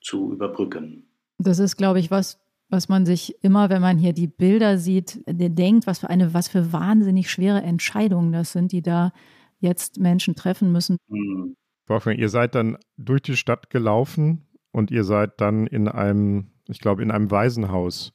zu 0.00 0.32
überbrücken. 0.32 1.04
Das 1.38 1.58
ist, 1.58 1.76
glaube 1.76 2.00
ich, 2.00 2.10
was, 2.10 2.38
was 2.68 2.88
man 2.88 3.06
sich 3.06 3.34
immer, 3.42 3.70
wenn 3.70 3.82
man 3.82 3.98
hier 3.98 4.12
die 4.12 4.28
Bilder 4.28 4.78
sieht, 4.78 5.20
denkt, 5.26 5.86
was 5.86 6.00
für 6.00 6.10
eine, 6.10 6.32
was 6.32 6.48
für 6.48 6.72
wahnsinnig 6.72 7.30
schwere 7.30 7.62
Entscheidungen 7.62 8.32
das 8.32 8.52
sind, 8.52 8.72
die 8.72 8.82
da 8.82 9.12
jetzt 9.58 9.98
Menschen 9.98 10.36
treffen 10.36 10.72
müssen. 10.72 10.96
Mhm. 11.08 11.56
Wolfgang, 11.90 12.18
ihr 12.18 12.28
seid 12.28 12.54
dann 12.54 12.78
durch 12.96 13.20
die 13.22 13.36
Stadt 13.36 13.68
gelaufen 13.68 14.46
und 14.72 14.90
ihr 14.90 15.04
seid 15.04 15.40
dann 15.40 15.66
in 15.66 15.88
einem, 15.88 16.52
ich 16.68 16.80
glaube, 16.80 17.02
in 17.02 17.10
einem 17.10 17.30
Waisenhaus 17.30 18.12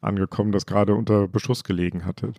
angekommen, 0.00 0.52
das 0.52 0.66
gerade 0.66 0.94
unter 0.94 1.28
Beschuss 1.28 1.62
gelegen 1.62 2.04
hatte. 2.04 2.32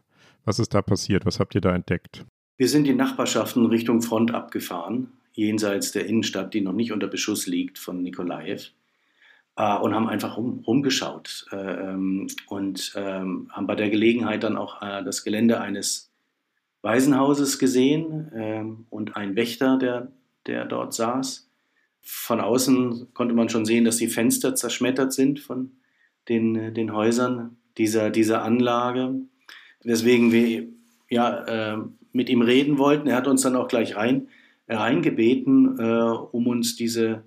Was 0.44 0.60
ist 0.60 0.74
da 0.74 0.82
passiert? 0.82 1.26
Was 1.26 1.40
habt 1.40 1.56
ihr 1.56 1.62
da 1.62 1.74
entdeckt? 1.74 2.26
Wir 2.58 2.68
sind 2.68 2.86
die 2.86 2.96
Nachbarschaften 2.96 3.66
Richtung 3.68 4.02
Front 4.02 4.34
abgefahren, 4.34 5.12
jenseits 5.32 5.92
der 5.92 6.08
Innenstadt, 6.08 6.54
die 6.54 6.62
noch 6.62 6.74
nicht 6.74 6.92
unter 6.92 7.08
Beschuss 7.08 7.46
liegt 7.46 7.78
von 7.78 8.02
Nikolaev, 8.02 8.72
äh, 9.58 9.78
und 9.78 9.94
haben 9.94 10.08
einfach 10.08 10.38
rum, 10.38 10.64
rumgeschaut 10.66 11.46
äh, 11.52 11.56
ähm, 11.56 12.28
und 12.48 12.94
ähm, 12.96 13.50
haben 13.52 13.68
bei 13.68 13.76
der 13.76 13.90
Gelegenheit 13.90 14.44
dann 14.44 14.58
auch 14.58 14.82
äh, 14.82 15.04
das 15.04 15.24
Gelände 15.24 15.62
eines 15.62 16.12
Waisenhauses 16.82 17.60
gesehen 17.60 18.32
ähm, 18.34 18.86
und 18.90 19.16
einen 19.16 19.36
Wächter, 19.36 19.78
der, 19.78 20.12
der 20.48 20.66
dort 20.66 20.94
saß. 20.94 21.50
Von 22.02 22.40
außen 22.40 23.14
konnte 23.14 23.36
man 23.36 23.50
schon 23.50 23.66
sehen, 23.66 23.86
dass 23.86 23.98
die 23.98 24.08
Fenster 24.08 24.56
zerschmettert 24.56 25.14
sind 25.14 25.40
von 25.40 25.72
den, 26.30 26.56
äh, 26.56 26.72
den 26.72 26.94
Häusern 26.94 27.58
dieser, 27.78 28.10
dieser 28.10 28.44
Anlage. 28.44 29.16
Weswegen 29.84 30.32
wir 30.32 30.68
ja, 31.10 31.76
äh, 31.76 31.78
mit 32.12 32.30
ihm 32.30 32.42
reden 32.42 32.78
wollten. 32.78 33.08
Er 33.08 33.18
hat 33.18 33.28
uns 33.28 33.42
dann 33.42 33.56
auch 33.56 33.68
gleich 33.68 33.96
rein, 33.96 34.30
reingebeten, 34.68 35.80
äh, 35.80 36.18
um 36.32 36.48
uns 36.48 36.76
diese 36.76 37.24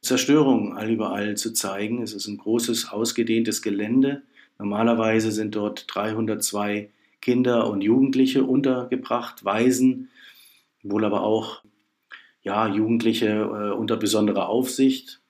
Zerstörung 0.00 0.76
allüberall 0.76 1.36
zu 1.36 1.52
zeigen. 1.52 2.02
Es 2.02 2.14
ist 2.14 2.26
ein 2.26 2.38
großes, 2.38 2.90
ausgedehntes 2.90 3.62
Gelände. 3.62 4.22
Normalerweise 4.58 5.30
sind 5.30 5.54
dort 5.54 5.84
302 5.88 6.90
Kinder 7.20 7.68
und 7.68 7.82
Jugendliche 7.82 8.44
untergebracht, 8.44 9.44
Waisen, 9.44 10.08
wohl 10.82 11.04
aber 11.04 11.22
auch 11.22 11.62
ja, 12.42 12.68
Jugendliche 12.68 13.28
äh, 13.28 13.70
unter 13.72 13.96
besonderer 13.96 14.48
Aufsicht, 14.48 15.20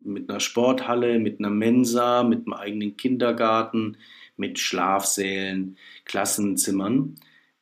mit 0.00 0.30
einer 0.30 0.40
Sporthalle, 0.40 1.18
mit 1.18 1.38
einer 1.38 1.50
Mensa, 1.50 2.22
mit 2.22 2.40
einem 2.46 2.52
eigenen 2.52 2.96
Kindergarten, 2.96 3.96
mit 4.36 4.58
Schlafsälen, 4.58 5.76
Klassenzimmern, 6.04 7.16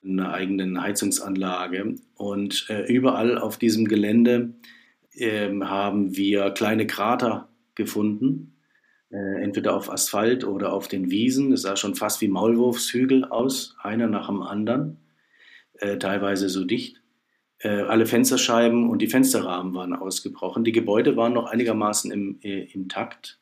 einer 0.05 0.33
eigenen 0.33 0.81
Heizungsanlage. 0.81 1.97
Und 2.15 2.67
äh, 2.69 2.85
überall 2.93 3.39
auf 3.39 3.59
diesem 3.59 3.87
Gelände 3.87 4.55
äh, 5.13 5.51
haben 5.61 6.17
wir 6.17 6.51
kleine 6.51 6.87
Krater 6.87 7.49
gefunden, 7.75 8.57
äh, 9.11 9.43
entweder 9.43 9.75
auf 9.75 9.91
Asphalt 9.91 10.45
oder 10.45 10.73
auf 10.73 10.89
den 10.89 11.11
Wiesen. 11.11 11.53
Es 11.53 11.63
sah 11.63 11.77
schon 11.77 11.95
fast 11.95 12.21
wie 12.21 12.29
Maulwurfshügel 12.29 13.25
aus, 13.25 13.77
einer 13.83 14.07
nach 14.07 14.29
dem 14.29 14.43
anderen, 14.43 14.99
äh, 15.75 15.99
teilweise 15.99 16.49
so 16.49 16.65
dicht. 16.65 17.03
Äh, 17.59 17.83
alle 17.83 18.07
Fensterscheiben 18.07 18.91
und 18.91 19.01
die 19.01 19.07
Fensterrahmen 19.07 19.75
waren 19.75 19.95
ausgebrochen. 19.95 20.65
Die 20.65 20.73
Gebäude 20.73 21.17
waren 21.17 21.33
noch 21.33 21.47
einigermaßen 21.47 22.11
im, 22.11 22.39
äh, 22.43 22.65
intakt. 22.65 23.39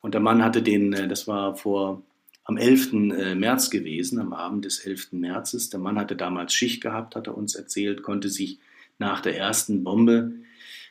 Und 0.00 0.14
der 0.14 0.20
Mann 0.20 0.42
hatte 0.42 0.62
den, 0.62 0.92
äh, 0.92 1.06
das 1.06 1.28
war 1.28 1.56
vor 1.56 2.02
am 2.44 2.56
11. 2.56 3.12
Äh, 3.12 3.34
März 3.34 3.70
gewesen, 3.70 4.18
am 4.20 4.32
Abend 4.32 4.64
des 4.64 4.80
11. 4.80 5.12
Märzes. 5.12 5.70
Der 5.70 5.80
Mann 5.80 5.98
hatte 5.98 6.16
damals 6.16 6.54
Schicht 6.54 6.82
gehabt, 6.82 7.14
hat 7.14 7.26
er 7.26 7.36
uns 7.36 7.54
erzählt, 7.54 8.02
konnte 8.02 8.28
sich 8.28 8.58
nach 8.98 9.20
der 9.20 9.36
ersten 9.36 9.84
Bombe 9.84 10.32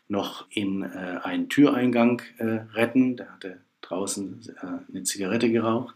noch 0.08 0.46
in 0.50 0.84
äh, 0.84 1.20
einen 1.24 1.50
Türeingang 1.50 2.22
äh, 2.38 2.62
retten. 2.74 3.18
Der 3.18 3.34
hatte 3.34 3.58
draußen 3.82 4.56
eine 4.88 5.04
Zigarette 5.04 5.52
geraucht. 5.52 5.96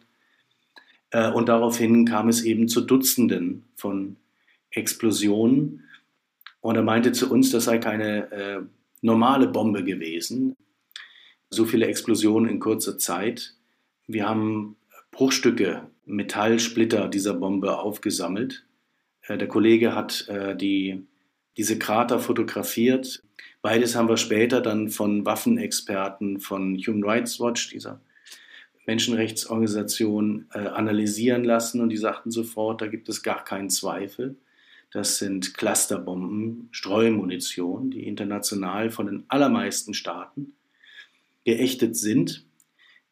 Und 1.34 1.48
daraufhin 1.48 2.04
kam 2.04 2.28
es 2.28 2.44
eben 2.44 2.68
zu 2.68 2.82
Dutzenden 2.82 3.64
von 3.76 4.18
Explosionen. 4.72 5.85
Und 6.66 6.78
er 6.78 6.82
meinte 6.82 7.12
zu 7.12 7.32
uns, 7.32 7.52
das 7.52 7.66
sei 7.66 7.78
keine 7.78 8.32
äh, 8.32 8.60
normale 9.02 9.48
Bombe 9.48 9.84
gewesen. 9.84 10.56
So 11.52 11.64
viele 11.66 11.86
Explosionen 11.86 12.50
in 12.50 12.60
kurzer 12.60 12.98
Zeit. 12.98 13.54
Wir 14.08 14.28
haben 14.28 14.76
Bruchstücke, 15.12 15.84
Metallsplitter 16.06 17.08
dieser 17.08 17.36
Bombe 17.36 17.78
aufgesammelt. 17.78 18.66
Äh, 19.28 19.38
der 19.38 19.48
Kollege 19.48 19.94
hat 19.94 20.28
äh, 20.28 20.56
die, 20.56 21.06
diese 21.56 21.78
Krater 21.78 22.18
fotografiert. 22.18 23.22
Beides 23.62 23.96
haben 23.96 24.10
wir 24.10 24.18
später 24.18 24.60
dann 24.60 24.90
von 24.90 25.24
Waffenexperten 25.24 26.40
von 26.40 26.78
Human 26.78 27.04
Rights 27.04 27.40
Watch, 27.40 27.70
dieser 27.70 28.02
Menschenrechtsorganisation, 28.88 30.48
äh, 30.52 30.62
analysieren 30.62 31.44
lassen 31.44 31.80
und 31.80 31.90
die 31.90 31.98
sagten 31.98 32.32
sofort, 32.32 32.82
da 32.82 32.88
gibt 32.88 33.08
es 33.08 33.22
gar 33.22 33.44
keinen 33.44 33.70
Zweifel. 33.70 34.38
Das 34.96 35.18
sind 35.18 35.56
Clusterbomben, 35.56 36.70
Streumunition, 36.72 37.92
die 37.92 38.08
international 38.08 38.90
von 38.92 39.08
den 39.08 39.26
allermeisten 39.28 39.94
Staaten 39.94 40.54
geächtet 41.44 41.98
sind. 41.98 42.46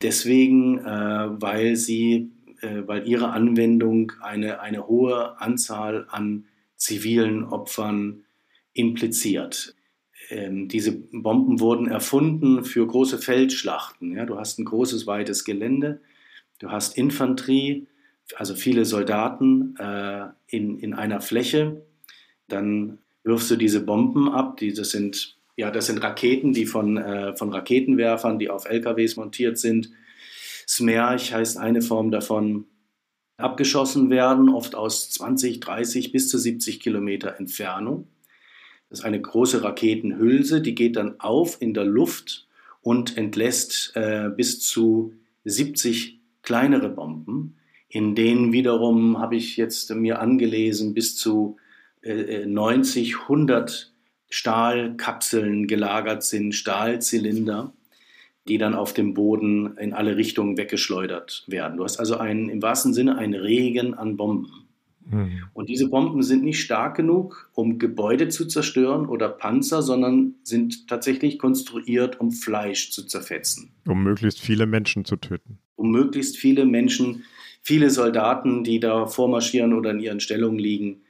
Deswegen, 0.01 0.77
äh, 0.77 1.41
weil 1.41 1.75
sie, 1.75 2.31
äh, 2.61 2.83
weil 2.85 3.05
ihre 3.05 3.31
Anwendung 3.31 4.13
eine, 4.21 4.61
eine 4.61 4.87
hohe 4.87 5.41
Anzahl 5.41 6.07
an 6.09 6.45
zivilen 6.77 7.43
Opfern 7.43 8.23
impliziert. 8.71 9.75
Ähm, 10.29 10.69
diese 10.69 10.93
Bomben 10.93 11.59
wurden 11.59 11.87
erfunden 11.87 12.63
für 12.63 12.87
große 12.87 13.17
Feldschlachten. 13.17 14.15
Ja? 14.15 14.25
Du 14.25 14.39
hast 14.39 14.57
ein 14.57 14.63
großes, 14.63 15.05
weites 15.05 15.43
Gelände, 15.43 15.99
du 16.59 16.71
hast 16.71 16.97
Infanterie, 16.97 17.87
also 18.35 18.55
viele 18.55 18.85
Soldaten 18.85 19.75
äh, 19.77 20.27
in, 20.47 20.79
in 20.79 20.93
einer 20.93 21.21
Fläche. 21.21 21.85
Dann 22.47 22.99
wirfst 23.23 23.51
du 23.51 23.55
diese 23.55 23.81
Bomben 23.81 24.29
ab. 24.29 24.57
Die, 24.57 24.73
das, 24.73 24.91
sind, 24.91 25.37
ja, 25.55 25.71
das 25.71 25.87
sind 25.87 26.01
Raketen, 26.01 26.53
die 26.53 26.65
von, 26.65 26.97
äh, 26.97 27.35
von 27.35 27.51
Raketenwerfern, 27.51 28.39
die 28.39 28.49
auf 28.49 28.65
LKWs 28.65 29.15
montiert 29.15 29.57
sind. 29.57 29.89
Smerch 30.67 31.33
heißt 31.33 31.57
eine 31.57 31.81
Form 31.81 32.11
davon, 32.11 32.65
abgeschossen 33.37 34.09
werden, 34.09 34.49
oft 34.49 34.75
aus 34.75 35.09
20, 35.11 35.59
30 35.59 36.11
bis 36.11 36.29
zu 36.29 36.37
70 36.37 36.79
Kilometer 36.79 37.37
Entfernung. 37.39 38.07
Das 38.89 38.99
ist 38.99 39.05
eine 39.05 39.19
große 39.19 39.63
Raketenhülse, 39.63 40.61
die 40.61 40.75
geht 40.75 40.95
dann 40.95 41.19
auf 41.19 41.61
in 41.61 41.73
der 41.73 41.83
Luft 41.83 42.47
und 42.81 43.17
entlässt 43.17 43.93
äh, 43.95 44.29
bis 44.29 44.61
zu 44.61 45.13
70 45.45 46.19
kleinere 46.43 46.89
Bomben 46.89 47.57
in 47.93 48.15
denen 48.15 48.53
wiederum 48.53 49.19
habe 49.19 49.35
ich 49.35 49.55
jetzt 49.55 49.93
mir 49.93 50.19
angelesen, 50.19 50.95
bis 50.95 51.15
zu 51.15 51.57
äh, 52.01 52.43
90, 52.47 53.19
100 53.21 53.93
Stahlkapseln 54.29 55.67
gelagert 55.67 56.23
sind, 56.23 56.55
Stahlzylinder, 56.55 57.71
die 58.47 58.57
dann 58.57 58.73
auf 58.73 58.93
dem 58.93 59.13
Boden 59.13 59.77
in 59.77 59.93
alle 59.93 60.17
Richtungen 60.17 60.57
weggeschleudert 60.57 61.45
werden. 61.45 61.77
Du 61.77 61.83
hast 61.83 61.99
also 61.99 62.17
einen, 62.17 62.49
im 62.49 62.63
wahrsten 62.63 62.95
Sinne 62.95 63.19
einen 63.19 63.35
Regen 63.35 63.93
an 63.93 64.17
Bomben. 64.17 64.65
Mhm. 65.05 65.43
Und 65.53 65.69
diese 65.69 65.87
Bomben 65.87 66.23
sind 66.23 66.43
nicht 66.43 66.63
stark 66.63 66.97
genug, 66.97 67.51
um 67.53 67.77
Gebäude 67.77 68.27
zu 68.29 68.47
zerstören 68.47 69.05
oder 69.05 69.29
Panzer, 69.29 69.83
sondern 69.83 70.33
sind 70.41 70.87
tatsächlich 70.87 71.37
konstruiert, 71.37 72.19
um 72.19 72.31
Fleisch 72.31 72.89
zu 72.89 73.05
zerfetzen. 73.05 73.71
Um 73.85 74.01
möglichst 74.01 74.39
viele 74.39 74.65
Menschen 74.65 75.05
zu 75.05 75.15
töten. 75.15 75.59
Um 75.75 75.91
möglichst 75.91 76.37
viele 76.37 76.65
Menschen 76.65 77.17
zu 77.17 77.42
viele 77.63 77.89
Soldaten, 77.89 78.63
die 78.63 78.79
da 78.79 79.07
vormarschieren 79.07 79.73
oder 79.73 79.91
in 79.91 79.99
ihren 79.99 80.19
Stellungen 80.19 80.59
liegen, 80.59 81.01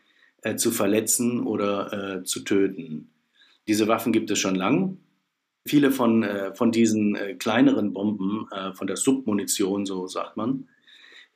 äh, 0.42 0.56
zu 0.56 0.72
verletzen 0.72 1.46
oder 1.46 2.20
äh, 2.20 2.24
zu 2.24 2.42
töten. 2.42 3.10
Diese 3.68 3.88
Waffen 3.88 4.14
gibt 4.14 4.30
es 4.32 4.40
schon 4.40 4.56
lang. 4.56 4.98
Viele 5.66 5.92
von, 5.92 6.24
äh, 6.24 6.54
von 6.54 6.72
diesen 6.72 7.16
äh, 7.16 7.36
kleineren 7.36 7.94
Bomben, 7.94 8.48
äh, 8.52 8.74
von 8.74 8.88
der 8.88 8.98
Submunition, 8.98 9.86
so 9.86 10.08
sagt 10.08 10.38
man, 10.38 10.68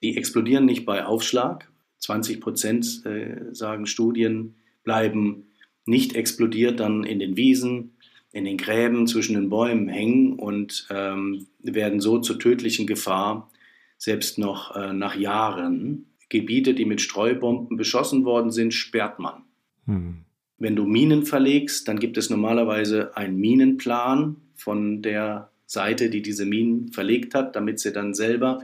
die 0.04 0.18
explodieren 0.18 0.66
nicht 0.66 0.86
bei 0.86 1.06
Aufschlag. 1.06 1.72
20 2.00 2.40
Prozent, 2.40 3.06
äh, 3.06 3.54
sagen 3.54 3.88
Studien, 3.88 4.56
bleiben 4.84 5.48
nicht 5.86 6.16
explodiert 6.16 6.80
dann 6.80 7.04
in 7.04 7.20
den 7.20 7.38
Wiesen, 7.38 7.98
in 8.34 8.46
den 8.46 8.58
Gräben 8.58 9.08
zwischen 9.08 9.36
den 9.36 9.50
Bäumen 9.50 9.88
hängen 9.88 10.34
und 10.34 10.86
ähm, 10.92 11.48
werden 11.60 12.02
so 12.02 12.20
zur 12.20 12.38
tödlichen 12.38 12.86
Gefahr, 12.86 13.50
selbst 13.98 14.38
noch 14.38 14.76
äh, 14.76 14.94
nach 14.94 15.16
Jahren. 15.16 16.06
Gebiete, 16.30 16.74
die 16.74 16.86
mit 16.86 17.02
Streubomben 17.02 17.78
beschossen 17.78 18.26
worden 18.26 18.52
sind, 18.52 18.74
sperrt 18.74 19.20
man. 19.20 19.44
Hm. 19.86 20.26
Wenn 20.60 20.76
du 20.76 20.86
Minen 20.86 21.26
verlegst, 21.26 21.88
dann 21.88 22.00
gibt 22.00 22.18
es 22.18 22.30
normalerweise 22.30 23.16
einen 23.16 23.38
Minenplan 23.38 24.38
von 24.56 25.02
der 25.02 25.52
Seite, 25.66 26.10
die 26.10 26.22
diese 26.22 26.46
Minen 26.46 26.90
verlegt 26.92 27.36
hat, 27.36 27.56
damit 27.56 27.80
sie 27.80 27.94
dann 27.94 28.14
selber 28.14 28.64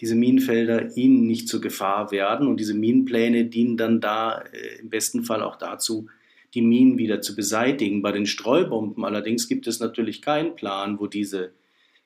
diese 0.00 0.14
Minenfelder 0.14 0.96
ihnen 0.96 1.26
nicht 1.26 1.48
zur 1.48 1.60
Gefahr 1.60 2.10
werden. 2.10 2.46
Und 2.46 2.60
diese 2.60 2.74
Minenpläne 2.74 3.46
dienen 3.46 3.76
dann 3.76 4.00
da 4.00 4.42
äh, 4.52 4.80
im 4.80 4.90
besten 4.90 5.24
Fall 5.24 5.42
auch 5.42 5.56
dazu, 5.56 6.06
die 6.54 6.62
Minen 6.62 6.98
wieder 6.98 7.20
zu 7.20 7.34
beseitigen. 7.34 8.02
Bei 8.02 8.12
den 8.12 8.26
Streubomben 8.26 9.04
allerdings 9.04 9.48
gibt 9.48 9.66
es 9.66 9.80
natürlich 9.80 10.22
keinen 10.22 10.56
Plan, 10.56 10.98
wo 10.98 11.06
diese 11.06 11.52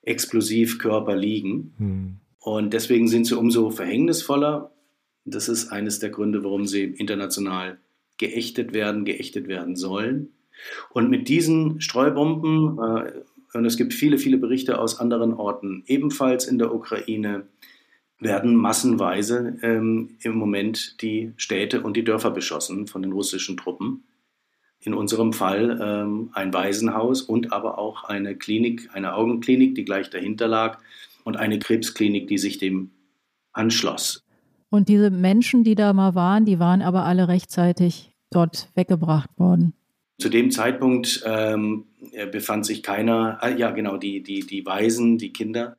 Explosivkörper 0.03 1.17
liegen. 1.17 1.75
Hm. 1.79 2.17
Und 2.43 2.73
deswegen 2.73 3.07
sind 3.07 3.25
sie 3.25 3.39
umso 3.39 3.71
verhängnisvoller. 3.71 4.73
Das 5.25 5.49
ist 5.49 5.69
eines 5.69 6.01
der 6.01 6.11
Gründe, 6.11 6.43
warum 6.43 6.67
sie 6.67 6.83
international 6.83 7.79
geächtet 8.19 8.73
werden, 8.73 9.05
geächtet 9.05 9.47
werden 9.47 9.77
sollen. 9.77 10.31
Und 10.91 11.09
mit 11.09 11.29
diesen 11.29 11.81
Streubomben, 11.81 12.79
äh, 12.79 13.13
und 13.57 13.65
es 13.65 13.77
gibt 13.77 13.95
viele, 13.95 14.19
viele 14.19 14.39
Berichte 14.39 14.79
aus 14.79 14.99
anderen 14.99 15.35
Orten, 15.35 15.85
ebenfalls 15.87 16.47
in 16.47 16.59
der 16.59 16.75
Ukraine, 16.75 17.47
werden 18.19 18.57
massenweise 18.57 19.59
ähm, 19.63 20.17
im 20.23 20.35
Moment 20.35 21.01
die 21.01 21.33
Städte 21.37 21.83
und 21.83 21.97
die 21.97 22.05
Dörfer 22.05 22.33
beschossen 22.33 22.89
von 22.89 23.03
den 23.03 23.13
russischen 23.13 23.57
Truppen. 23.57 24.03
In 24.81 24.95
unserem 24.95 25.33
Fall 25.33 25.79
ähm, 25.81 26.31
ein 26.33 26.53
Waisenhaus 26.53 27.23
und 27.23 27.53
aber 27.53 27.79
auch 27.79 28.03
eine 28.05 28.37
Klinik, 28.37 28.91
eine 28.93 29.15
Augenklinik, 29.15 29.77
die 29.77 29.85
gleich 29.85 30.11
dahinter 30.11 30.49
lag 30.49 30.79
und 31.25 31.37
eine 31.37 31.59
Krebsklinik, 31.59 32.29
die 32.29 32.39
sich 32.39 32.59
dem 32.59 32.91
anschloss. 33.53 34.25
Und 34.71 34.89
diese 34.89 35.11
Menschen, 35.11 35.65
die 35.65 35.75
da 35.75 35.93
mal 35.93 36.15
waren, 36.15 36.45
die 36.45 36.59
waren 36.59 36.83
aber 36.83 37.05
alle 37.05 37.29
rechtzeitig 37.29 38.15
dort 38.31 38.71
weggebracht 38.75 39.31
worden. 39.39 39.75
Zu 40.19 40.29
dem 40.29 40.51
Zeitpunkt 40.51 41.23
ähm, 41.27 41.85
befand 42.31 42.65
sich 42.65 42.83
keiner, 42.83 43.39
äh, 43.43 43.59
ja 43.59 43.71
genau, 43.71 43.97
die, 43.97 44.23
die, 44.23 44.41
die 44.41 44.65
Waisen, 44.65 45.19
die 45.19 45.33
Kinder, 45.33 45.77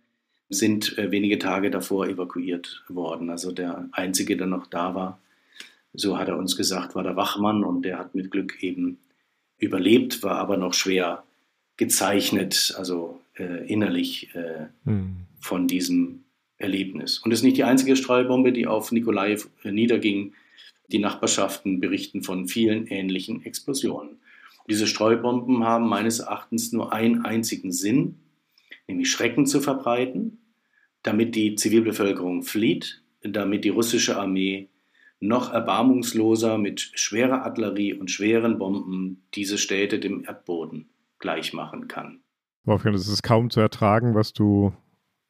sind 0.50 0.98
äh, 0.98 1.12
wenige 1.12 1.40
Tage 1.40 1.72
davor 1.72 2.08
evakuiert 2.08 2.84
worden. 2.88 3.30
Also 3.30 3.52
der 3.52 3.88
Einzige, 3.92 4.38
der 4.38 4.48
noch 4.48 4.68
da 4.68 4.94
war, 4.94 5.20
so 5.94 6.18
hat 6.18 6.28
er 6.28 6.38
uns 6.38 6.58
gesagt, 6.58 6.96
war 6.96 7.04
der 7.04 7.16
Wachmann 7.16 7.64
und 7.64 7.84
der 7.84 8.00
hat 8.00 8.16
mit 8.16 8.32
Glück 8.32 8.62
eben 8.62 9.00
überlebt, 9.58 10.24
war 10.24 10.38
aber 10.38 10.58
noch 10.58 10.74
schwer 10.74 11.24
gezeichnet, 11.78 12.76
also 12.78 13.20
äh, 13.36 13.66
innerlich 13.68 14.34
äh, 14.36 14.68
mhm. 14.84 15.26
Von 15.44 15.68
diesem 15.68 16.24
Erlebnis. 16.58 17.20
Und 17.20 17.32
es 17.32 17.40
ist 17.40 17.44
nicht 17.44 17.58
die 17.58 17.64
einzige 17.64 17.96
Streubombe, 17.96 18.54
die 18.54 18.68
auf 18.68 18.92
Nikolai 18.92 19.38
äh, 19.64 19.72
niederging. 19.72 20.34
Die 20.88 21.00
Nachbarschaften 21.00 21.80
berichten 21.80 22.24
von 22.24 22.48
vielen 22.48 22.88
ähnlichen 22.88 23.44
Explosionen. 23.46 24.18
Diese 24.70 24.88
Streubomben 24.88 25.66
haben 25.66 25.88
meines 25.88 26.20
Erachtens 26.20 26.72
nur 26.72 26.94
einen 26.94 27.26
einzigen 27.26 27.72
Sinn, 27.72 28.20
nämlich 28.88 29.12
Schrecken 29.12 29.46
zu 29.46 29.60
verbreiten, 29.60 30.40
damit 31.02 31.36
die 31.36 31.56
Zivilbevölkerung 31.56 32.44
flieht, 32.44 33.02
damit 33.22 33.66
die 33.66 33.70
russische 33.70 34.18
Armee 34.18 34.70
noch 35.20 35.52
erbarmungsloser 35.52 36.58
mit 36.58 36.92
schwerer 36.96 37.44
Artillerie 37.44 37.94
und 37.94 38.12
schweren 38.12 38.58
Bomben 38.58 39.24
diese 39.34 39.58
Städte 39.58 40.00
dem 40.00 40.24
Erdboden 40.26 40.90
gleichmachen 41.20 41.88
kann. 41.88 42.22
Wolfgang, 42.66 42.96
es 42.96 43.08
ist 43.08 43.24
kaum 43.24 43.50
zu 43.50 43.60
ertragen, 43.60 44.16
was 44.16 44.34
du 44.34 44.74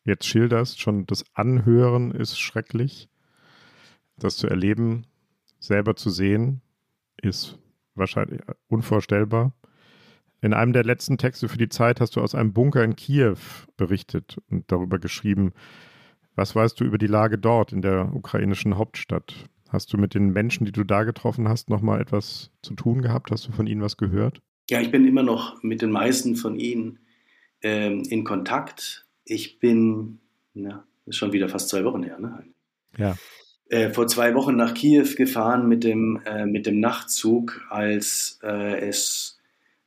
jetzt 0.06 0.26
schilderst. 0.26 0.80
Schon 0.80 1.06
das 1.06 1.26
Anhören 1.34 2.12
ist 2.12 2.39
schrecklich. 2.39 3.10
Das 4.18 4.38
zu 4.38 4.48
erleben, 4.48 5.06
selber 5.60 5.96
zu 5.96 6.10
sehen, 6.10 6.62
ist 7.22 7.58
wahrscheinlich 7.96 8.42
unvorstellbar. 8.68 9.54
In 10.42 10.54
einem 10.54 10.74
der 10.74 10.84
letzten 10.84 11.18
Texte 11.18 11.48
für 11.48 11.58
die 11.58 11.70
Zeit 11.70 12.02
hast 12.02 12.16
du 12.16 12.22
aus 12.22 12.36
einem 12.36 12.52
Bunker 12.52 12.84
in 12.84 12.96
Kiew 12.96 13.38
berichtet 13.78 14.38
und 14.50 14.70
darüber 14.72 15.00
geschrieben. 15.00 15.54
Was 16.36 16.56
weißt 16.56 16.80
du 16.80 16.84
über 16.84 16.98
die 16.98 17.08
Lage 17.08 17.38
dort 17.38 17.72
in 17.72 17.82
der 17.82 18.13
ukrainischen 18.13 18.78
Hauptstadt? 18.78 19.50
Hast 19.70 19.94
du 19.94 19.98
mit 19.98 20.13
den 20.13 20.32
Menschen, 20.32 20.66
die 20.66 20.72
du 20.72 20.84
da 20.84 21.04
getroffen 21.04 21.48
hast, 21.48 21.70
nochmal 21.70 22.02
etwas 22.02 22.52
zu 22.62 22.74
tun 22.76 23.02
gehabt? 23.02 23.32
Hast 23.32 23.48
du 23.48 23.52
von 23.52 23.68
ihnen 23.68 23.82
was 23.82 23.98
gehört? 23.98 24.42
Ja, 24.70 24.82
ich 24.82 24.92
bin 24.92 25.08
immer 25.08 25.24
noch 25.24 25.63
mit 25.63 25.82
den 25.82 25.92
meisten 25.92 26.36
von 26.36 26.60
ihnen 26.60 27.00
ähm, 27.62 28.04
in 28.10 28.24
Kontakt. 28.24 29.03
Ich 29.26 29.60
bin, 29.60 30.20
na, 30.54 30.86
ist 31.06 31.18
schon 31.18 31.34
wieder 31.34 31.50
fast 31.50 31.70
zwei 31.70 31.84
Wochen 31.84 32.04
her, 32.04 32.20
ne? 32.20 32.44
Ja. 32.98 33.16
Äh, 33.70 33.90
vor 33.92 34.08
zwei 34.08 34.36
Wochen 34.36 34.56
nach 34.56 34.74
Kiew 34.74 35.16
gefahren 35.16 35.68
mit 35.68 35.84
dem, 35.84 36.22
äh, 36.26 36.46
mit 36.46 36.66
dem 36.66 36.80
Nachtzug, 36.80 37.66
als 37.70 38.40
äh, 38.44 38.80
es 38.88 39.40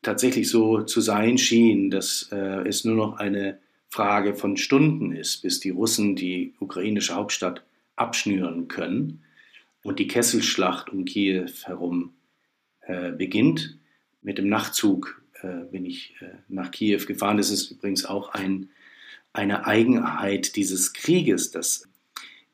tatsächlich 0.03 0.49
so 0.49 0.83
zu 0.83 1.01
sein 1.01 1.39
schien, 1.39 1.91
dass 1.91 2.29
äh, 2.33 2.67
es 2.67 2.85
nur 2.85 2.97
noch 2.97 3.19
eine 3.19 3.59
Frage 3.89 4.35
von 4.35 4.57
Stunden 4.57 5.13
ist, 5.13 5.43
bis 5.43 5.61
die 5.61 5.71
Russen 5.71 6.17
die 6.17 6.55
ukrainische 6.59 7.15
Hauptstadt 7.15 7.65
abschnüren 7.97 8.69
können 8.69 9.23
und 9.83 9.99
die 9.99 10.09
Kesselschlacht 10.09 10.91
um 10.91 11.05
Kiew 11.05 11.49
herum 11.65 12.15
äh, 12.81 13.13
beginnt. 13.13 13.79
Mit 14.23 14.39
dem 14.39 14.49
Nachtzug 14.49 15.23
äh, 15.43 15.65
bin 15.71 15.87
ich 15.87 16.15
nach 16.49 16.73
Kiew 16.73 17.07
gefahren. 17.07 17.37
Das 17.37 17.51
ist 17.51 17.71
übrigens 17.71 18.05
auch 18.05 18.31
ein, 18.31 18.71
eine 19.37 19.67
Eigenheit 19.67 20.57
dieses 20.57 20.93
Krieges, 20.93 21.51
dass 21.51 21.89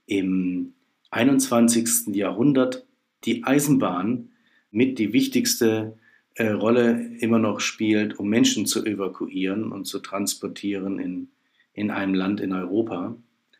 im 0.07 0.75
21. 1.11 2.15
Jahrhundert 2.15 2.85
die 3.25 3.45
Eisenbahn 3.45 4.31
mit 4.71 4.99
die 4.99 5.13
wichtigste 5.13 5.97
äh, 6.35 6.49
Rolle 6.49 7.17
immer 7.21 7.39
noch 7.39 7.61
spielt, 7.61 8.19
um 8.19 8.29
Menschen 8.29 8.67
zu 8.67 8.85
evakuieren 8.85 9.71
und 9.71 9.85
zu 9.85 10.01
transportieren 10.01 10.99
in, 10.99 11.29
in 11.73 11.91
einem 11.91 12.15
Land 12.15 12.41
in 12.41 12.53
Europa. 12.53 13.17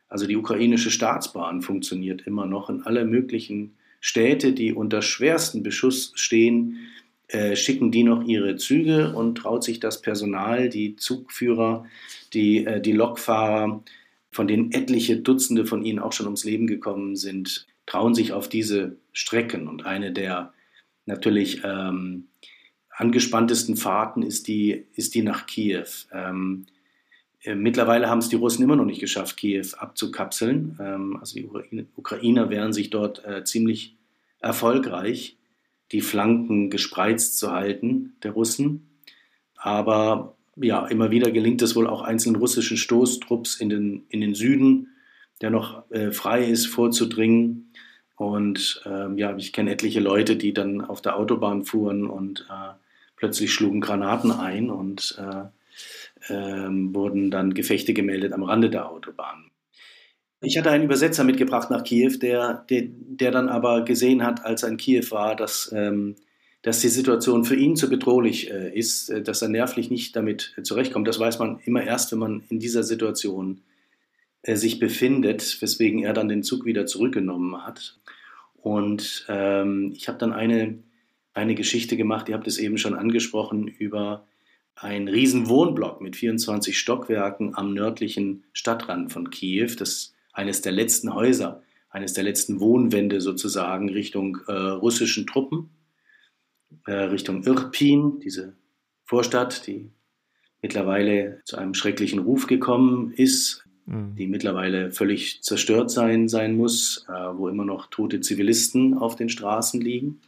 Also 0.09 0.27
die 0.27 0.37
ukrainische 0.37 0.91
Staatsbahn 0.91 1.63
funktioniert 1.63 2.23
immer 2.27 2.47
noch 2.47 2.71
in 2.71 2.83
alle 2.83 3.05
möglichen 3.05 3.77
Städte, 4.01 4.53
die 4.53 4.73
unter 4.73 5.01
schwersten 5.01 5.63
Beschuss 5.63 6.13
stehen, 6.17 6.79
äh, 7.33 7.57
schicken 7.57 7.91
die 7.91 8.03
noch 8.03 8.25
ihre 8.25 8.57
Züge 8.57 9.15
und 9.15 9.37
traut 9.37 9.65
sich 9.65 9.81
das 9.81 10.03
Personal, 10.03 10.69
die 10.69 10.97
Zugführer, 10.97 11.87
die, 12.35 12.67
äh, 12.67 12.81
die 12.81 12.93
Lokfahrer, 12.93 13.83
von 14.31 14.47
denen 14.47 14.71
etliche 14.73 15.17
Dutzende 15.17 15.65
von 15.65 15.83
ihnen 15.83 15.99
auch 15.99 16.13
schon 16.13 16.27
ums 16.27 16.45
Leben 16.45 16.67
gekommen 16.67 17.17
sind, 17.17 17.67
trauen 17.87 18.15
sich 18.15 18.33
auf 18.35 18.51
diese 18.51 18.97
Strecken. 19.13 19.67
Und 19.67 19.87
eine 19.87 20.13
der 20.13 20.53
natürlich 21.07 21.63
ähm, 21.65 22.29
angespanntesten 22.91 23.77
Fahrten 23.77 24.23
ist 24.23 24.47
die, 24.47 24.85
ist 24.93 25.15
die 25.15 25.23
nach 25.23 25.47
Kiew. 25.47 25.87
Ähm, 26.13 26.67
äh, 27.45 27.55
mittlerweile 27.55 28.11
haben 28.11 28.19
es 28.19 28.29
die 28.29 28.37
Russen 28.37 28.63
immer 28.63 28.77
noch 28.77 28.85
nicht 28.85 29.01
geschafft, 29.01 29.39
Kiew 29.39 29.67
abzukapseln. 29.79 30.79
Ähm, 30.81 31.17
also 31.19 31.35
die 31.35 31.49
Ukrainer 31.97 32.51
wehren 32.51 32.75
sich 32.75 32.91
dort 32.91 33.25
äh, 33.25 33.43
ziemlich 33.45 33.97
erfolgreich, 34.41 35.39
die 35.93 36.01
Flanken 36.01 36.71
gespreizt 36.71 37.39
zu 37.39 37.53
halten 37.53 38.15
der 38.23 38.33
Russen. 38.33 38.89
Aber 39.57 40.37
ja, 40.57 40.87
immer 40.87 41.11
wieder 41.11 41.31
gelingt 41.31 41.63
es 41.63 41.77
wohl 41.77 41.87
auch 41.87 42.03
einzelnen 42.03 42.37
russischen 42.37 42.77
Stoßtrupps 42.77 43.57
in 43.57 43.69
den, 43.69 44.05
in 44.09 44.21
den 44.21 44.35
Süden, 44.35 44.89
der 45.41 45.51
noch 45.51 45.91
äh, 45.91 46.11
frei 46.11 46.45
ist, 46.45 46.67
vorzudringen. 46.67 47.73
Und 48.17 48.83
ähm, 48.87 49.19
ja, 49.19 49.37
ich 49.37 49.53
kenne 49.53 49.73
etliche 49.73 50.01
Leute, 50.01 50.37
die 50.37 50.53
dann 50.53 50.81
auf 50.81 51.01
der 51.01 51.17
Autobahn 51.17 51.65
fuhren 51.65 52.07
und 52.07 52.47
äh, 52.51 52.75
plötzlich 53.17 53.53
schlugen 53.53 53.81
Granaten 53.81 54.31
ein 54.31 54.71
und 54.71 55.17
äh, 55.19 56.33
äh, 56.33 56.69
wurden 56.95 57.31
dann 57.31 57.55
Gefechte 57.55 57.95
gemeldet 57.95 58.33
am 58.33 58.43
Rande 58.43 58.71
der 58.71 58.91
Autobahn. 58.91 59.52
Ich 60.43 60.59
hatte 60.59 60.71
einen 60.71 60.85
Übersetzer 60.85 61.25
mitgebracht 61.25 61.71
nach 61.71 61.85
Kiew, 61.85 62.19
der, 62.21 62.65
der, 62.69 62.85
der 62.87 63.31
dann 63.31 63.49
aber 63.49 63.85
gesehen 63.85 64.25
hat, 64.25 64.45
als 64.45 64.63
er 64.63 64.71
in 64.71 64.77
Kiew 64.77 65.05
war, 65.11 65.37
dass, 65.37 65.73
ähm, 65.75 66.17
dass 66.63 66.81
die 66.81 66.89
Situation 66.89 67.45
für 67.45 67.57
ihn 67.57 67.77
zu 67.77 67.89
bedrohlich 67.89 68.51
äh, 68.51 68.77
ist, 68.77 69.09
äh, 69.09 69.23
dass 69.23 69.43
er 69.43 69.49
nervlich 69.49 69.91
nicht 69.91 70.17
damit 70.17 70.55
zurechtkommt. 70.63 71.07
Das 71.07 71.21
weiß 71.21 71.39
man 71.39 71.61
immer 71.65 71.83
erst, 71.83 72.13
wenn 72.13 72.19
man 72.19 72.43
in 72.49 72.59
dieser 72.59 72.83
Situation 72.83 73.61
äh, 74.43 74.57
sich 74.57 74.79
befindet, 74.79 75.59
weswegen 75.61 76.03
er 76.03 76.13
dann 76.13 76.29
den 76.29 76.43
Zug 76.43 76.65
wieder 76.65 76.87
zurückgenommen 76.87 77.65
hat. 77.65 77.99
Und 78.57 79.25
ähm, 79.29 79.93
ich 79.95 80.09
habe 80.09 80.19
dann 80.19 80.33
eine 80.33 80.79
eine 81.35 81.55
Geschichte 81.55 81.97
gemacht, 81.97 82.29
ihr 82.29 82.35
habt 82.35 82.47
es 82.47 82.59
eben 82.59 82.79
schon 82.79 82.95
angesprochen, 82.95 83.67
über 83.67 84.27
einen 84.75 85.09
riesen 85.09 85.49
Wohnblock 85.49 86.01
mit 86.01 86.17
24 86.17 86.79
Stockwerken 86.79 87.57
am 87.57 87.73
nördlichen 87.75 88.45
Stadtrand 88.53 89.13
von 89.13 89.31
Kiew. 89.31 89.71
Das 89.79 90.15
eines 90.33 90.63
der 90.63 90.73
letzten 90.73 91.15
Häuser 91.15 91.63
eines 91.93 92.15
der 92.15 92.25
letzten 92.25 92.59
Wohnwände 92.59 93.21
sozusagen 93.21 93.91
Richtung 93.91 94.39
äh, 94.49 94.53
russischen 94.53 95.27
Truppen, 95.27 95.69
äh, 96.87 96.93
Richtung 96.93 97.45
Irpin, 97.45 98.19
diese 98.21 98.55
Vorstadt, 99.05 99.67
die 99.67 99.91
mittlerweile 100.63 101.43
zu 101.45 101.59
einem 101.59 101.75
schrecklichen 101.75 102.21
Ruf 102.21 102.47
gekommen 102.47 103.13
ist, 103.13 103.65
mhm. 103.85 104.17
die 104.17 104.27
mittlerweile 104.27 104.91
völlig 104.91 105.43
zerstört 105.43 105.91
sein, 105.91 106.29
sein 106.29 106.57
muss, 106.57 107.05
äh, 107.09 107.13
wo 107.13 107.49
immer 107.49 107.67
noch 107.67 107.89
tote 107.89 108.21
Zivilisten 108.21 108.97
auf 108.97 109.15
den 109.15 109.29
Straßen 109.29 109.81
liegen. 109.81 110.21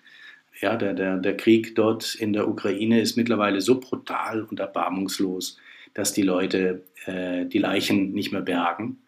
Ja, 0.61 0.77
der, 0.77 0.93
der, 0.93 1.17
der 1.17 1.37
Krieg 1.37 1.75
dort 1.75 2.15
in 2.15 2.35
der 2.35 2.47
Ukraine 2.47 3.01
ist 3.01 3.17
mittlerweile 3.17 3.63
so 3.63 3.81
brutal 3.81 4.43
und 4.43 4.61
erbarmungslos, 4.61 5.57
dass 5.95 6.13
die 6.13 6.23
Leute 6.23 6.85
äh, 7.07 7.47
die 7.47 7.59
Leichen 7.59 8.13
nicht 8.13 8.33
mehr 8.33 8.43
bergen, 8.43 8.99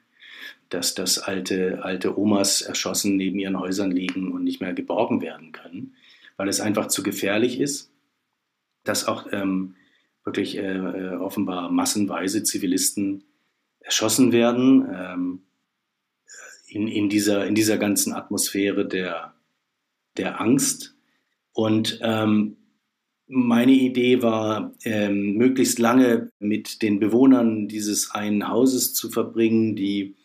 dass 0.68 0.94
das 0.94 1.18
alte, 1.18 1.82
alte 1.82 2.18
Omas 2.18 2.62
erschossen 2.62 3.16
neben 3.16 3.38
ihren 3.38 3.58
Häusern 3.58 3.90
liegen 3.90 4.32
und 4.32 4.44
nicht 4.44 4.60
mehr 4.60 4.74
geborgen 4.74 5.20
werden 5.20 5.52
können, 5.52 5.94
weil 6.36 6.48
es 6.48 6.60
einfach 6.60 6.88
zu 6.88 7.02
gefährlich 7.02 7.60
ist, 7.60 7.92
dass 8.84 9.06
auch 9.06 9.26
ähm, 9.32 9.76
wirklich 10.24 10.56
äh, 10.56 10.76
äh 10.76 11.16
offenbar 11.16 11.70
massenweise 11.70 12.42
Zivilisten 12.42 13.24
erschossen 13.80 14.32
werden 14.32 14.86
ähm, 14.92 15.42
in, 16.66 16.88
in, 16.88 17.08
dieser, 17.08 17.46
in 17.46 17.54
dieser 17.54 17.78
ganzen 17.78 18.12
Atmosphäre 18.12 18.86
der, 18.86 19.34
der 20.16 20.40
Angst. 20.40 20.96
Und 21.52 22.00
ähm, 22.02 22.56
meine 23.28 23.72
Idee 23.72 24.22
war, 24.22 24.74
ähm, 24.84 25.34
möglichst 25.36 25.78
lange 25.78 26.30
mit 26.38 26.82
den 26.82 27.00
Bewohnern 27.00 27.68
dieses 27.68 28.10
einen 28.10 28.48
Hauses 28.48 28.94
zu 28.94 29.10
verbringen, 29.10 29.74
die 29.76 30.16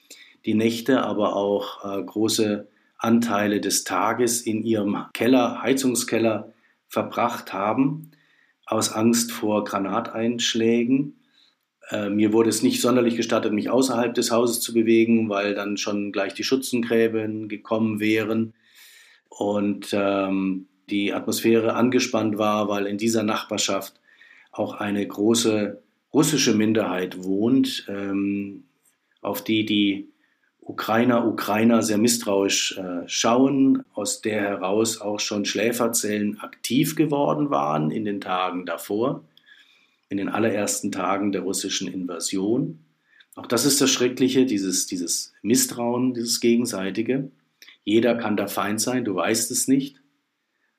die 0.45 0.53
Nächte, 0.53 1.03
aber 1.03 1.35
auch 1.35 1.85
äh, 1.85 2.03
große 2.03 2.67
Anteile 2.97 3.61
des 3.61 3.83
Tages 3.83 4.41
in 4.41 4.63
ihrem 4.63 5.05
Keller, 5.13 5.61
Heizungskeller 5.61 6.53
verbracht 6.87 7.53
haben, 7.53 8.11
aus 8.65 8.91
Angst 8.91 9.31
vor 9.31 9.63
Granateinschlägen. 9.63 11.19
Äh, 11.89 12.09
mir 12.09 12.31
wurde 12.31 12.49
es 12.49 12.63
nicht 12.63 12.81
sonderlich 12.81 13.17
gestattet, 13.17 13.53
mich 13.53 13.69
außerhalb 13.69 14.13
des 14.13 14.31
Hauses 14.31 14.61
zu 14.61 14.73
bewegen, 14.73 15.29
weil 15.29 15.55
dann 15.55 15.77
schon 15.77 16.11
gleich 16.11 16.33
die 16.33 16.43
Schützengräben 16.43 17.49
gekommen 17.49 17.99
wären. 17.99 18.53
Und 19.29 19.89
ähm, 19.93 20.67
die 20.89 21.13
Atmosphäre 21.13 21.73
angespannt 21.73 22.37
war, 22.37 22.67
weil 22.67 22.85
in 22.85 22.97
dieser 22.97 23.23
Nachbarschaft 23.23 23.99
auch 24.51 24.75
eine 24.75 25.05
große 25.07 25.81
russische 26.13 26.53
Minderheit 26.53 27.23
wohnt, 27.23 27.85
ähm, 27.87 28.65
auf 29.21 29.43
die 29.43 29.65
die 29.65 30.11
Ukrainer, 30.61 31.27
Ukrainer 31.27 31.81
sehr 31.81 31.97
misstrauisch 31.97 32.77
äh, 32.77 33.07
schauen, 33.07 33.83
aus 33.93 34.21
der 34.21 34.41
heraus 34.41 35.01
auch 35.01 35.19
schon 35.19 35.43
Schläferzellen 35.43 36.39
aktiv 36.39 36.95
geworden 36.95 37.49
waren 37.49 37.89
in 37.89 38.05
den 38.05 38.21
Tagen 38.21 38.65
davor, 38.65 39.23
in 40.09 40.17
den 40.17 40.29
allerersten 40.29 40.91
Tagen 40.91 41.31
der 41.31 41.41
russischen 41.41 41.91
Invasion. 41.91 42.79
Auch 43.35 43.47
das 43.47 43.65
ist 43.65 43.81
das 43.81 43.89
Schreckliche, 43.89 44.45
dieses, 44.45 44.85
dieses 44.85 45.33
Misstrauen, 45.41 46.13
dieses 46.13 46.39
gegenseitige. 46.39 47.31
Jeder 47.83 48.15
kann 48.15 48.37
der 48.37 48.47
Feind 48.47 48.79
sein, 48.79 49.03
du 49.03 49.15
weißt 49.15 49.49
es 49.49 49.67
nicht. 49.67 49.99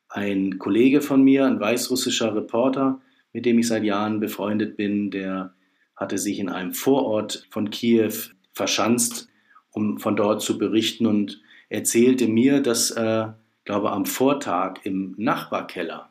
Ein 0.08 0.58
Kollege 0.58 1.00
von 1.00 1.24
mir, 1.24 1.46
ein 1.46 1.58
weißrussischer 1.58 2.36
Reporter, 2.36 3.00
mit 3.32 3.46
dem 3.46 3.58
ich 3.58 3.66
seit 3.66 3.82
Jahren 3.82 4.20
befreundet 4.20 4.76
bin, 4.76 5.10
der 5.10 5.54
hatte 5.96 6.18
sich 6.18 6.38
in 6.38 6.48
einem 6.48 6.72
Vorort 6.72 7.46
von 7.50 7.70
Kiew 7.70 8.12
verschanzt, 8.52 9.28
um 9.72 9.98
von 9.98 10.16
dort 10.16 10.42
zu 10.42 10.58
berichten 10.58 11.06
und 11.06 11.40
erzählte 11.68 12.28
mir, 12.28 12.60
dass, 12.60 12.90
äh, 12.92 13.26
glaube 13.64 13.92
am 13.92 14.06
Vortag 14.06 14.80
im 14.84 15.14
Nachbarkeller 15.16 16.10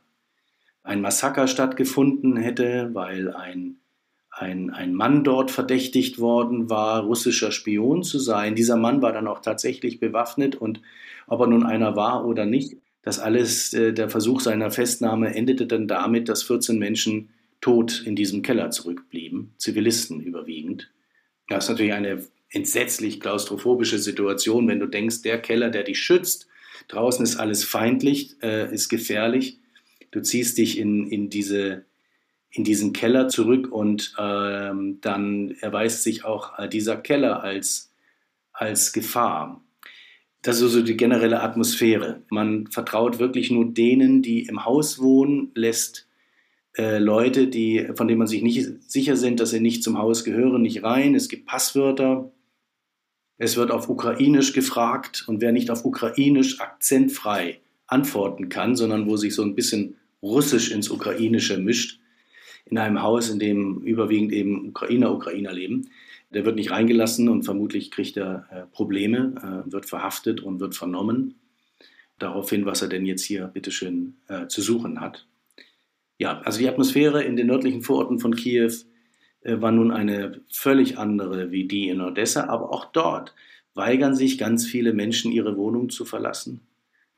ein 0.83 1.01
Massaker 1.01 1.47
stattgefunden 1.47 2.37
hätte, 2.37 2.89
weil 2.93 3.33
ein, 3.33 3.77
ein, 4.31 4.71
ein 4.71 4.93
Mann 4.93 5.23
dort 5.23 5.51
verdächtigt 5.51 6.19
worden 6.19 6.69
war, 6.69 7.03
russischer 7.03 7.51
Spion 7.51 8.03
zu 8.03 8.17
sein. 8.17 8.55
Dieser 8.55 8.77
Mann 8.77 9.01
war 9.01 9.13
dann 9.13 9.27
auch 9.27 9.41
tatsächlich 9.41 9.99
bewaffnet 9.99 10.55
und 10.55 10.81
ob 11.27 11.41
er 11.41 11.47
nun 11.47 11.65
einer 11.65 11.95
war 11.95 12.25
oder 12.25 12.45
nicht, 12.45 12.77
das 13.03 13.19
alles, 13.19 13.73
äh, 13.73 13.93
der 13.93 14.09
Versuch 14.09 14.41
seiner 14.41 14.71
Festnahme 14.71 15.33
endete 15.35 15.67
dann 15.67 15.87
damit, 15.87 16.29
dass 16.29 16.43
14 16.43 16.77
Menschen 16.77 17.29
tot 17.59 18.03
in 18.05 18.15
diesem 18.15 18.41
Keller 18.41 18.71
zurückblieben, 18.71 19.53
Zivilisten 19.57 20.19
überwiegend. 20.19 20.91
Das 21.47 21.65
ist 21.65 21.69
natürlich 21.69 21.93
eine 21.93 22.25
entsetzlich 22.51 23.19
klaustrophobische 23.19 23.97
Situation, 23.97 24.67
wenn 24.67 24.79
du 24.79 24.87
denkst, 24.87 25.21
der 25.21 25.41
Keller, 25.41 25.69
der 25.69 25.83
dich 25.83 25.99
schützt, 25.99 26.47
draußen 26.87 27.23
ist 27.23 27.37
alles 27.37 27.63
feindlich, 27.63 28.35
äh, 28.41 28.73
ist 28.73 28.89
gefährlich. 28.89 29.59
Du 30.11 30.21
ziehst 30.21 30.57
dich 30.57 30.77
in, 30.77 31.07
in, 31.07 31.29
diese, 31.29 31.85
in 32.51 32.63
diesen 32.63 32.91
Keller 32.91 33.29
zurück 33.29 33.71
und 33.71 34.13
ähm, 34.19 34.99
dann 35.01 35.55
erweist 35.61 36.03
sich 36.03 36.25
auch 36.25 36.59
äh, 36.59 36.67
dieser 36.67 36.97
Keller 36.97 37.41
als, 37.41 37.93
als 38.51 38.91
Gefahr. 38.91 39.63
Das 40.41 40.59
ist 40.59 40.71
so 40.71 40.81
die 40.81 40.97
generelle 40.97 41.41
Atmosphäre. 41.41 42.23
Man 42.29 42.67
vertraut 42.67 43.19
wirklich 43.19 43.51
nur 43.51 43.65
denen, 43.65 44.21
die 44.21 44.45
im 44.47 44.65
Haus 44.65 44.99
wohnen, 44.99 45.51
lässt 45.53 46.07
äh, 46.77 46.97
Leute, 46.97 47.47
die, 47.47 47.89
von 47.95 48.07
denen 48.07 48.17
man 48.17 48.27
sich 48.27 48.41
nicht 48.41 48.67
sicher 48.91 49.15
sind, 49.15 49.39
dass 49.39 49.51
sie 49.51 49.59
nicht 49.59 49.83
zum 49.83 49.97
Haus 49.97 50.23
gehören, 50.23 50.61
nicht 50.61 50.83
rein. 50.83 51.15
Es 51.15 51.29
gibt 51.29 51.45
Passwörter. 51.45 52.31
Es 53.43 53.57
wird 53.57 53.71
auf 53.71 53.89
Ukrainisch 53.89 54.53
gefragt 54.53 55.23
und 55.25 55.41
wer 55.41 55.51
nicht 55.51 55.71
auf 55.71 55.83
Ukrainisch 55.83 56.61
akzentfrei 56.61 57.59
antworten 57.87 58.49
kann, 58.49 58.75
sondern 58.75 59.07
wo 59.07 59.17
sich 59.17 59.33
so 59.33 59.41
ein 59.41 59.55
bisschen 59.55 59.95
Russisch 60.21 60.69
ins 60.69 60.91
Ukrainische 60.91 61.57
mischt, 61.57 61.99
in 62.65 62.77
einem 62.77 63.01
Haus, 63.01 63.31
in 63.31 63.39
dem 63.39 63.79
überwiegend 63.79 64.31
eben 64.31 64.69
Ukrainer, 64.69 65.11
Ukrainer 65.11 65.53
leben, 65.53 65.89
der 66.29 66.45
wird 66.45 66.55
nicht 66.55 66.69
reingelassen 66.69 67.29
und 67.29 67.41
vermutlich 67.41 67.89
kriegt 67.89 68.15
er 68.15 68.45
äh, 68.51 68.61
Probleme, 68.71 69.33
äh, 69.65 69.71
wird 69.71 69.87
verhaftet 69.87 70.41
und 70.41 70.59
wird 70.59 70.75
vernommen. 70.75 71.33
Daraufhin, 72.19 72.67
was 72.67 72.83
er 72.83 72.89
denn 72.89 73.07
jetzt 73.07 73.23
hier 73.23 73.47
bitteschön 73.47 74.17
äh, 74.27 74.45
zu 74.49 74.61
suchen 74.61 75.01
hat. 75.01 75.25
Ja, 76.19 76.41
also 76.41 76.59
die 76.59 76.69
Atmosphäre 76.69 77.23
in 77.23 77.37
den 77.37 77.47
nördlichen 77.47 77.81
Vororten 77.81 78.19
von 78.19 78.35
Kiew 78.35 78.71
war 79.43 79.71
nun 79.71 79.91
eine 79.91 80.41
völlig 80.51 80.97
andere 80.97 81.51
wie 81.51 81.67
die 81.67 81.89
in 81.89 82.01
Odessa, 82.01 82.47
aber 82.47 82.71
auch 82.71 82.85
dort 82.85 83.33
weigern 83.73 84.15
sich 84.15 84.37
ganz 84.37 84.65
viele 84.65 84.93
Menschen, 84.93 85.31
ihre 85.31 85.57
Wohnung 85.57 85.89
zu 85.89 86.05
verlassen, 86.05 86.61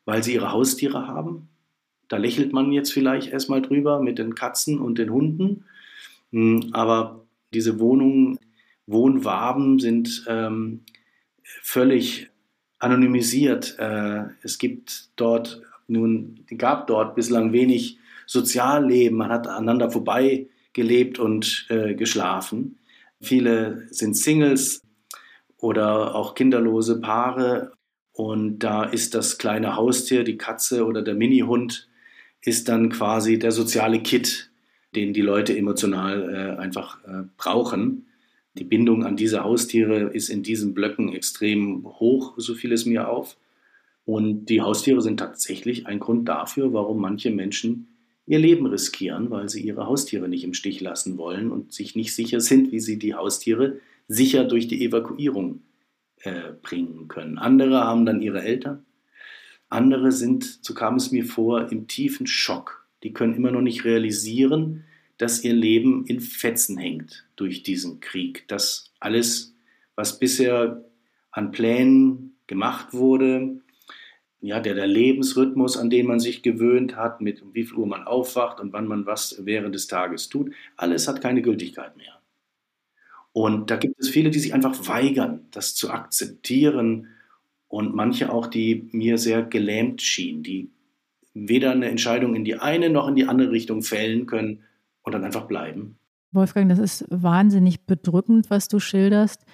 weil 0.05 0.23
sie 0.23 0.33
ihre 0.33 0.51
Haustiere 0.51 1.07
haben. 1.07 1.49
Da 2.07 2.17
lächelt 2.17 2.53
man 2.53 2.71
jetzt 2.71 2.93
vielleicht 2.93 3.31
erstmal 3.31 3.61
drüber 3.61 4.01
mit 4.01 4.19
den 4.19 4.35
Katzen 4.35 4.79
und 4.79 4.97
den 4.97 5.11
Hunden, 5.11 5.65
hm, 6.31 6.69
aber 6.73 7.25
diese 7.53 7.79
Wohnungen 7.79 8.39
Wohnwaben 8.85 9.79
sind 9.79 10.25
ähm, 10.27 10.81
völlig 11.61 12.29
anonymisiert. 12.79 13.77
Äh, 13.79 14.25
es 14.41 14.57
gibt 14.57 15.09
dort 15.15 15.61
nun, 15.87 16.45
gab 16.57 16.87
dort 16.87 17.15
bislang 17.15 17.53
wenig 17.53 17.97
Sozialleben. 18.25 19.17
Man 19.17 19.31
hat 19.31 19.47
aneinander 19.47 19.89
vorbei 19.89 20.47
gelebt 20.73 21.19
und 21.19 21.67
äh, 21.69 21.93
geschlafen. 21.93 22.79
Viele 23.21 23.87
sind 23.89 24.17
Singles 24.17 24.81
oder 25.57 26.15
auch 26.15 26.35
kinderlose 26.35 26.99
Paare. 26.99 27.71
Und 28.11 28.59
da 28.59 28.83
ist 28.83 29.15
das 29.15 29.37
kleine 29.37 29.75
Haustier, 29.75 30.23
die 30.23 30.37
Katze 30.37 30.85
oder 30.85 31.01
der 31.01 31.15
Minihund, 31.15 31.87
ist 32.41 32.67
dann 32.67 32.89
quasi 32.89 33.39
der 33.39 33.51
soziale 33.51 34.01
Kit, 34.01 34.51
den 34.95 35.13
die 35.13 35.21
Leute 35.21 35.57
emotional 35.57 36.29
äh, 36.29 36.61
einfach 36.61 37.03
äh, 37.05 37.23
brauchen. 37.37 38.07
Die 38.55 38.65
Bindung 38.65 39.03
an 39.03 39.15
diese 39.15 39.43
Haustiere 39.43 40.09
ist 40.09 40.29
in 40.29 40.43
diesen 40.43 40.73
Blöcken 40.73 41.13
extrem 41.13 41.85
hoch, 41.85 42.35
so 42.37 42.53
fiel 42.53 42.71
es 42.73 42.85
mir 42.85 43.09
auf. 43.09 43.37
Und 44.05 44.45
die 44.45 44.61
Haustiere 44.61 45.01
sind 45.01 45.17
tatsächlich 45.17 45.87
ein 45.87 45.99
Grund 45.99 46.27
dafür, 46.27 46.73
warum 46.73 46.99
manche 46.99 47.31
Menschen 47.31 47.87
ihr 48.25 48.39
Leben 48.39 48.65
riskieren, 48.65 49.29
weil 49.29 49.49
sie 49.49 49.61
ihre 49.61 49.85
Haustiere 49.85 50.29
nicht 50.29 50.43
im 50.43 50.53
Stich 50.53 50.79
lassen 50.81 51.17
wollen 51.17 51.51
und 51.51 51.73
sich 51.73 51.95
nicht 51.95 52.13
sicher 52.15 52.39
sind, 52.39 52.71
wie 52.71 52.79
sie 52.79 52.97
die 52.97 53.15
Haustiere 53.15 53.79
sicher 54.07 54.45
durch 54.45 54.67
die 54.67 54.83
Evakuierung 54.85 55.61
äh, 56.21 56.53
bringen 56.61 57.07
können. 57.07 57.37
Andere 57.37 57.81
haben 57.81 58.05
dann 58.05 58.21
ihre 58.21 58.41
Eltern. 58.41 58.85
Andere 59.69 60.11
sind, 60.11 60.59
so 60.61 60.73
kam 60.73 60.95
es 60.95 61.11
mir 61.11 61.25
vor, 61.25 61.71
im 61.71 61.87
tiefen 61.87 62.27
Schock. 62.27 62.85
Die 63.03 63.11
können 63.11 63.35
immer 63.35 63.51
noch 63.51 63.61
nicht 63.61 63.85
realisieren, 63.85 64.85
dass 65.17 65.43
ihr 65.43 65.53
Leben 65.53 66.05
in 66.05 66.19
Fetzen 66.19 66.77
hängt 66.77 67.25
durch 67.35 67.63
diesen 67.63 67.99
Krieg. 67.99 68.47
Dass 68.47 68.91
alles, 68.99 69.55
was 69.95 70.19
bisher 70.19 70.85
an 71.31 71.51
Plänen 71.51 72.35
gemacht 72.47 72.93
wurde, 72.93 73.59
ja, 74.43 74.59
der, 74.59 74.75
der 74.75 74.87
Lebensrhythmus, 74.87 75.77
an 75.77 75.89
den 75.89 76.05
man 76.05 76.19
sich 76.19 76.41
gewöhnt 76.41 76.97
hat, 76.97 77.21
mit 77.21 77.41
wie 77.53 77.63
viel 77.63 77.77
Uhr 77.77 77.87
man 77.87 78.03
aufwacht 78.03 78.59
und 78.59 78.73
wann 78.73 78.87
man 78.87 79.05
was 79.05 79.41
während 79.45 79.73
des 79.73 79.87
Tages 79.87 80.27
tut, 80.27 80.51
alles 80.75 81.07
hat 81.07 81.21
keine 81.21 81.41
Gültigkeit 81.41 81.95
mehr. 81.95 82.19
Und 83.31 83.71
da 83.71 83.77
gibt 83.77 83.97
es 83.99 84.09
viele, 84.09 84.31
die 84.31 84.39
sich 84.39 84.53
einfach 84.53 84.85
weigern, 84.85 85.45
das 85.51 85.75
zu 85.75 85.91
akzeptieren 85.91 87.07
und 87.69 87.95
manche 87.95 88.33
auch, 88.33 88.47
die 88.47 88.89
mir 88.91 89.17
sehr 89.17 89.43
gelähmt 89.43 90.01
schienen, 90.01 90.43
die 90.43 90.69
weder 91.33 91.71
eine 91.71 91.87
Entscheidung 91.87 92.35
in 92.35 92.43
die 92.43 92.55
eine 92.55 92.89
noch 92.89 93.07
in 93.07 93.15
die 93.15 93.25
andere 93.25 93.49
Richtung 93.49 93.81
fällen 93.81 94.25
können 94.25 94.59
und 95.03 95.13
dann 95.13 95.23
einfach 95.23 95.47
bleiben. 95.47 95.95
Wolfgang, 96.33 96.67
das 96.67 96.79
ist 96.79 97.05
wahnsinnig 97.09 97.85
bedrückend, 97.85 98.49
was 98.49 98.67
du 98.67 98.79
schilderst, 98.79 99.45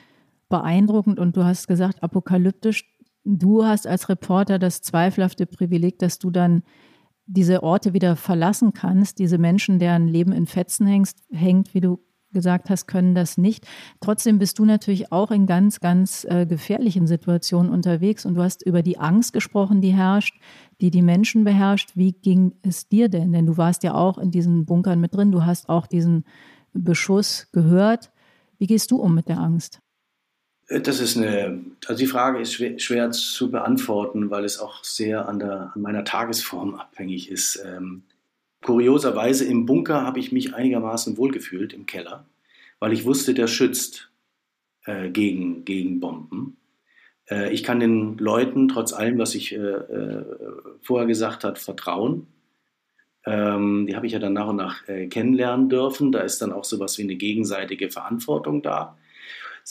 beeindruckend 0.49 1.19
und 1.19 1.37
du 1.37 1.43
hast 1.43 1.67
gesagt, 1.67 2.01
apokalyptisch. 2.01 2.85
Du 3.31 3.63
hast 3.63 3.85
als 3.85 4.09
Reporter 4.09 4.57
das 4.57 4.81
zweifelhafte 4.81 5.45
Privileg, 5.45 5.99
dass 5.99 6.17
du 6.17 6.31
dann 6.31 6.63
diese 7.27 7.61
Orte 7.61 7.93
wieder 7.93 8.15
verlassen 8.15 8.73
kannst, 8.73 9.19
diese 9.19 9.37
Menschen, 9.37 9.77
deren 9.77 10.07
Leben 10.07 10.31
in 10.31 10.47
Fetzen 10.47 10.87
hängst, 10.87 11.19
hängt, 11.31 11.75
wie 11.75 11.79
du 11.79 11.99
gesagt 12.31 12.71
hast, 12.71 12.87
können 12.87 13.13
das 13.13 13.37
nicht. 13.37 13.67
Trotzdem 14.01 14.39
bist 14.39 14.57
du 14.57 14.65
natürlich 14.65 15.11
auch 15.11 15.29
in 15.29 15.45
ganz, 15.45 15.79
ganz 15.79 16.25
äh, 16.27 16.47
gefährlichen 16.47 17.05
Situationen 17.05 17.71
unterwegs 17.71 18.25
und 18.25 18.33
du 18.33 18.41
hast 18.41 18.65
über 18.65 18.81
die 18.81 18.97
Angst 18.97 19.31
gesprochen, 19.31 19.79
die 19.79 19.93
herrscht, 19.93 20.41
die 20.81 20.89
die 20.89 21.03
Menschen 21.03 21.43
beherrscht. 21.43 21.91
Wie 21.93 22.13
ging 22.13 22.53
es 22.63 22.87
dir 22.87 23.09
denn? 23.09 23.31
Denn 23.31 23.45
du 23.45 23.57
warst 23.57 23.83
ja 23.83 23.93
auch 23.93 24.17
in 24.17 24.31
diesen 24.31 24.65
Bunkern 24.65 24.99
mit 24.99 25.13
drin, 25.13 25.31
du 25.31 25.45
hast 25.45 25.69
auch 25.69 25.85
diesen 25.85 26.23
Beschuss 26.73 27.47
gehört. 27.51 28.11
Wie 28.57 28.65
gehst 28.65 28.89
du 28.89 28.97
um 28.97 29.13
mit 29.13 29.29
der 29.29 29.39
Angst? 29.39 29.81
Äh, 30.69 30.81
das 30.81 30.99
ist 30.99 31.17
eine, 31.17 31.59
also 31.87 31.99
die 31.99 32.07
Frage 32.07 32.39
ist 32.39 32.53
schwer, 32.53 32.79
schwer 32.79 33.11
zu 33.11 33.51
beantworten, 33.51 34.29
weil 34.29 34.45
es 34.45 34.59
auch 34.59 34.83
sehr 34.83 35.27
an, 35.27 35.39
der, 35.39 35.71
an 35.75 35.81
meiner 35.81 36.03
Tagesform 36.05 36.75
abhängig 36.75 37.29
ist. 37.29 37.61
Ähm, 37.65 38.03
kurioserweise 38.61 39.45
im 39.45 39.65
Bunker 39.65 40.03
habe 40.03 40.19
ich 40.19 40.31
mich 40.31 40.53
einigermaßen 40.53 41.17
wohlgefühlt 41.17 41.73
im 41.73 41.85
Keller, 41.85 42.25
weil 42.79 42.93
ich 42.93 43.05
wusste, 43.05 43.33
der 43.33 43.47
schützt 43.47 44.09
äh, 44.85 45.09
gegen, 45.09 45.65
gegen 45.65 45.99
Bomben. 45.99 46.57
Äh, 47.29 47.51
ich 47.53 47.63
kann 47.63 47.79
den 47.79 48.17
Leuten 48.17 48.67
trotz 48.67 48.93
allem, 48.93 49.17
was 49.17 49.35
ich 49.35 49.53
äh, 49.53 49.57
äh 49.57 50.25
vorher 50.81 51.07
gesagt 51.07 51.43
habe, 51.43 51.59
vertrauen. 51.59 52.27
Ähm, 53.25 53.85
die 53.85 53.95
habe 53.95 54.05
ich 54.05 54.13
ja 54.13 54.19
dann 54.19 54.33
nach 54.33 54.47
und 54.47 54.55
nach 54.55 54.87
äh, 54.87 55.07
kennenlernen 55.07 55.69
dürfen. 55.69 56.11
Da 56.11 56.21
ist 56.21 56.41
dann 56.41 56.53
auch 56.53 56.63
sowas 56.63 56.97
wie 56.97 57.03
eine 57.03 57.15
gegenseitige 57.15 57.91
Verantwortung 57.91 58.61
da. 58.61 58.97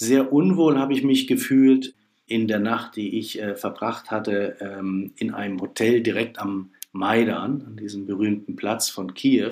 Sehr 0.01 0.33
unwohl 0.33 0.79
habe 0.79 0.93
ich 0.93 1.03
mich 1.03 1.27
gefühlt 1.27 1.93
in 2.25 2.47
der 2.47 2.61
Nacht, 2.61 2.95
die 2.95 3.19
ich 3.19 3.43
äh, 3.43 3.57
verbracht 3.57 4.13
hatte, 4.13 4.57
ähm, 4.61 5.11
in 5.17 5.35
einem 5.35 5.61
Hotel 5.61 6.05
direkt 6.05 6.39
am 6.39 6.71
Maidan, 6.93 7.65
an 7.67 7.77
diesem 7.77 8.07
berühmten 8.07 8.55
Platz 8.55 8.91
von 8.91 9.13
Kiew. 9.15 9.51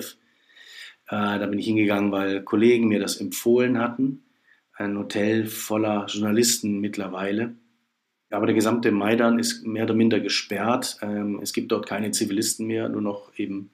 Äh, 1.09 1.39
da 1.39 1.45
bin 1.47 1.59
ich 1.59 1.65
hingegangen, 1.65 2.13
weil 2.13 2.43
Kollegen 2.43 2.87
mir 2.87 3.01
das 3.01 3.17
empfohlen 3.17 3.77
hatten. 3.77 4.23
Ein 4.71 4.97
Hotel 4.97 5.47
voller 5.47 6.05
Journalisten 6.05 6.79
mittlerweile. 6.79 7.53
Aber 8.29 8.45
der 8.45 8.55
gesamte 8.55 8.93
Maidan 8.93 9.39
ist 9.39 9.67
mehr 9.67 9.83
oder 9.83 9.95
minder 9.95 10.21
gesperrt. 10.21 10.97
Ähm, 11.01 11.41
es 11.43 11.51
gibt 11.51 11.73
dort 11.73 11.87
keine 11.87 12.11
Zivilisten 12.11 12.67
mehr, 12.67 12.87
nur 12.87 13.01
noch 13.01 13.37
eben 13.37 13.71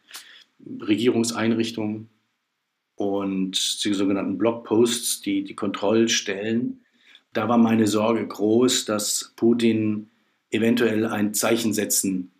Regierungseinrichtungen 0.81 2.09
und 2.95 3.83
die 3.83 3.93
sogenannten 3.93 4.37
Blogposts, 4.37 5.21
die 5.21 5.43
die 5.43 5.55
Kontrollstellen. 5.55 6.81
Da 7.33 7.49
war 7.49 7.57
meine 7.57 7.87
Sorge 7.87 8.27
groß, 8.27 8.85
dass 8.85 9.33
Putin 9.35 10.09
eventuell 10.51 11.05
ein 11.07 11.33
Zeichen 11.33 11.73
setzen 11.73 12.31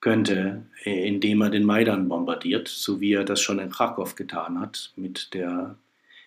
könnte, 0.00 0.66
indem 0.84 1.42
er 1.42 1.50
den 1.50 1.64
Maidan 1.64 2.08
bombardiert, 2.08 2.68
so 2.68 3.00
wie 3.00 3.12
er 3.12 3.24
das 3.24 3.40
schon 3.40 3.58
in 3.58 3.70
Krakow 3.70 4.14
getan 4.14 4.58
hat 4.58 4.92
mit 4.96 5.34
der 5.34 5.76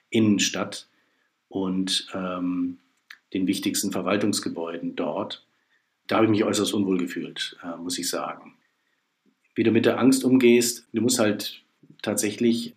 Innenstadt 0.09 0.87
und 1.49 2.07
ähm, 2.13 2.77
den 3.33 3.47
wichtigsten 3.47 3.91
Verwaltungsgebäuden 3.91 4.95
dort. 4.95 5.45
Da 6.07 6.17
habe 6.17 6.25
ich 6.25 6.31
mich 6.31 6.43
äußerst 6.43 6.73
unwohl 6.73 6.97
gefühlt, 6.97 7.57
äh, 7.63 7.77
muss 7.77 7.97
ich 7.97 8.09
sagen. 8.09 8.55
Wie 9.55 9.63
du 9.63 9.71
mit 9.71 9.85
der 9.85 9.99
Angst 9.99 10.23
umgehst, 10.23 10.87
du 10.93 11.01
musst 11.01 11.19
halt 11.19 11.63
tatsächlich 12.01 12.75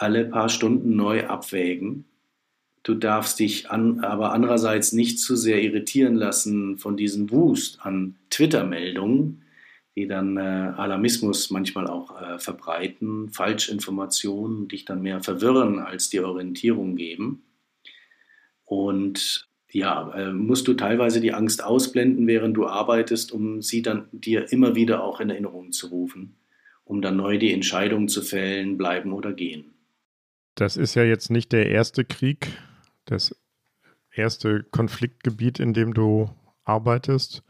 alle 0.00 0.24
paar 0.24 0.48
Stunden 0.48 0.96
neu 0.96 1.26
abwägen. 1.26 2.06
Du 2.82 2.94
darfst 2.94 3.38
dich 3.38 3.70
an, 3.70 4.00
aber 4.00 4.32
andererseits 4.32 4.92
nicht 4.92 5.18
zu 5.18 5.36
sehr 5.36 5.62
irritieren 5.62 6.14
lassen 6.14 6.78
von 6.78 6.96
diesem 6.96 7.30
Wust 7.30 7.80
an 7.82 8.16
Twitter-Meldungen, 8.30 9.42
die 9.96 10.06
dann 10.06 10.38
äh, 10.38 10.40
Alarmismus 10.40 11.50
manchmal 11.50 11.86
auch 11.86 12.18
äh, 12.18 12.38
verbreiten, 12.38 13.28
Falschinformationen, 13.28 14.68
dich 14.68 14.86
dann 14.86 15.02
mehr 15.02 15.22
verwirren 15.22 15.78
als 15.78 16.08
die 16.08 16.20
Orientierung 16.20 16.96
geben. 16.96 17.42
Und 18.64 19.48
ja, 19.70 20.10
äh, 20.14 20.32
musst 20.32 20.66
du 20.66 20.72
teilweise 20.72 21.20
die 21.20 21.34
Angst 21.34 21.62
ausblenden, 21.62 22.26
während 22.26 22.56
du 22.56 22.66
arbeitest, 22.66 23.32
um 23.32 23.60
sie 23.60 23.82
dann 23.82 24.08
dir 24.12 24.50
immer 24.50 24.74
wieder 24.74 25.04
auch 25.04 25.20
in 25.20 25.28
Erinnerung 25.28 25.72
zu 25.72 25.88
rufen, 25.88 26.36
um 26.84 27.02
dann 27.02 27.16
neu 27.16 27.36
die 27.36 27.52
Entscheidung 27.52 28.08
zu 28.08 28.22
fällen, 28.22 28.78
bleiben 28.78 29.12
oder 29.12 29.34
gehen. 29.34 29.74
Das 30.54 30.76
ist 30.76 30.94
ja 30.94 31.04
jetzt 31.04 31.30
nicht 31.30 31.52
der 31.52 31.70
erste 31.70 32.04
Krieg, 32.04 32.58
das 33.04 33.34
erste 34.10 34.64
Konfliktgebiet, 34.64 35.60
in 35.60 35.72
dem 35.72 35.94
du 35.94 36.30
arbeitest. 36.64 37.42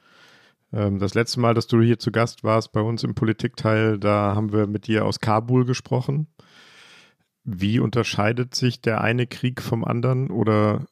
Ähm, 0.73 0.99
das 0.99 1.15
letzte 1.15 1.41
Mal, 1.41 1.55
dass 1.55 1.67
du 1.67 1.81
hier 1.81 1.99
zu 1.99 2.13
Gast 2.13 2.45
warst 2.45 2.73
bei 2.73 2.81
uns 2.81 3.03
im 3.03 3.15
Politikteil, 3.15 3.99
da 3.99 4.35
haben 4.35 4.53
wir 4.53 4.67
mit 4.67 4.87
dir 4.87 5.05
aus 5.05 5.21
Kabul 5.21 5.65
gesprochen. 5.65 6.29
Wie 7.43 7.81
unterscheidet 7.81 8.55
sich 8.55 8.81
der 8.81 9.01
eine 9.01 9.27
Krieg 9.27 9.63
vom 9.63 9.85
anderen 9.85 10.31
oder 10.31 10.87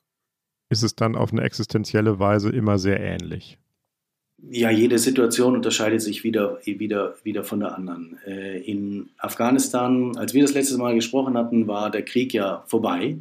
ist 0.70 0.82
es 0.82 0.96
dann 0.96 1.14
auf 1.14 1.32
eine 1.32 1.42
existenzielle 1.42 2.18
Weise 2.18 2.50
immer 2.50 2.78
sehr 2.78 3.00
ähnlich? 3.00 3.58
Ja, 4.40 4.70
jede 4.70 4.98
Situation 4.98 5.54
unterscheidet 5.54 6.00
sich 6.00 6.22
wieder, 6.22 6.60
wieder, 6.64 7.16
wieder 7.24 7.42
von 7.42 7.58
der 7.60 7.74
anderen. 7.74 8.18
Äh, 8.24 8.60
in 8.60 9.10
Afghanistan, 9.18 10.16
als 10.16 10.32
wir 10.32 10.42
das 10.42 10.54
letzte 10.54 10.78
Mal 10.78 10.94
gesprochen 10.94 11.36
hatten, 11.36 11.66
war 11.66 11.90
der 11.90 12.04
Krieg 12.04 12.32
ja 12.32 12.62
vorbei. 12.68 13.18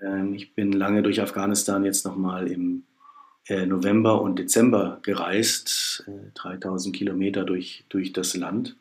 Ähm, 0.00 0.32
ich 0.34 0.54
bin 0.54 0.72
lange 0.72 1.02
durch 1.02 1.20
Afghanistan 1.20 1.84
jetzt 1.84 2.06
nochmal 2.06 2.48
im 2.48 2.84
äh, 3.48 3.66
November 3.66 4.22
und 4.22 4.38
Dezember 4.38 5.00
gereist, 5.02 6.04
3000 6.34 6.94
äh, 6.94 6.98
Kilometer 6.98 7.44
durch, 7.44 7.84
durch 7.90 8.14
das 8.14 8.34
Land, 8.34 8.76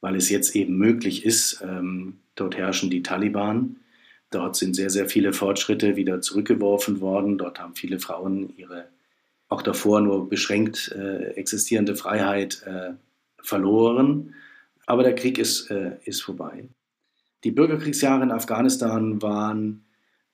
weil 0.00 0.16
es 0.16 0.30
jetzt 0.30 0.56
eben 0.56 0.76
möglich 0.76 1.24
ist. 1.24 1.62
Ähm, 1.62 2.18
dort 2.34 2.56
herrschen 2.56 2.90
die 2.90 3.04
Taliban. 3.04 3.76
Dort 4.30 4.56
sind 4.56 4.74
sehr, 4.74 4.90
sehr 4.90 5.08
viele 5.08 5.32
Fortschritte 5.32 5.94
wieder 5.94 6.20
zurückgeworfen 6.22 7.00
worden. 7.00 7.38
Dort 7.38 7.60
haben 7.60 7.76
viele 7.76 8.00
Frauen 8.00 8.52
ihre 8.56 8.88
auch 9.52 9.62
davor 9.62 10.00
nur 10.00 10.28
beschränkt 10.28 10.92
äh, 10.96 11.34
existierende 11.34 11.94
Freiheit 11.94 12.62
äh, 12.66 12.94
verloren. 13.42 14.34
Aber 14.86 15.02
der 15.02 15.14
Krieg 15.14 15.38
ist, 15.38 15.70
äh, 15.70 15.98
ist 16.04 16.22
vorbei. 16.22 16.68
Die 17.44 17.50
Bürgerkriegsjahre 17.50 18.22
in 18.22 18.30
Afghanistan 18.30 19.20
waren 19.20 19.84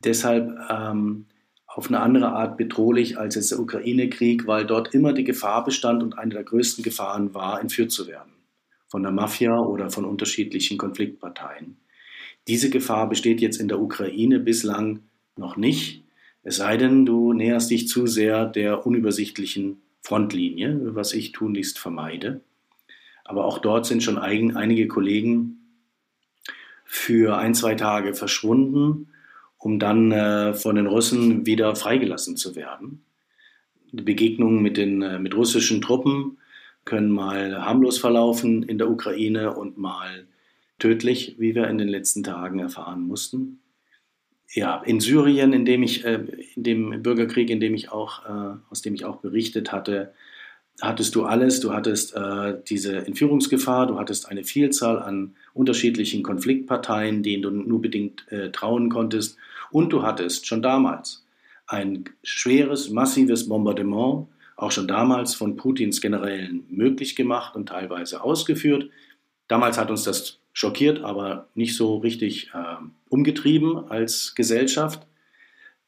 deshalb 0.04 0.56
ähm, 0.70 1.26
auf 1.66 1.88
eine 1.88 2.00
andere 2.00 2.28
Art 2.28 2.56
bedrohlich 2.56 3.18
als 3.18 3.34
jetzt 3.34 3.50
der 3.50 3.60
Ukraine-Krieg, 3.60 4.46
weil 4.46 4.66
dort 4.66 4.94
immer 4.94 5.12
die 5.12 5.24
Gefahr 5.24 5.64
bestand 5.64 6.02
und 6.02 6.18
eine 6.18 6.34
der 6.34 6.44
größten 6.44 6.84
Gefahren 6.84 7.34
war, 7.34 7.60
entführt 7.60 7.90
zu 7.90 8.06
werden 8.06 8.32
von 8.88 9.02
der 9.02 9.12
Mafia 9.12 9.54
oder 9.58 9.90
von 9.90 10.04
unterschiedlichen 10.04 10.78
Konfliktparteien. 10.78 11.76
Diese 12.46 12.70
Gefahr 12.70 13.08
besteht 13.08 13.40
jetzt 13.40 13.60
in 13.60 13.68
der 13.68 13.80
Ukraine 13.80 14.40
bislang 14.40 15.00
noch 15.36 15.56
nicht. 15.56 16.04
Es 16.42 16.56
sei 16.56 16.76
denn, 16.76 17.04
du 17.04 17.32
näherst 17.32 17.70
dich 17.70 17.88
zu 17.88 18.06
sehr 18.06 18.46
der 18.46 18.86
unübersichtlichen 18.86 19.82
Frontlinie, 20.00 20.94
was 20.94 21.12
ich 21.12 21.32
tunlichst 21.32 21.78
vermeide. 21.78 22.40
Aber 23.24 23.44
auch 23.44 23.58
dort 23.58 23.86
sind 23.86 24.02
schon 24.02 24.18
ein, 24.18 24.56
einige 24.56 24.88
Kollegen 24.88 25.58
für 26.84 27.36
ein, 27.36 27.54
zwei 27.54 27.74
Tage 27.74 28.14
verschwunden, 28.14 29.08
um 29.58 29.78
dann 29.78 30.12
äh, 30.12 30.54
von 30.54 30.76
den 30.76 30.86
Russen 30.86 31.44
wieder 31.44 31.76
freigelassen 31.76 32.36
zu 32.36 32.56
werden. 32.56 33.04
Die 33.92 34.02
Begegnungen 34.02 34.62
mit, 34.62 34.76
den, 34.76 35.02
äh, 35.02 35.18
mit 35.18 35.34
russischen 35.36 35.82
Truppen 35.82 36.38
können 36.84 37.10
mal 37.10 37.62
harmlos 37.62 37.98
verlaufen 37.98 38.62
in 38.62 38.78
der 38.78 38.88
Ukraine 38.88 39.54
und 39.54 39.76
mal 39.76 40.26
tödlich, 40.78 41.36
wie 41.38 41.54
wir 41.54 41.68
in 41.68 41.76
den 41.76 41.88
letzten 41.88 42.22
Tagen 42.22 42.60
erfahren 42.60 43.02
mussten 43.02 43.60
ja, 44.50 44.82
in 44.82 45.00
Syrien, 45.00 45.52
in 45.52 45.64
dem 45.64 45.82
ich, 45.82 46.04
äh, 46.04 46.24
in 46.54 46.62
dem 46.62 47.02
Bürgerkrieg, 47.02 47.50
in 47.50 47.60
dem 47.60 47.74
ich 47.74 47.90
auch, 47.92 48.24
äh, 48.24 48.56
aus 48.70 48.82
dem 48.82 48.94
ich 48.94 49.04
auch 49.04 49.16
berichtet 49.16 49.72
hatte, 49.72 50.12
hattest 50.80 51.14
du 51.14 51.24
alles. 51.24 51.60
Du 51.60 51.72
hattest 51.72 52.14
äh, 52.14 52.54
diese 52.68 53.06
Entführungsgefahr, 53.06 53.86
du 53.86 53.98
hattest 53.98 54.28
eine 54.28 54.44
Vielzahl 54.44 55.00
an 55.00 55.34
unterschiedlichen 55.54 56.22
Konfliktparteien, 56.22 57.22
denen 57.22 57.42
du 57.42 57.50
nur 57.50 57.82
bedingt 57.82 58.30
äh, 58.30 58.50
trauen 58.50 58.88
konntest. 58.88 59.36
Und 59.70 59.92
du 59.92 60.02
hattest 60.02 60.46
schon 60.46 60.62
damals 60.62 61.26
ein 61.66 62.04
schweres, 62.22 62.88
massives 62.88 63.48
Bombardement, 63.48 64.28
auch 64.56 64.72
schon 64.72 64.88
damals 64.88 65.34
von 65.34 65.56
Putins 65.56 66.00
Generälen 66.00 66.64
möglich 66.70 67.14
gemacht 67.14 67.54
und 67.54 67.68
teilweise 67.68 68.22
ausgeführt. 68.22 68.88
Damals 69.46 69.78
hat 69.78 69.90
uns 69.90 70.04
das 70.04 70.38
schockiert, 70.58 71.04
aber 71.04 71.46
nicht 71.54 71.76
so 71.76 71.98
richtig 71.98 72.50
äh, 72.52 72.84
umgetrieben 73.08 73.88
als 73.92 74.34
Gesellschaft. 74.34 75.06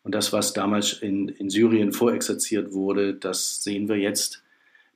Und 0.05 0.14
das, 0.14 0.33
was 0.33 0.53
damals 0.53 0.93
in, 0.93 1.29
in 1.29 1.51
Syrien 1.51 1.93
vorexerziert 1.93 2.73
wurde, 2.73 3.14
das 3.14 3.64
sehen 3.64 3.89
wir 3.89 3.97
jetzt 3.97 4.45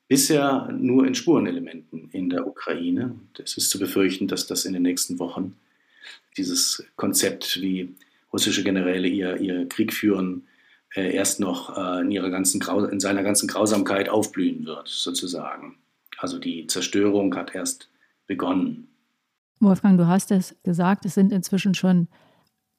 bisher 0.07 0.68
nur 0.72 1.09
in 1.09 1.16
Spurenelementen 1.16 2.09
in 2.12 2.31
der 2.31 2.47
Ukraine. 2.47 3.18
Es 3.43 3.57
ist 3.57 3.68
zu 3.70 3.81
befürchten, 3.81 4.29
dass 4.29 4.47
das 4.47 4.64
in 4.64 4.75
den 4.75 4.83
nächsten 4.83 5.18
Wochen 5.18 5.57
dieses 6.37 6.85
Konzept, 6.95 7.61
wie 7.61 7.97
russische 8.33 8.62
Generäle 8.62 9.09
ihr, 9.09 9.39
ihr 9.39 9.68
Krieg 9.68 9.93
führen, 9.93 10.47
äh, 10.95 11.12
erst 11.16 11.41
noch 11.41 11.77
äh, 11.77 12.03
in, 12.03 12.12
ihrer 12.12 12.31
ganzen 12.31 12.62
in 12.93 13.01
seiner 13.01 13.25
ganzen 13.25 13.49
Grausamkeit 13.49 14.09
aufblühen 14.09 14.66
wird, 14.66 14.87
sozusagen. 14.87 15.79
Also 16.18 16.39
die 16.39 16.68
Zerstörung 16.68 17.35
hat 17.35 17.57
erst 17.57 17.89
begonnen. 18.29 18.87
Wolfgang, 19.61 19.98
du 19.98 20.07
hast 20.07 20.30
es 20.30 20.57
gesagt, 20.62 21.05
es 21.05 21.14
sind 21.14 21.32
inzwischen 21.32 21.74
schon 21.74 22.09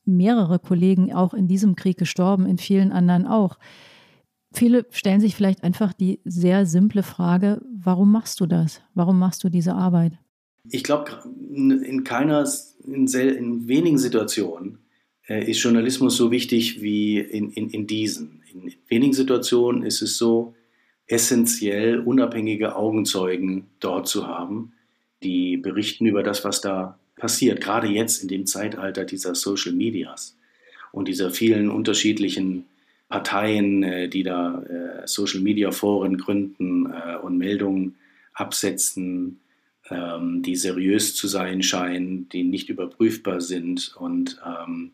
mehrere 0.06 0.60
Kollegen 0.60 1.14
auch 1.14 1.34
in 1.34 1.48
diesem 1.48 1.76
Krieg 1.76 1.98
gestorben, 1.98 2.46
in 2.46 2.58
vielen 2.58 2.92
anderen 2.92 3.26
auch. 3.26 3.58
Viele 4.54 4.86
stellen 4.92 5.20
sich 5.20 5.36
vielleicht 5.36 5.64
einfach 5.64 5.94
die 5.94 6.22
sehr 6.24 6.66
simple 6.66 7.04
Frage, 7.04 7.62
warum 7.78 8.12
machst 8.12 8.40
du 8.40 8.46
das? 8.46 8.82
Warum 8.94 9.20
machst 9.20 9.44
du 9.44 9.50
diese 9.50 9.74
Arbeit? 9.74 10.14
Ich 10.70 10.84
glaube, 10.84 11.12
in 11.52 12.04
keiner, 12.04 12.48
in, 12.86 13.08
in, 13.08 13.68
wenigen 13.68 13.98
Situationen 13.98 14.80
äh, 15.28 15.50
ist 15.50 15.62
Journalismus 15.62 16.16
so 16.16 16.32
wichtig 16.32 16.82
wie 16.82 17.20
in, 17.20 17.52
in, 17.52 17.70
in 17.70 17.86
diesen. 17.86 18.42
In 18.52 18.72
wenigen 18.88 19.14
Situationen 19.14 19.84
ist 19.84 20.02
es 20.02 20.18
so 20.18 20.56
essentiell, 21.08 22.00
unabhängige 22.00 22.76
Augenzeugen 22.76 23.68
dort 23.80 24.08
zu 24.08 24.26
haben, 24.28 24.74
die 25.26 25.58
berichten 25.58 26.06
über 26.06 26.24
das, 26.24 26.46
was 26.46 26.62
da 26.62 26.98
passiert, 27.18 27.60
gerade 27.62 27.88
jetzt 27.88 28.22
in 28.22 28.28
dem 28.28 28.46
Zeitalter 28.46 29.04
dieser 29.04 29.36
Social 29.36 29.74
Medias 29.74 30.38
und 30.92 31.08
dieser 31.08 31.32
vielen 31.32 31.70
unterschiedlichen 31.70 32.66
Parteien, 33.10 33.84
äh, 33.84 34.08
die 34.08 34.24
da 34.24 34.62
äh, 34.64 35.08
Social 35.08 35.42
Media 35.42 35.72
Foren 35.72 36.18
gründen 36.18 36.92
äh, 36.92 37.18
und 37.18 37.38
Meldungen 37.38 37.96
absetzen, 38.34 39.40
ähm, 39.90 40.42
die 40.42 40.56
seriös 40.56 41.16
zu 41.16 41.28
sein 41.28 41.64
scheinen, 41.64 42.28
die 42.30 42.44
nicht 42.44 42.70
überprüfbar 42.70 43.42
sind 43.42 43.96
und 43.98 44.40
ähm, 44.46 44.92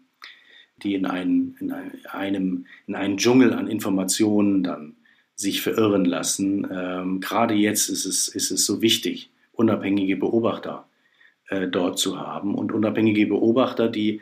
die 0.84 0.96
in, 0.96 1.06
ein, 1.06 1.56
in, 1.60 1.72
einem, 1.72 2.66
in 2.88 2.96
einen 2.96 3.18
Dschungel 3.18 3.54
an 3.54 3.68
Informationen 3.68 4.64
dann 4.64 4.96
sich 5.36 5.62
verirren 5.62 6.06
lassen. 6.06 6.68
Ähm, 6.72 7.20
gerade 7.20 7.54
jetzt 7.54 7.90
ist 7.90 8.06
es, 8.06 8.28
ist 8.28 8.52
es 8.52 8.66
so 8.66 8.82
wichtig, 8.82 9.31
unabhängige 9.54 10.18
Beobachter 10.18 10.88
äh, 11.50 11.68
dort 11.68 12.00
zu 12.00 12.20
haben 12.20 12.56
und 12.56 12.72
unabhängige 12.72 13.28
Beobachter, 13.28 13.90
die 13.90 14.22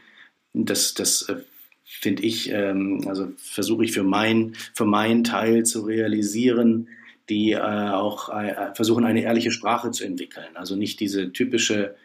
das, 0.54 0.94
das 0.94 1.30
äh, 1.30 1.36
finde 1.84 2.24
ich, 2.24 2.52
ähm, 2.52 3.04
also 3.08 3.32
versuche 3.38 3.86
ich 3.86 3.92
für 3.92 4.04
mein, 4.04 4.54
für 4.74 4.86
meinen 4.86 5.24
Teil 5.24 5.66
zu 5.66 5.82
realisieren, 5.82 6.88
die 7.30 7.52
äh, 7.52 7.60
auch 7.60 8.30
äh, 8.30 8.74
versuchen, 8.74 9.06
eine 9.06 9.22
ehrliche 9.22 9.52
Sprache 9.52 9.92
zu 9.92 10.04
entwickeln. 10.04 10.56
Also 10.56 10.76
nicht 10.76 11.00
diese 11.00 11.32
typische 11.32 11.96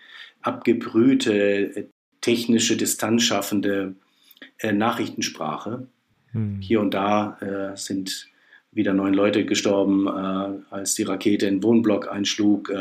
abgebrühte, 0.42 1.76
äh, 1.76 1.86
technische, 2.20 2.76
distanzschaffende 2.76 3.94
äh, 4.58 4.72
Nachrichtensprache. 4.72 5.88
Hm. 6.32 6.60
Hier 6.60 6.80
und 6.80 6.92
da 6.92 7.74
sind 7.76 8.28
wieder 8.72 8.92
neun 8.92 9.14
Leute 9.14 9.44
gestorben, 9.44 10.08
als 10.08 10.96
die 10.96 11.04
Rakete 11.04 11.46
in 11.46 11.56
den 11.56 11.62
Wohnblock 11.62 12.10
einschlug. 12.10 12.72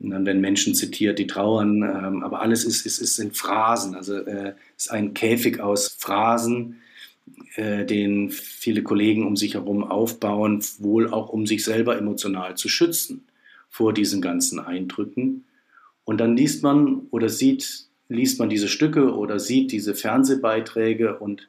Und 0.00 0.10
dann 0.10 0.26
werden 0.26 0.40
Menschen 0.40 0.74
zitiert, 0.74 1.18
die 1.18 1.26
trauern, 1.26 1.82
ähm, 1.82 2.22
aber 2.22 2.40
alles 2.40 2.64
ist, 2.64 2.86
ist, 2.86 3.00
ist 3.00 3.18
in 3.18 3.32
Phrasen. 3.32 3.96
Also 3.96 4.14
äh, 4.16 4.54
ist 4.76 4.90
ein 4.90 5.12
Käfig 5.12 5.60
aus 5.60 5.88
Phrasen, 5.98 6.76
äh, 7.56 7.84
den 7.84 8.30
viele 8.30 8.82
Kollegen 8.82 9.26
um 9.26 9.36
sich 9.36 9.54
herum 9.54 9.82
aufbauen, 9.82 10.62
wohl 10.78 11.12
auch 11.12 11.30
um 11.30 11.46
sich 11.46 11.64
selber 11.64 11.98
emotional 11.98 12.56
zu 12.56 12.68
schützen 12.68 13.26
vor 13.68 13.92
diesen 13.92 14.22
ganzen 14.22 14.60
Eindrücken. 14.60 15.44
Und 16.04 16.18
dann 16.18 16.36
liest 16.36 16.62
man 16.62 17.08
oder 17.10 17.28
sieht, 17.28 17.88
liest 18.08 18.38
man 18.38 18.48
diese 18.48 18.68
Stücke 18.68 19.14
oder 19.14 19.40
sieht 19.40 19.72
diese 19.72 19.94
Fernsehbeiträge 19.94 21.18
und 21.18 21.48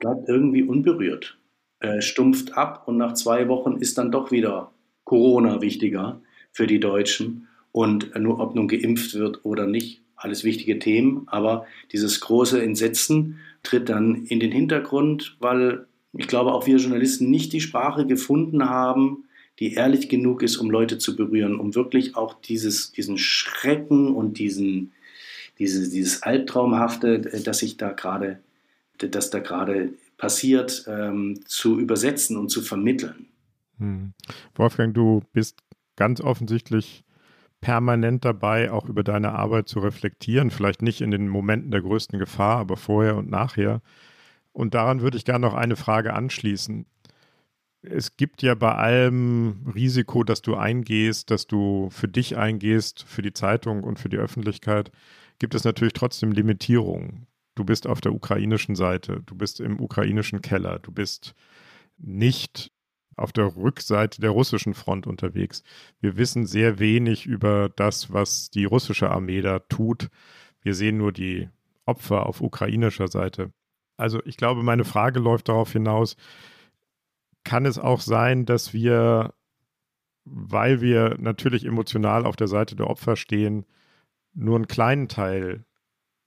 bleibt 0.00 0.28
irgendwie 0.28 0.64
unberührt, 0.64 1.38
äh, 1.78 2.00
stumpft 2.00 2.54
ab 2.54 2.88
und 2.88 2.96
nach 2.96 3.14
zwei 3.14 3.46
Wochen 3.46 3.76
ist 3.76 3.96
dann 3.96 4.10
doch 4.10 4.32
wieder 4.32 4.72
Corona 5.04 5.62
wichtiger 5.62 6.20
für 6.52 6.66
die 6.66 6.80
Deutschen 6.80 7.46
und 7.72 8.18
nur 8.18 8.40
ob 8.40 8.54
nun 8.54 8.68
geimpft 8.68 9.14
wird 9.14 9.44
oder 9.44 9.66
nicht, 9.66 10.02
alles 10.16 10.44
wichtige 10.44 10.78
Themen, 10.78 11.22
aber 11.26 11.66
dieses 11.92 12.20
große 12.20 12.62
Entsetzen 12.62 13.38
tritt 13.62 13.88
dann 13.88 14.26
in 14.26 14.40
den 14.40 14.52
Hintergrund, 14.52 15.36
weil 15.40 15.86
ich 16.12 16.26
glaube 16.26 16.52
auch 16.52 16.66
wir 16.66 16.76
Journalisten 16.76 17.30
nicht 17.30 17.52
die 17.52 17.60
Sprache 17.60 18.06
gefunden 18.06 18.68
haben, 18.68 19.24
die 19.58 19.74
ehrlich 19.74 20.08
genug 20.08 20.42
ist, 20.42 20.56
um 20.56 20.70
Leute 20.70 20.98
zu 20.98 21.16
berühren, 21.16 21.58
um 21.58 21.74
wirklich 21.74 22.16
auch 22.16 22.34
dieses, 22.40 22.92
diesen 22.92 23.18
Schrecken 23.18 24.14
und 24.14 24.38
diesen, 24.38 24.92
dieses, 25.58 25.90
dieses 25.90 26.22
Albtraumhafte, 26.22 27.20
das 27.20 27.58
sich 27.58 27.76
da 27.76 27.92
gerade, 27.92 28.40
das 28.98 29.30
da 29.30 29.38
gerade 29.38 29.92
passiert, 30.16 30.84
ähm, 30.88 31.40
zu 31.46 31.78
übersetzen 31.78 32.36
und 32.36 32.48
zu 32.48 32.62
vermitteln. 32.62 33.26
Hm. 33.78 34.12
Wolfgang, 34.54 34.94
du 34.94 35.22
bist 35.32 35.58
ganz 35.96 36.20
offensichtlich 36.20 37.04
permanent 37.60 38.24
dabei, 38.24 38.70
auch 38.70 38.88
über 38.88 39.02
deine 39.02 39.32
Arbeit 39.32 39.68
zu 39.68 39.80
reflektieren. 39.80 40.50
Vielleicht 40.50 40.82
nicht 40.82 41.00
in 41.00 41.10
den 41.10 41.28
Momenten 41.28 41.70
der 41.70 41.82
größten 41.82 42.18
Gefahr, 42.18 42.58
aber 42.58 42.76
vorher 42.76 43.16
und 43.16 43.30
nachher. 43.30 43.82
Und 44.52 44.74
daran 44.74 45.00
würde 45.00 45.16
ich 45.16 45.24
gerne 45.24 45.46
noch 45.46 45.54
eine 45.54 45.76
Frage 45.76 46.14
anschließen. 46.14 46.86
Es 47.82 48.16
gibt 48.16 48.42
ja 48.42 48.54
bei 48.54 48.74
allem 48.74 49.72
Risiko, 49.74 50.22
dass 50.22 50.42
du 50.42 50.56
eingehst, 50.56 51.30
dass 51.30 51.46
du 51.46 51.88
für 51.90 52.08
dich 52.08 52.36
eingehst, 52.36 53.04
für 53.04 53.22
die 53.22 53.32
Zeitung 53.32 53.84
und 53.84 53.98
für 53.98 54.10
die 54.10 54.18
Öffentlichkeit, 54.18 54.90
gibt 55.38 55.54
es 55.54 55.64
natürlich 55.64 55.94
trotzdem 55.94 56.32
Limitierungen. 56.32 57.26
Du 57.54 57.64
bist 57.64 57.86
auf 57.86 58.00
der 58.00 58.12
ukrainischen 58.12 58.74
Seite, 58.74 59.22
du 59.24 59.34
bist 59.34 59.60
im 59.60 59.80
ukrainischen 59.80 60.42
Keller, 60.42 60.78
du 60.78 60.92
bist 60.92 61.34
nicht 61.96 62.70
auf 63.20 63.32
der 63.32 63.56
Rückseite 63.56 64.20
der 64.20 64.30
russischen 64.30 64.74
Front 64.74 65.06
unterwegs. 65.06 65.62
Wir 66.00 66.16
wissen 66.16 66.46
sehr 66.46 66.78
wenig 66.78 67.26
über 67.26 67.68
das, 67.68 68.12
was 68.12 68.50
die 68.50 68.64
russische 68.64 69.10
Armee 69.10 69.42
da 69.42 69.58
tut. 69.58 70.08
Wir 70.62 70.74
sehen 70.74 70.96
nur 70.96 71.12
die 71.12 71.48
Opfer 71.84 72.26
auf 72.26 72.40
ukrainischer 72.40 73.08
Seite. 73.08 73.52
Also 73.96 74.20
ich 74.24 74.36
glaube, 74.36 74.62
meine 74.62 74.84
Frage 74.84 75.20
läuft 75.20 75.48
darauf 75.48 75.72
hinaus, 75.72 76.16
kann 77.44 77.66
es 77.66 77.78
auch 77.78 78.00
sein, 78.00 78.46
dass 78.46 78.72
wir, 78.72 79.34
weil 80.24 80.80
wir 80.80 81.16
natürlich 81.18 81.64
emotional 81.64 82.24
auf 82.24 82.36
der 82.36 82.48
Seite 82.48 82.76
der 82.76 82.88
Opfer 82.88 83.16
stehen, 83.16 83.66
nur 84.32 84.56
einen 84.56 84.68
kleinen 84.68 85.08
Teil 85.08 85.64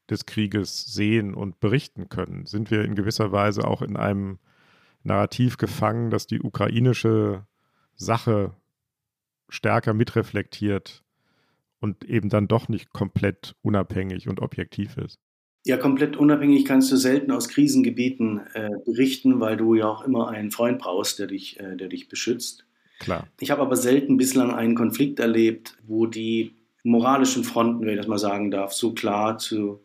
des 0.09 0.25
Krieges 0.25 0.85
sehen 0.85 1.33
und 1.33 1.59
berichten 1.59 2.09
können? 2.09 2.45
Sind 2.45 2.71
wir 2.71 2.83
in 2.83 2.95
gewisser 2.95 3.31
Weise 3.31 3.65
auch 3.65 3.81
in 3.81 3.97
einem 3.97 4.39
Narrativ 5.03 5.57
gefangen, 5.57 6.09
das 6.09 6.27
die 6.27 6.41
ukrainische 6.41 7.45
Sache 7.95 8.55
stärker 9.49 9.93
mitreflektiert 9.93 11.03
und 11.79 12.05
eben 12.05 12.29
dann 12.29 12.47
doch 12.47 12.69
nicht 12.69 12.93
komplett 12.93 13.55
unabhängig 13.61 14.27
und 14.27 14.41
objektiv 14.41 14.97
ist. 14.97 15.19
Ja, 15.65 15.77
komplett 15.77 16.17
unabhängig 16.17 16.65
kannst 16.65 16.91
du 16.91 16.97
selten 16.97 17.31
aus 17.31 17.47
Krisengebieten 17.47 18.41
äh, 18.53 18.69
berichten, 18.85 19.39
weil 19.39 19.55
du 19.55 19.75
ja 19.75 19.87
auch 19.87 20.03
immer 20.03 20.29
einen 20.29 20.51
Freund 20.51 20.79
brauchst, 20.79 21.19
der 21.19 21.27
dich, 21.27 21.59
äh, 21.59 21.77
der 21.77 21.87
dich 21.87 22.09
beschützt. 22.09 22.65
Klar. 22.99 23.27
Ich 23.39 23.51
habe 23.51 23.61
aber 23.61 23.75
selten 23.75 24.17
bislang 24.17 24.53
einen 24.53 24.75
Konflikt 24.75 25.19
erlebt, 25.19 25.77
wo 25.85 26.05
die 26.05 26.55
moralischen 26.83 27.43
Fronten, 27.43 27.85
wenn 27.85 27.93
ich 27.93 27.97
das 27.97 28.07
mal 28.07 28.17
sagen 28.17 28.51
darf, 28.51 28.73
so 28.73 28.93
klar 28.93 29.37
zu 29.37 29.82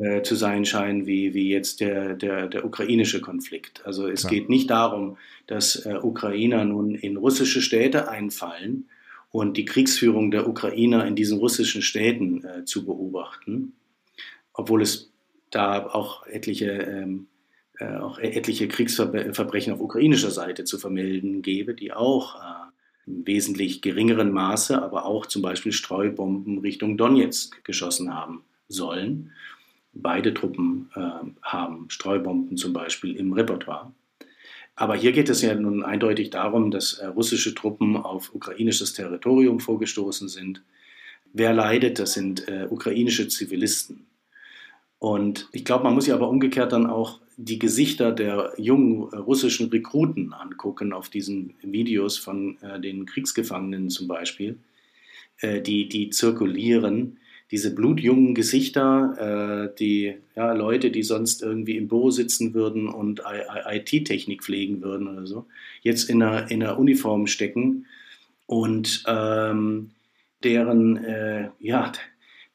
äh, 0.00 0.22
zu 0.22 0.34
sein 0.34 0.64
scheinen 0.64 1.06
wie, 1.06 1.34
wie 1.34 1.50
jetzt 1.50 1.80
der, 1.80 2.14
der, 2.14 2.48
der 2.48 2.64
ukrainische 2.64 3.20
Konflikt. 3.20 3.84
Also 3.84 4.08
es 4.08 4.22
Klar. 4.22 4.32
geht 4.32 4.48
nicht 4.48 4.70
darum, 4.70 5.18
dass 5.46 5.84
äh, 5.84 5.98
Ukrainer 6.00 6.64
nun 6.64 6.94
in 6.94 7.18
russische 7.18 7.60
Städte 7.60 8.08
einfallen 8.08 8.88
und 9.30 9.58
die 9.58 9.66
Kriegsführung 9.66 10.30
der 10.30 10.48
Ukrainer 10.48 11.06
in 11.06 11.16
diesen 11.16 11.38
russischen 11.38 11.82
Städten 11.82 12.44
äh, 12.44 12.64
zu 12.64 12.86
beobachten, 12.86 13.74
obwohl 14.54 14.80
es 14.80 15.12
da 15.50 15.86
auch 15.86 16.26
etliche, 16.26 16.70
ähm, 16.70 17.26
äh, 17.78 17.96
auch 17.96 18.18
etliche 18.18 18.68
Kriegsverbrechen 18.68 19.72
auf 19.74 19.80
ukrainischer 19.80 20.30
Seite 20.30 20.64
zu 20.64 20.78
vermelden 20.78 21.42
gäbe, 21.42 21.74
die 21.74 21.92
auch 21.92 22.36
äh, 22.36 22.70
im 23.06 23.26
wesentlich 23.26 23.82
geringeren 23.82 24.32
Maße, 24.32 24.80
aber 24.80 25.04
auch 25.04 25.26
zum 25.26 25.42
Beispiel 25.42 25.72
Streubomben 25.72 26.58
Richtung 26.58 26.96
Donetsk 26.96 27.62
geschossen 27.64 28.14
haben 28.14 28.44
sollen. 28.68 29.32
Beide 29.92 30.34
Truppen 30.34 30.90
äh, 30.94 31.00
haben 31.42 31.90
Streubomben 31.90 32.56
zum 32.56 32.72
Beispiel 32.72 33.16
im 33.16 33.32
Repertoire. 33.32 33.92
Aber 34.76 34.96
hier 34.96 35.12
geht 35.12 35.28
es 35.28 35.42
ja 35.42 35.54
nun 35.54 35.84
eindeutig 35.84 36.30
darum, 36.30 36.70
dass 36.70 36.94
äh, 36.94 37.06
russische 37.06 37.54
Truppen 37.54 37.96
auf 37.96 38.34
ukrainisches 38.34 38.94
Territorium 38.94 39.60
vorgestoßen 39.60 40.28
sind. 40.28 40.62
Wer 41.32 41.52
leidet, 41.52 41.98
das 41.98 42.14
sind 42.14 42.48
äh, 42.48 42.66
ukrainische 42.70 43.28
Zivilisten. 43.28 44.06
Und 44.98 45.48
ich 45.52 45.64
glaube, 45.64 45.84
man 45.84 45.94
muss 45.94 46.04
sich 46.04 46.14
aber 46.14 46.28
umgekehrt 46.28 46.72
dann 46.72 46.86
auch 46.86 47.20
die 47.36 47.58
Gesichter 47.58 48.12
der 48.12 48.52
jungen 48.58 49.04
russischen 49.14 49.70
Rekruten 49.70 50.34
angucken 50.34 50.92
auf 50.92 51.08
diesen 51.08 51.54
Videos 51.62 52.18
von 52.18 52.58
äh, 52.60 52.78
den 52.80 53.06
Kriegsgefangenen 53.06 53.88
zum 53.88 54.08
Beispiel, 54.08 54.58
äh, 55.40 55.62
die, 55.62 55.88
die 55.88 56.10
zirkulieren. 56.10 57.18
Diese 57.50 57.74
blutjungen 57.74 58.34
Gesichter, 58.34 59.70
äh, 59.72 59.76
die 59.78 60.14
ja, 60.36 60.52
Leute, 60.52 60.90
die 60.90 61.02
sonst 61.02 61.42
irgendwie 61.42 61.76
im 61.76 61.88
Büro 61.88 62.10
sitzen 62.10 62.54
würden 62.54 62.88
und 62.88 63.22
IT-Technik 63.66 64.44
pflegen 64.44 64.82
würden 64.82 65.08
oder 65.08 65.26
so, 65.26 65.46
jetzt 65.82 66.08
in 66.08 66.22
einer, 66.22 66.50
in 66.50 66.62
einer 66.62 66.78
Uniform 66.78 67.26
stecken 67.26 67.86
und 68.46 69.04
ähm, 69.06 69.90
deren, 70.44 70.96
äh, 71.04 71.50
ja, 71.60 71.92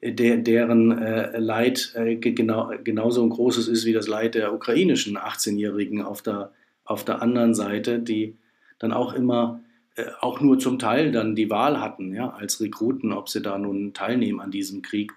der, 0.01 0.37
deren 0.37 0.91
äh, 0.91 1.37
Leid 1.39 1.93
äh, 1.95 2.15
genau, 2.15 2.71
genauso 2.83 3.23
ein 3.23 3.29
großes 3.29 3.67
ist 3.67 3.85
wie 3.85 3.93
das 3.93 4.07
Leid 4.07 4.35
der 4.35 4.53
ukrainischen 4.53 5.17
18-Jährigen 5.17 6.01
auf 6.01 6.21
der, 6.21 6.51
auf 6.83 7.05
der 7.05 7.21
anderen 7.21 7.55
Seite, 7.55 7.99
die 7.99 8.35
dann 8.79 8.91
auch 8.91 9.13
immer 9.13 9.61
auch 10.19 10.41
nur 10.41 10.59
zum 10.59 10.79
Teil 10.79 11.11
dann 11.11 11.35
die 11.35 11.49
Wahl 11.49 11.79
hatten, 11.79 12.13
ja, 12.13 12.29
als 12.29 12.59
Rekruten, 12.59 13.13
ob 13.13 13.29
sie 13.29 13.41
da 13.41 13.57
nun 13.57 13.93
teilnehmen 13.93 14.41
an 14.41 14.51
diesem 14.51 14.81
Krieg 14.81 15.13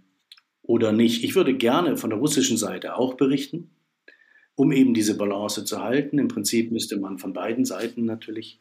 oder 0.62 0.92
nicht. 0.92 1.24
Ich 1.24 1.34
würde 1.34 1.54
gerne 1.54 1.96
von 1.96 2.10
der 2.10 2.18
russischen 2.18 2.56
Seite 2.56 2.96
auch 2.96 3.14
berichten, 3.14 3.70
um 4.54 4.70
eben 4.70 4.94
diese 4.94 5.16
Balance 5.16 5.64
zu 5.64 5.82
halten. 5.82 6.18
Im 6.18 6.28
Prinzip 6.28 6.70
müsste 6.70 6.98
man 6.98 7.18
von 7.18 7.32
beiden 7.32 7.64
Seiten 7.64 8.04
natürlich 8.04 8.60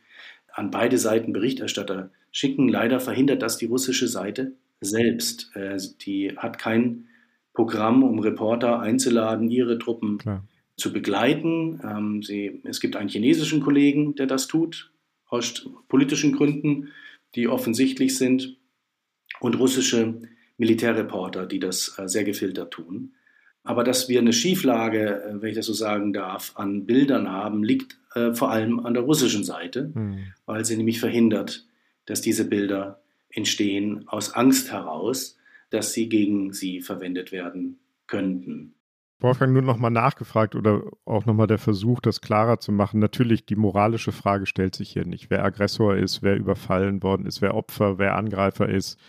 an 0.51 0.71
beide 0.71 0.97
Seiten 0.97 1.33
Berichterstatter 1.33 2.09
schicken. 2.31 2.67
Leider 2.67 2.99
verhindert 2.99 3.41
das 3.41 3.57
die 3.57 3.65
russische 3.65 4.07
Seite 4.07 4.53
selbst. 4.81 5.51
Äh, 5.55 5.77
die 6.01 6.35
hat 6.37 6.57
kein 6.57 7.07
Programm, 7.53 8.03
um 8.03 8.19
Reporter 8.19 8.79
einzuladen, 8.79 9.49
ihre 9.49 9.77
Truppen 9.77 10.19
Klar. 10.19 10.43
zu 10.77 10.93
begleiten. 10.93 11.79
Ähm, 11.83 12.23
sie, 12.23 12.61
es 12.63 12.79
gibt 12.79 12.95
einen 12.95 13.09
chinesischen 13.09 13.61
Kollegen, 13.61 14.15
der 14.15 14.27
das 14.27 14.47
tut, 14.47 14.91
aus 15.27 15.69
politischen 15.87 16.33
Gründen, 16.33 16.89
die 17.35 17.47
offensichtlich 17.47 18.17
sind, 18.17 18.57
und 19.39 19.59
russische 19.59 20.21
Militärreporter, 20.57 21.45
die 21.45 21.59
das 21.59 21.97
äh, 21.97 22.07
sehr 22.07 22.23
gefiltert 22.23 22.71
tun. 22.71 23.13
Aber 23.63 23.83
dass 23.83 24.09
wir 24.09 24.19
eine 24.19 24.33
Schieflage, 24.33 25.21
äh, 25.21 25.41
wenn 25.41 25.49
ich 25.49 25.55
das 25.55 25.65
so 25.65 25.73
sagen 25.73 26.13
darf, 26.13 26.53
an 26.55 26.85
Bildern 26.85 27.29
haben, 27.29 27.63
liegt 27.63 27.99
äh, 28.15 28.33
vor 28.33 28.51
allem 28.51 28.79
an 28.79 28.93
der 28.93 29.03
russischen 29.03 29.43
Seite, 29.43 29.91
mhm. 29.93 30.33
weil 30.45 30.65
sie 30.65 30.77
nämlich 30.77 30.99
verhindert, 30.99 31.67
dass 32.05 32.21
diese 32.21 32.45
Bilder 32.45 33.01
entstehen 33.29 34.07
aus 34.07 34.33
Angst 34.33 34.71
heraus, 34.71 35.37
dass 35.69 35.93
sie 35.93 36.07
gegen 36.09 36.53
sie 36.53 36.81
verwendet 36.81 37.31
werden 37.31 37.77
könnten. 38.07 38.73
Wolfgang, 39.19 39.51
nur 39.51 39.63
nochmal 39.63 39.89
nachgefragt 39.89 40.55
oder 40.55 40.83
auch 41.05 41.25
nochmal 41.25 41.47
der 41.47 41.57
Versuch, 41.57 41.99
das 42.01 42.21
klarer 42.21 42.59
zu 42.59 42.71
machen. 42.71 42.99
Natürlich, 42.99 43.45
die 43.45 43.55
moralische 43.55 44.11
Frage 44.11 44.45
stellt 44.45 44.75
sich 44.75 44.91
hier 44.91 45.05
nicht. 45.05 45.31
Wer 45.31 45.43
Aggressor 45.43 45.95
ist, 45.95 46.21
wer 46.21 46.35
überfallen 46.35 47.01
worden 47.01 47.25
ist, 47.25 47.41
wer 47.41 47.55
Opfer, 47.55 47.97
wer 47.97 48.15
Angreifer 48.15 48.69
ist. 48.69 48.99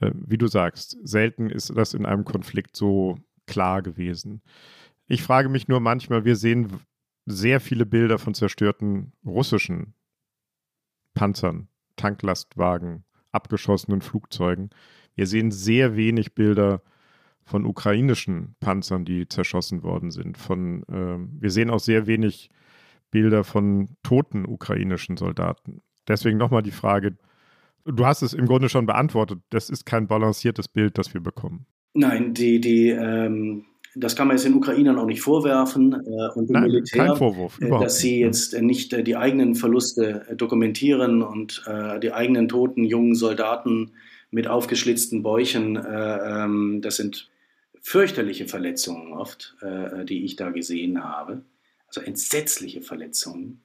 Äh, 0.00 0.10
wie 0.14 0.36
du 0.36 0.46
sagst, 0.46 0.98
selten 1.02 1.48
ist 1.48 1.74
das 1.74 1.94
in 1.94 2.04
einem 2.04 2.24
Konflikt 2.24 2.76
so 2.76 3.16
klar 3.46 3.80
gewesen. 3.80 4.42
Ich 5.06 5.22
frage 5.22 5.48
mich 5.48 5.68
nur 5.68 5.80
manchmal, 5.80 6.26
wir 6.26 6.36
sehen 6.36 6.80
sehr 7.24 7.60
viele 7.60 7.86
Bilder 7.86 8.18
von 8.18 8.34
zerstörten 8.34 9.12
russischen 9.24 9.94
Panzern, 11.14 11.68
Tanklastwagen, 11.96 13.04
abgeschossenen 13.32 14.02
Flugzeugen. 14.02 14.68
Wir 15.14 15.26
sehen 15.26 15.50
sehr 15.50 15.96
wenig 15.96 16.34
Bilder 16.34 16.80
von 16.80 16.95
ukrainischen 17.52 18.56
Panzern, 18.60 19.04
die 19.04 19.28
zerschossen 19.28 19.82
worden 19.82 20.10
sind. 20.10 20.36
Von, 20.36 20.82
äh, 20.84 21.18
wir 21.40 21.50
sehen 21.50 21.70
auch 21.70 21.80
sehr 21.80 22.06
wenig 22.06 22.50
Bilder 23.10 23.44
von 23.44 23.88
toten 24.02 24.44
ukrainischen 24.46 25.16
Soldaten. 25.16 25.82
Deswegen 26.08 26.38
nochmal 26.38 26.62
die 26.62 26.72
Frage, 26.72 27.16
du 27.84 28.04
hast 28.04 28.22
es 28.22 28.34
im 28.34 28.46
Grunde 28.46 28.68
schon 28.68 28.86
beantwortet, 28.86 29.40
das 29.50 29.70
ist 29.70 29.86
kein 29.86 30.06
balanciertes 30.06 30.68
Bild, 30.68 30.98
das 30.98 31.14
wir 31.14 31.20
bekommen. 31.20 31.66
Nein, 31.94 32.34
die, 32.34 32.60
die, 32.60 32.90
ähm, 32.90 33.64
das 33.94 34.14
kann 34.14 34.28
man 34.28 34.36
jetzt 34.36 34.44
den 34.44 34.54
Ukrainern 34.54 34.98
auch 34.98 35.06
nicht 35.06 35.22
vorwerfen 35.22 35.94
äh, 35.94 36.38
und 36.38 36.48
dem 36.48 36.54
Nein, 36.54 36.64
Militär, 36.64 37.06
kein 37.06 37.16
Vorwurf, 37.16 37.58
äh, 37.60 37.70
dass 37.70 37.98
sie 37.98 38.20
jetzt 38.20 38.52
äh, 38.54 38.60
nicht 38.60 38.92
äh, 38.92 39.02
die 39.02 39.16
eigenen 39.16 39.54
Verluste 39.54 40.26
äh, 40.28 40.36
dokumentieren 40.36 41.22
und 41.22 41.64
die 42.02 42.12
eigenen 42.12 42.48
toten 42.48 42.84
jungen 42.84 43.14
Soldaten 43.14 43.92
mit 44.30 44.46
aufgeschlitzten 44.48 45.22
Bäuchen, 45.22 45.78
ähm, 45.88 46.80
das 46.82 46.96
sind 46.96 47.30
fürchterliche 47.88 48.48
Verletzungen 48.48 49.12
oft, 49.12 49.54
die 50.08 50.24
ich 50.24 50.34
da 50.34 50.50
gesehen 50.50 51.04
habe. 51.04 51.42
Also 51.86 52.00
entsetzliche 52.00 52.82
Verletzungen. 52.82 53.60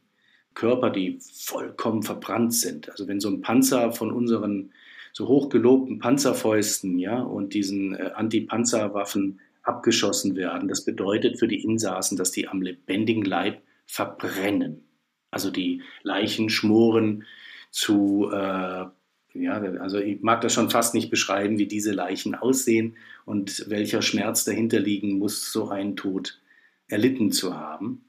Körper, 0.54 0.92
die 0.92 1.20
vollkommen 1.34 2.04
verbrannt 2.04 2.54
sind. 2.54 2.92
Also 2.92 3.08
wenn 3.08 3.20
so 3.20 3.30
ein 3.30 3.42
Panzer 3.42 3.92
von 3.92 4.12
unseren 4.12 4.72
so 5.14 5.28
hochgelobten 5.28 6.00
Panzerfäusten 6.00 6.98
ja, 6.98 7.20
und 7.20 7.54
diesen 7.54 7.96
äh, 7.96 8.12
Anti-Panzerwaffen 8.16 9.40
abgeschossen 9.64 10.36
werden. 10.36 10.68
Das 10.68 10.86
bedeutet 10.86 11.38
für 11.38 11.48
die 11.48 11.64
Insassen, 11.64 12.18
dass 12.18 12.32
die 12.32 12.48
am 12.48 12.62
lebendigen 12.62 13.26
Leib 13.26 13.62
verbrennen. 13.86 14.84
Also 15.30 15.52
die 15.52 15.82
Leichen 16.04 16.50
schmoren 16.50 17.26
zu, 17.70 18.30
äh, 18.32 18.86
ja, 19.34 19.54
also 19.54 19.98
ich 19.98 20.22
mag 20.22 20.42
das 20.42 20.54
schon 20.54 20.70
fast 20.70 20.94
nicht 20.94 21.10
beschreiben, 21.10 21.58
wie 21.58 21.68
diese 21.68 21.92
Leichen 21.92 22.36
aussehen 22.36 22.96
und 23.26 23.66
welcher 23.70 24.02
Schmerz 24.02 24.44
dahinter 24.44 24.80
liegen 24.80 25.18
muss, 25.18 25.52
so 25.52 25.70
einen 25.70 25.96
Tod 25.96 26.40
erlitten 26.88 27.32
zu 27.32 27.56
haben. 27.56 28.04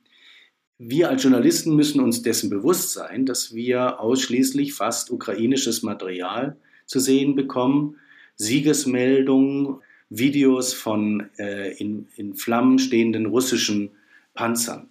Wir 0.79 1.11
als 1.11 1.23
Journalisten 1.23 1.77
müssen 1.77 2.01
uns 2.01 2.23
dessen 2.23 2.51
bewusst 2.51 2.93
sein, 2.93 3.25
dass 3.25 3.55
wir 3.55 4.01
ausschließlich 4.01 4.75
fast 4.75 5.11
ukrainisches 5.13 5.85
Material 5.85 6.57
zu 6.87 6.99
sehen 6.99 7.37
bekommen, 7.37 7.97
Siegesmeldungen, 8.35 9.77
Videos 10.11 10.75
von 10.75 11.31
äh, 11.39 11.73
in, 11.77 12.09
in 12.17 12.35
Flammen 12.35 12.79
stehenden 12.79 13.27
russischen 13.27 13.93
Panzern. 14.35 14.89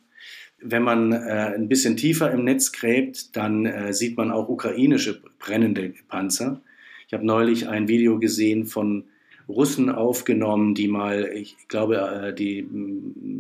Wenn 0.62 0.84
man 0.84 1.12
äh, 1.12 1.54
ein 1.56 1.68
bisschen 1.68 1.98
tiefer 1.98 2.32
im 2.32 2.44
Netz 2.44 2.72
gräbt, 2.72 3.36
dann 3.36 3.66
äh, 3.66 3.94
sieht 3.94 4.18
man 4.18 4.32
auch 4.32 4.50
ukrainische 4.50 5.22
brennende 5.40 5.94
Panzer. 6.08 6.62
Ich 7.08 7.14
habe 7.14 7.26
neulich 7.26 7.68
ein 7.68 7.88
Video 7.88 8.20
gesehen 8.20 8.66
von 8.66 9.06
Russen 9.50 9.90
aufgenommen, 9.90 10.76
die 10.76 10.88
mal, 10.88 11.30
ich 11.34 11.58
glaube, 11.68 11.98
äh, 11.98 12.34
die 12.34 12.68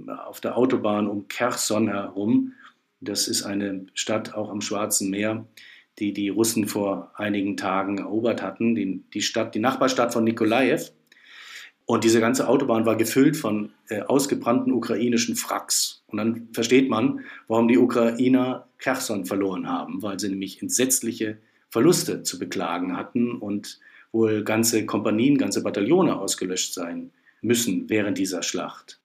auf 0.07 0.41
der 0.41 0.57
Autobahn 0.57 1.07
um 1.07 1.27
Kherson 1.27 1.87
herum, 1.87 2.53
das 2.99 3.27
ist 3.27 3.43
eine 3.43 3.85
Stadt 3.93 4.35
auch 4.35 4.49
am 4.49 4.61
Schwarzen 4.61 5.09
Meer, 5.09 5.45
die 5.99 6.13
die 6.13 6.29
Russen 6.29 6.67
vor 6.67 7.11
einigen 7.15 7.57
Tagen 7.57 7.97
erobert 7.97 8.41
hatten, 8.41 8.75
die, 8.75 9.03
die 9.13 9.21
Stadt, 9.21 9.55
die 9.55 9.59
Nachbarstadt 9.59 10.13
von 10.13 10.23
Nikolajew. 10.23 10.81
Und 11.91 12.05
diese 12.05 12.21
ganze 12.21 12.47
Autobahn 12.47 12.85
war 12.85 12.95
gefüllt 12.95 13.35
von 13.35 13.73
äh, 13.89 13.99
ausgebrannten 14.03 14.71
ukrainischen 14.71 15.35
Fracks. 15.35 16.05
Und 16.07 16.19
dann 16.19 16.47
versteht 16.53 16.89
man, 16.89 17.25
warum 17.49 17.67
die 17.67 17.77
Ukrainer 17.77 18.69
Kherson 18.77 19.25
verloren 19.25 19.67
haben, 19.67 20.01
weil 20.01 20.17
sie 20.17 20.29
nämlich 20.29 20.61
entsetzliche 20.61 21.39
Verluste 21.69 22.23
zu 22.23 22.39
beklagen 22.39 22.95
hatten 22.95 23.35
und 23.35 23.81
wohl 24.13 24.45
ganze 24.45 24.85
Kompanien, 24.85 25.37
ganze 25.37 25.63
Bataillone 25.63 26.17
ausgelöscht 26.17 26.73
sein 26.73 27.11
müssen 27.41 27.89
während 27.89 28.17
dieser 28.17 28.41
Schlacht. 28.41 29.00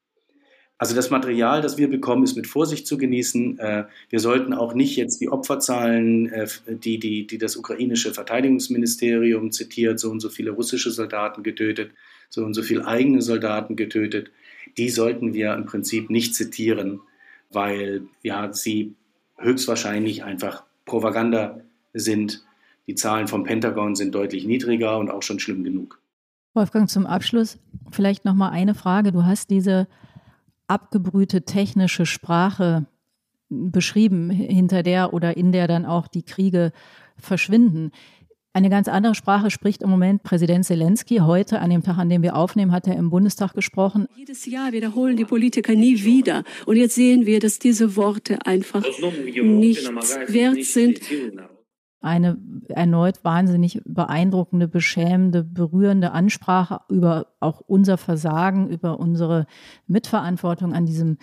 Also 0.79 0.95
das 0.95 1.09
Material, 1.09 1.63
das 1.63 1.79
wir 1.79 1.89
bekommen, 1.89 2.23
ist 2.23 2.37
mit 2.37 2.47
Vorsicht 2.47 2.87
zu 2.87 2.99
genießen. 2.99 3.59
Äh, 3.59 3.85
wir 4.11 4.21
sollten 4.21 4.53
auch 4.53 4.75
nicht 4.75 4.97
jetzt 4.97 5.21
die 5.23 5.31
Opferzahlen, 5.31 6.31
äh, 6.31 6.47
die, 6.67 6.99
die, 6.99 7.27
die 7.27 7.39
das 7.39 7.57
ukrainische 7.57 8.13
Verteidigungsministerium 8.13 9.53
zitiert, 9.53 9.99
so 9.99 10.11
und 10.11 10.21
so 10.21 10.29
viele 10.29 10.51
russische 10.51 10.91
Soldaten 10.91 11.43
getötet, 11.43 11.93
so 12.29 12.45
und 12.45 12.53
so 12.53 12.63
viele 12.63 12.87
eigene 12.87 13.23
Soldaten 13.23 13.77
getötet, 13.77 14.31
die 14.77 14.91
sollten 14.91 15.33
wir 15.33 15.55
im 15.55 15.65
Prinzip 15.65 16.11
nicht 16.11 16.35
zitieren, 16.35 17.01
weil 17.51 18.03
ja, 18.23 18.53
sie 18.53 18.95
höchstwahrscheinlich 19.39 20.25
einfach 20.25 20.65
Propaganda 20.85 21.61
sind. 21.95 22.45
Die 22.87 22.95
Zahlen 22.95 23.29
vom 23.29 23.45
Pentagon 23.45 23.95
sind 23.95 24.15
deutlich 24.15 24.47
niedriger 24.47 24.99
und 24.99 25.11
auch 25.11 25.23
schon 25.23 25.41
schlimm 25.41 25.65
genug. 25.65 26.01
Wolfgang, 26.55 26.89
zum 26.89 27.07
Abschluss 27.07 27.59
vielleicht 27.91 28.25
noch 28.25 28.35
mal 28.35 28.51
eine 28.51 28.75
Frage. 28.75 29.13
Du 29.13 29.25
hast 29.25 29.51
diese 29.51 29.89
abgebrühte 30.69 31.43
technische 31.43 32.07
Sprache 32.07 32.87
beschrieben, 33.49 34.31
hinter 34.31 34.83
der 34.83 35.13
oder 35.15 35.37
in 35.37 35.53
der 35.53 35.69
dann 35.69 35.87
auch 35.87 36.09
die 36.09 36.23
Kriege 36.23 36.73
verschwinden. 37.17 37.93
Eine 38.57 38.71
ganz 38.71 38.89
andere 38.89 39.15
Sprache 39.15 39.51
spricht 39.51 39.83
im 39.83 39.91
Moment 39.91 40.23
Präsident 40.23 40.65
Zelensky. 40.65 41.19
Heute, 41.19 41.61
an 41.61 41.69
dem 41.69 41.83
Tag, 41.83 41.99
an 41.99 42.09
dem 42.09 42.23
wir 42.23 42.35
aufnehmen, 42.35 42.73
hat 42.73 42.87
er 42.87 42.97
im 42.97 43.11
Bundestag 43.11 43.53
gesprochen. 43.53 44.07
Jedes 44.17 44.47
Jahr 44.47 44.73
wiederholen 44.73 45.15
die 45.19 45.27
Politiker 45.27 45.75
nie 45.75 46.03
wieder. 46.05 46.43
Und 46.65 46.77
jetzt 46.77 46.95
sehen 46.95 47.27
wir, 47.27 47.39
dass 47.39 47.59
diese 47.59 47.97
Worte 47.97 48.39
einfach 48.47 48.83
nichts 48.83 50.19
wert 50.29 50.65
sind. 50.65 51.01
Eine 52.01 52.39
erneut 52.69 53.25
wahnsinnig 53.25 53.81
beeindruckende, 53.85 54.69
beschämende, 54.69 55.43
berührende 55.43 56.13
Ansprache 56.13 56.81
über 56.89 57.27
auch 57.41 57.61
unser 57.67 57.97
Versagen, 57.99 58.69
über 58.69 59.01
unsere 59.01 59.47
Mitverantwortung 59.87 60.73
an 60.73 60.87
diesem 60.87 61.19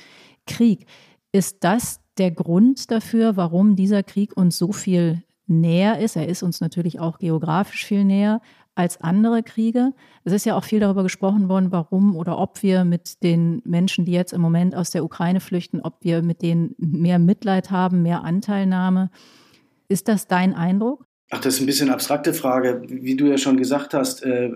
Krieg. 0.45 0.87
Ist 1.31 1.63
das 1.63 2.01
der 2.17 2.31
Grund 2.31 2.91
dafür, 2.91 3.37
warum 3.37 3.75
dieser 3.75 4.03
Krieg 4.03 4.35
uns 4.35 4.57
so 4.57 4.71
viel 4.71 5.23
näher 5.47 5.99
ist? 5.99 6.15
Er 6.15 6.27
ist 6.27 6.43
uns 6.43 6.61
natürlich 6.61 6.99
auch 6.99 7.17
geografisch 7.17 7.85
viel 7.85 8.03
näher 8.03 8.41
als 8.75 8.99
andere 9.01 9.43
Kriege. 9.43 9.93
Es 10.23 10.33
ist 10.33 10.45
ja 10.45 10.55
auch 10.55 10.63
viel 10.63 10.79
darüber 10.79 11.03
gesprochen 11.03 11.47
worden, 11.47 11.71
warum 11.71 12.15
oder 12.15 12.39
ob 12.39 12.63
wir 12.63 12.85
mit 12.85 13.21
den 13.23 13.61
Menschen, 13.65 14.05
die 14.05 14.11
jetzt 14.11 14.33
im 14.33 14.41
Moment 14.41 14.75
aus 14.75 14.89
der 14.89 15.03
Ukraine 15.03 15.39
flüchten, 15.39 15.81
ob 15.81 16.03
wir 16.03 16.23
mit 16.23 16.41
denen 16.41 16.73
mehr 16.77 17.19
Mitleid 17.19 17.71
haben, 17.71 18.01
mehr 18.01 18.23
Anteilnahme. 18.23 19.11
Ist 19.93 20.07
das 20.07 20.25
dein 20.25 20.55
Eindruck? 20.55 21.05
Ach, 21.29 21.39
das 21.39 21.53
ist 21.53 21.59
ein 21.59 21.67
bisschen 21.67 21.91
abstrakte 21.91 22.33
Frage. 22.33 22.81
Wie 22.87 23.15
du 23.15 23.27
ja 23.27 23.37
schon 23.37 23.57
gesagt 23.57 23.93
hast, 23.93 24.23
äh, 24.23 24.49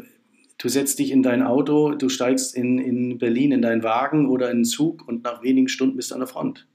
du 0.57 0.67
setzt 0.67 0.97
dich 0.97 1.11
in 1.11 1.21
dein 1.21 1.43
Auto, 1.43 1.91
du 1.91 2.09
steigst 2.09 2.55
in, 2.55 2.79
in 2.79 3.19
Berlin 3.19 3.51
in 3.51 3.61
deinen 3.61 3.83
Wagen 3.83 4.29
oder 4.29 4.49
in 4.49 4.57
den 4.57 4.65
Zug 4.65 5.07
und 5.07 5.23
nach 5.23 5.43
wenigen 5.43 5.67
Stunden 5.67 5.95
bist 5.95 6.09
du 6.09 6.15
an 6.15 6.21
der 6.21 6.27
Front. 6.27 6.67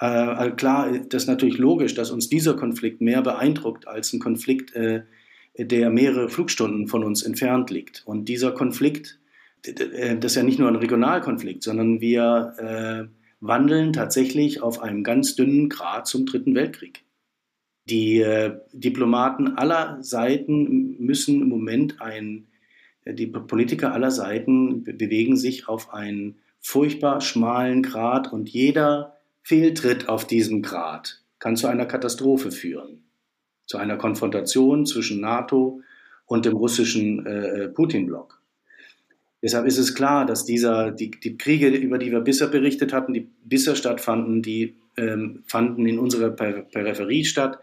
Äh, 0.00 0.06
also 0.06 0.56
klar, 0.56 0.98
das 0.98 1.24
ist 1.24 1.28
natürlich 1.28 1.58
logisch, 1.58 1.92
dass 1.92 2.10
uns 2.10 2.30
dieser 2.30 2.56
Konflikt 2.56 3.02
mehr 3.02 3.20
beeindruckt 3.20 3.86
als 3.86 4.14
ein 4.14 4.18
Konflikt, 4.18 4.74
äh, 4.74 5.02
der 5.58 5.90
mehrere 5.90 6.30
Flugstunden 6.30 6.88
von 6.88 7.04
uns 7.04 7.22
entfernt 7.22 7.68
liegt. 7.68 8.02
Und 8.06 8.30
dieser 8.30 8.52
Konflikt, 8.52 9.20
äh, 9.66 10.16
das 10.16 10.32
ist 10.32 10.36
ja 10.36 10.42
nicht 10.42 10.58
nur 10.58 10.68
ein 10.68 10.76
Regionalkonflikt, 10.76 11.62
sondern 11.62 12.00
wir 12.00 12.54
äh, 12.56 13.14
wandeln 13.40 13.92
tatsächlich 13.92 14.62
auf 14.62 14.80
einem 14.80 15.04
ganz 15.04 15.36
dünnen 15.36 15.68
Grat 15.68 16.06
zum 16.06 16.24
Dritten 16.24 16.54
Weltkrieg. 16.54 17.03
Die 17.86 18.20
äh, 18.20 18.58
Diplomaten 18.72 19.56
aller 19.58 20.02
Seiten 20.02 20.96
müssen 20.98 21.42
im 21.42 21.48
Moment 21.48 22.00
ein, 22.00 22.46
äh, 23.04 23.14
die 23.14 23.26
Politiker 23.26 23.92
aller 23.92 24.10
Seiten 24.10 24.84
bewegen 24.84 25.36
sich 25.36 25.68
auf 25.68 25.92
einen 25.92 26.36
furchtbar 26.60 27.20
schmalen 27.20 27.82
Grat 27.82 28.32
und 28.32 28.48
jeder 28.48 29.16
Fehltritt 29.42 30.08
auf 30.08 30.26
diesem 30.26 30.62
Grat 30.62 31.22
kann 31.38 31.56
zu 31.56 31.66
einer 31.66 31.84
Katastrophe 31.84 32.50
führen 32.50 33.04
zu 33.66 33.78
einer 33.78 33.96
Konfrontation 33.96 34.86
zwischen 34.86 35.20
NATO 35.20 35.80
und 36.26 36.44
dem 36.44 36.56
russischen 36.56 37.24
äh, 37.26 37.68
Putin-Block. 37.68 38.40
Deshalb 39.42 39.66
ist 39.66 39.78
es 39.78 39.94
klar, 39.94 40.24
dass 40.24 40.44
dieser, 40.44 40.90
die, 40.90 41.10
die, 41.10 41.36
Kriege, 41.36 41.68
über 41.68 41.98
die 41.98 42.10
wir 42.10 42.20
bisher 42.20 42.48
berichtet 42.48 42.92
hatten, 42.92 43.12
die 43.12 43.28
bisher 43.44 43.76
stattfanden, 43.76 44.42
die 44.42 44.74
fanden 45.46 45.86
in 45.86 45.98
unserer 45.98 46.30
per 46.30 46.62
Peripherie 46.62 47.24
statt. 47.24 47.58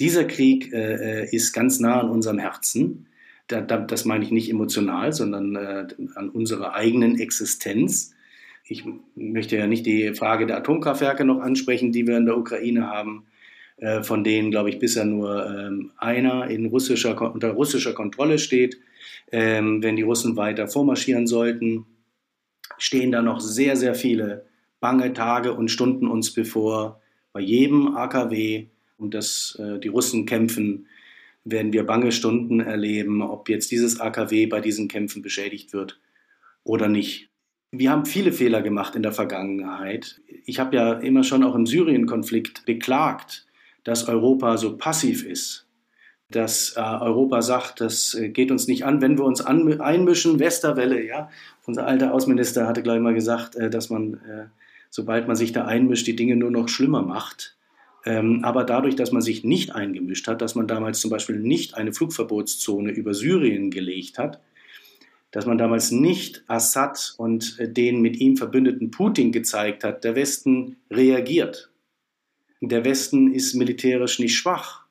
Dieser 0.00 0.24
Krieg 0.24 0.72
äh, 0.72 1.24
äh, 1.24 1.28
ist 1.30 1.52
ganz 1.52 1.78
nah 1.78 2.00
an 2.00 2.08
unserem 2.08 2.38
Herzen. 2.38 3.06
Da, 3.48 3.60
da, 3.60 3.76
das 3.76 4.06
meine 4.06 4.24
ich 4.24 4.30
nicht 4.30 4.50
emotional, 4.50 5.12
sondern 5.12 5.54
äh, 5.56 5.86
an 6.14 6.30
unserer 6.30 6.74
eigenen 6.74 7.18
Existenz. 7.18 8.14
Ich 8.64 8.84
möchte 9.14 9.56
ja 9.56 9.66
nicht 9.66 9.84
die 9.84 10.14
Frage 10.14 10.46
der 10.46 10.56
Atomkraftwerke 10.56 11.26
noch 11.26 11.40
ansprechen, 11.40 11.92
die 11.92 12.06
wir 12.06 12.16
in 12.16 12.24
der 12.24 12.38
Ukraine 12.38 12.86
haben. 12.86 13.26
Von 14.02 14.24
denen, 14.24 14.50
glaube 14.50 14.68
ich, 14.68 14.78
bisher 14.78 15.06
nur 15.06 15.46
ähm, 15.46 15.90
einer 15.96 16.50
in 16.50 16.66
russischer, 16.66 17.18
unter 17.32 17.52
russischer 17.52 17.94
Kontrolle 17.94 18.38
steht. 18.38 18.78
Ähm, 19.32 19.82
wenn 19.82 19.96
die 19.96 20.02
Russen 20.02 20.36
weiter 20.36 20.68
vormarschieren 20.68 21.26
sollten, 21.26 21.86
stehen 22.76 23.10
da 23.10 23.22
noch 23.22 23.40
sehr, 23.40 23.76
sehr 23.76 23.94
viele 23.94 24.49
bange 24.80 25.12
Tage 25.12 25.54
und 25.54 25.70
Stunden 25.70 26.08
uns 26.08 26.32
bevor. 26.32 27.00
Bei 27.32 27.40
jedem 27.40 27.96
AKW, 27.96 28.66
um 28.98 29.10
das 29.10 29.56
äh, 29.60 29.78
die 29.78 29.88
Russen 29.88 30.26
kämpfen, 30.26 30.86
werden 31.44 31.72
wir 31.72 31.84
bange 31.84 32.12
Stunden 32.12 32.60
erleben, 32.60 33.22
ob 33.22 33.48
jetzt 33.48 33.70
dieses 33.70 34.00
AKW 34.00 34.46
bei 34.46 34.60
diesen 34.60 34.88
Kämpfen 34.88 35.22
beschädigt 35.22 35.72
wird 35.72 36.00
oder 36.64 36.88
nicht. 36.88 37.30
Wir 37.70 37.90
haben 37.90 38.04
viele 38.04 38.32
Fehler 38.32 38.62
gemacht 38.62 38.96
in 38.96 39.02
der 39.02 39.12
Vergangenheit. 39.12 40.20
Ich 40.44 40.58
habe 40.58 40.76
ja 40.76 40.94
immer 40.94 41.22
schon 41.22 41.44
auch 41.44 41.54
im 41.54 41.66
Syrien-Konflikt 41.66 42.66
beklagt, 42.66 43.46
dass 43.84 44.08
Europa 44.08 44.56
so 44.56 44.76
passiv 44.76 45.24
ist, 45.24 45.66
dass 46.30 46.74
äh, 46.76 46.80
Europa 46.80 47.42
sagt, 47.42 47.80
das 47.80 48.14
äh, 48.14 48.28
geht 48.28 48.50
uns 48.50 48.66
nicht 48.66 48.84
an, 48.84 49.00
wenn 49.00 49.16
wir 49.16 49.24
uns 49.24 49.40
einmischen, 49.40 50.38
Westerwelle, 50.40 51.04
ja. 51.04 51.30
Unser 51.66 51.86
alter 51.86 52.12
Außenminister 52.12 52.66
hatte 52.66 52.82
gleich 52.82 53.00
mal 53.00 53.14
gesagt, 53.14 53.54
äh, 53.56 53.70
dass 53.70 53.88
man, 53.88 54.14
äh, 54.14 54.46
sobald 54.90 55.26
man 55.26 55.36
sich 55.36 55.52
da 55.52 55.64
einmischt, 55.64 56.06
die 56.06 56.16
Dinge 56.16 56.36
nur 56.36 56.50
noch 56.50 56.68
schlimmer 56.68 57.02
macht. 57.02 57.56
Ähm, 58.04 58.44
aber 58.44 58.64
dadurch, 58.64 58.96
dass 58.96 59.12
man 59.12 59.22
sich 59.22 59.44
nicht 59.44 59.74
eingemischt 59.74 60.26
hat, 60.26 60.42
dass 60.42 60.54
man 60.54 60.66
damals 60.66 61.00
zum 61.00 61.10
Beispiel 61.10 61.38
nicht 61.38 61.74
eine 61.74 61.92
Flugverbotszone 61.92 62.90
über 62.90 63.14
Syrien 63.14 63.70
gelegt 63.70 64.18
hat, 64.18 64.40
dass 65.30 65.46
man 65.46 65.58
damals 65.58 65.90
nicht 65.90 66.44
Assad 66.46 67.14
und 67.16 67.58
äh, 67.58 67.72
den 67.72 68.02
mit 68.02 68.16
ihm 68.16 68.36
verbündeten 68.36 68.90
Putin 68.90 69.32
gezeigt 69.32 69.84
hat, 69.84 70.04
der 70.04 70.14
Westen 70.14 70.76
reagiert 70.90 71.70
der 72.60 72.84
Westen 72.84 73.32
ist 73.32 73.54
militärisch 73.54 74.18
nicht 74.18 74.36
schwach. 74.36 74.84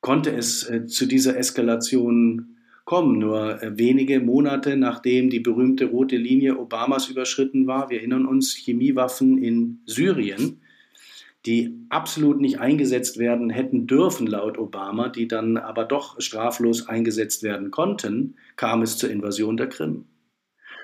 Konnte 0.00 0.34
es 0.34 0.68
äh, 0.68 0.86
zu 0.86 1.06
dieser 1.06 1.36
Eskalation 1.36 2.51
kommen, 2.84 3.18
nur 3.18 3.62
äh, 3.62 3.78
wenige 3.78 4.20
Monate 4.20 4.76
nachdem 4.76 5.30
die 5.30 5.40
berühmte 5.40 5.86
rote 5.86 6.16
Linie 6.16 6.58
Obamas 6.58 7.08
überschritten 7.08 7.66
war. 7.66 7.90
Wir 7.90 7.98
erinnern 7.98 8.26
uns, 8.26 8.54
Chemiewaffen 8.54 9.38
in 9.38 9.80
Syrien, 9.86 10.60
die 11.46 11.86
absolut 11.88 12.40
nicht 12.40 12.60
eingesetzt 12.60 13.18
werden 13.18 13.50
hätten 13.50 13.86
dürfen 13.86 14.26
laut 14.26 14.58
Obama, 14.58 15.08
die 15.08 15.26
dann 15.26 15.56
aber 15.56 15.84
doch 15.84 16.20
straflos 16.20 16.88
eingesetzt 16.88 17.42
werden 17.42 17.70
konnten, 17.70 18.36
kam 18.56 18.82
es 18.82 18.96
zur 18.96 19.10
Invasion 19.10 19.56
der 19.56 19.68
Krim. 19.68 20.04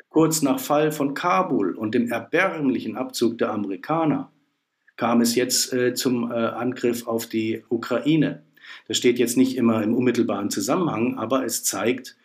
Kurz 0.09 0.43
nach 0.43 0.59
Fall 0.59 0.91
von 0.91 1.15
Kabul 1.15 1.75
und 1.75 1.95
dem 1.95 2.11
erbärmlichen 2.11 2.97
Abzug 2.97 3.39
der 3.39 3.53
Amerikaner 3.53 4.33
kam 4.97 5.21
es 5.21 5.35
jetzt 5.37 5.73
äh, 5.73 5.95
zum 5.95 6.31
äh, 6.31 6.35
Angriff 6.35 7.07
auf 7.07 7.27
die 7.27 7.63
Ukraine. 7.69 8.43
Das 8.87 8.97
steht 8.97 9.19
jetzt 9.19 9.37
nicht 9.37 9.57
immer 9.57 9.83
im 9.83 9.95
unmittelbaren 9.95 10.51
Zusammenhang, 10.51 11.19
aber 11.19 11.45
es 11.45 11.65
zeigt, 11.65 12.17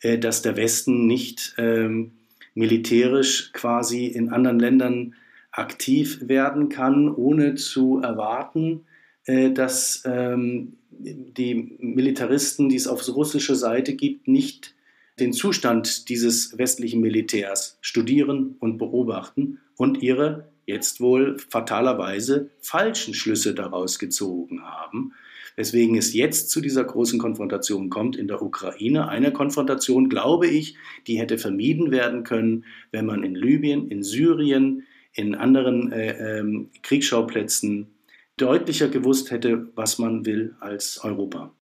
äh, 0.00 0.18
dass 0.18 0.42
der 0.42 0.56
Westen 0.56 1.06
nicht 1.06 1.54
ähm, 1.58 2.12
militärisch 2.54 3.52
quasi 3.52 4.06
in 4.06 4.30
anderen 4.30 4.58
Ländern 4.58 5.14
aktiv 5.50 6.18
werden 6.22 6.68
kann, 6.68 7.08
ohne 7.14 7.54
zu 7.54 8.00
erwarten, 8.00 8.84
äh, 9.26 9.50
dass 9.50 10.02
ähm, 10.06 10.74
die 10.90 11.76
Militaristen, 11.78 12.68
die 12.68 12.76
es 12.76 12.86
auf 12.86 13.06
russischer 13.08 13.54
Seite 13.54 13.94
gibt, 13.94 14.28
nicht 14.28 14.74
den 15.18 15.32
Zustand 15.32 16.08
dieses 16.08 16.56
westlichen 16.58 17.00
Militärs 17.00 17.78
studieren 17.80 18.56
und 18.60 18.78
beobachten 18.78 19.58
und 19.76 20.02
ihre 20.02 20.48
jetzt 20.66 21.00
wohl 21.00 21.38
fatalerweise 21.38 22.50
falschen 22.60 23.14
Schlüsse 23.14 23.54
daraus 23.54 23.98
gezogen 23.98 24.62
haben, 24.62 25.12
weswegen 25.56 25.96
es 25.96 26.14
jetzt 26.14 26.50
zu 26.50 26.60
dieser 26.60 26.84
großen 26.84 27.18
Konfrontation 27.18 27.90
kommt 27.90 28.16
in 28.16 28.28
der 28.28 28.42
Ukraine. 28.42 29.08
Eine 29.08 29.32
Konfrontation, 29.32 30.08
glaube 30.08 30.46
ich, 30.46 30.76
die 31.06 31.18
hätte 31.18 31.38
vermieden 31.38 31.90
werden 31.90 32.24
können, 32.24 32.64
wenn 32.90 33.06
man 33.06 33.22
in 33.22 33.34
Libyen, 33.34 33.88
in 33.88 34.02
Syrien, 34.02 34.84
in 35.12 35.34
anderen 35.34 35.92
äh, 35.92 36.38
äh, 36.38 36.66
Kriegsschauplätzen 36.82 37.88
deutlicher 38.36 38.88
gewusst 38.88 39.30
hätte, 39.30 39.68
was 39.74 39.98
man 39.98 40.24
will 40.24 40.56
als 40.60 41.02
Europa. 41.04 41.54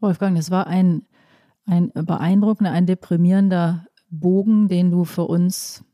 Wolfgang, 0.00 0.36
das 0.36 0.50
war 0.50 0.66
ein, 0.66 1.06
ein 1.64 1.90
beeindruckender, 1.94 2.72
ein 2.72 2.86
deprimierender 2.86 3.86
Bogen, 4.10 4.68
den 4.68 4.90
du 4.90 5.04
für 5.04 5.24
uns 5.24 5.85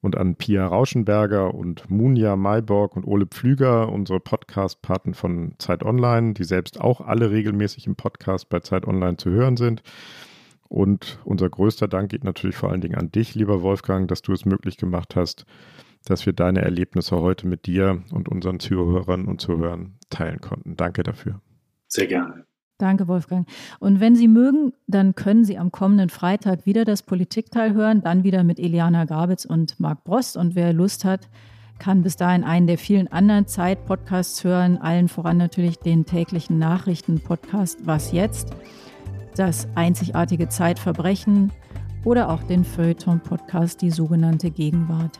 und 0.01 0.15
an 0.15 0.35
Pia 0.35 0.65
Rauschenberger 0.65 1.53
und 1.53 1.89
Munja 1.89 2.35
Mayborg 2.35 2.95
und 2.95 3.05
Ole 3.05 3.25
Pflüger, 3.25 3.89
unsere 3.91 4.19
Podcast-Paten 4.19 5.13
von 5.13 5.53
Zeit 5.57 5.83
Online, 5.83 6.33
die 6.33 6.45
selbst 6.45 6.79
auch 6.79 7.01
alle 7.01 7.31
regelmäßig 7.31 7.87
im 7.87 7.95
Podcast 7.95 8.49
bei 8.49 8.61
Zeit 8.61 8.87
Online 8.87 9.17
zu 9.17 9.29
hören 9.29 9.57
sind. 9.57 9.83
Und 10.69 11.19
unser 11.23 11.49
größter 11.49 11.87
Dank 11.87 12.09
geht 12.09 12.23
natürlich 12.23 12.55
vor 12.55 12.71
allen 12.71 12.81
Dingen 12.81 12.95
an 12.95 13.11
dich, 13.11 13.35
lieber 13.35 13.61
Wolfgang, 13.61 14.07
dass 14.07 14.21
du 14.21 14.33
es 14.33 14.45
möglich 14.45 14.77
gemacht 14.77 15.15
hast, 15.15 15.45
dass 16.05 16.25
wir 16.25 16.33
deine 16.33 16.61
Erlebnisse 16.61 17.17
heute 17.17 17.47
mit 17.47 17.65
dir 17.65 18.03
und 18.11 18.29
unseren 18.29 18.59
Zuhörern 18.59 19.25
und 19.25 19.41
Zuhörern 19.41 19.97
teilen 20.09 20.39
konnten. 20.39 20.75
Danke 20.75 21.03
dafür. 21.03 21.41
Sehr 21.87 22.07
gerne. 22.07 22.45
Danke, 22.77 23.07
Wolfgang. 23.07 23.47
Und 23.79 23.99
wenn 23.99 24.15
Sie 24.15 24.27
mögen, 24.27 24.71
dann 24.85 25.15
können 25.15 25.43
Sie 25.43 25.57
am 25.57 25.71
kommenden 25.71 26.09
Freitag 26.09 26.67
wieder 26.67 26.85
das 26.85 27.01
Politikteil 27.01 27.73
hören, 27.73 28.03
dann 28.03 28.23
wieder 28.23 28.43
mit 28.43 28.59
Eliana 28.59 29.05
Grabitz 29.05 29.45
und 29.45 29.79
Marc 29.79 30.03
Brost. 30.03 30.37
Und 30.37 30.53
wer 30.55 30.73
Lust 30.73 31.03
hat, 31.03 31.27
kann 31.79 32.03
bis 32.03 32.17
dahin 32.17 32.43
einen 32.43 32.67
der 32.67 32.77
vielen 32.77 33.07
anderen 33.07 33.47
Zeit-Podcasts 33.47 34.43
hören, 34.43 34.77
allen 34.77 35.07
voran 35.07 35.37
natürlich 35.37 35.79
den 35.79 36.05
täglichen 36.05 36.59
Nachrichten-Podcast 36.59 37.85
Was 37.85 38.11
jetzt, 38.11 38.51
das 39.35 39.67
einzigartige 39.75 40.49
Zeitverbrechen 40.49 41.51
oder 42.03 42.29
auch 42.29 42.43
den 42.43 42.63
Feuilleton-Podcast 42.63 43.81
Die 43.81 43.91
sogenannte 43.91 44.51
Gegenwart. 44.51 45.19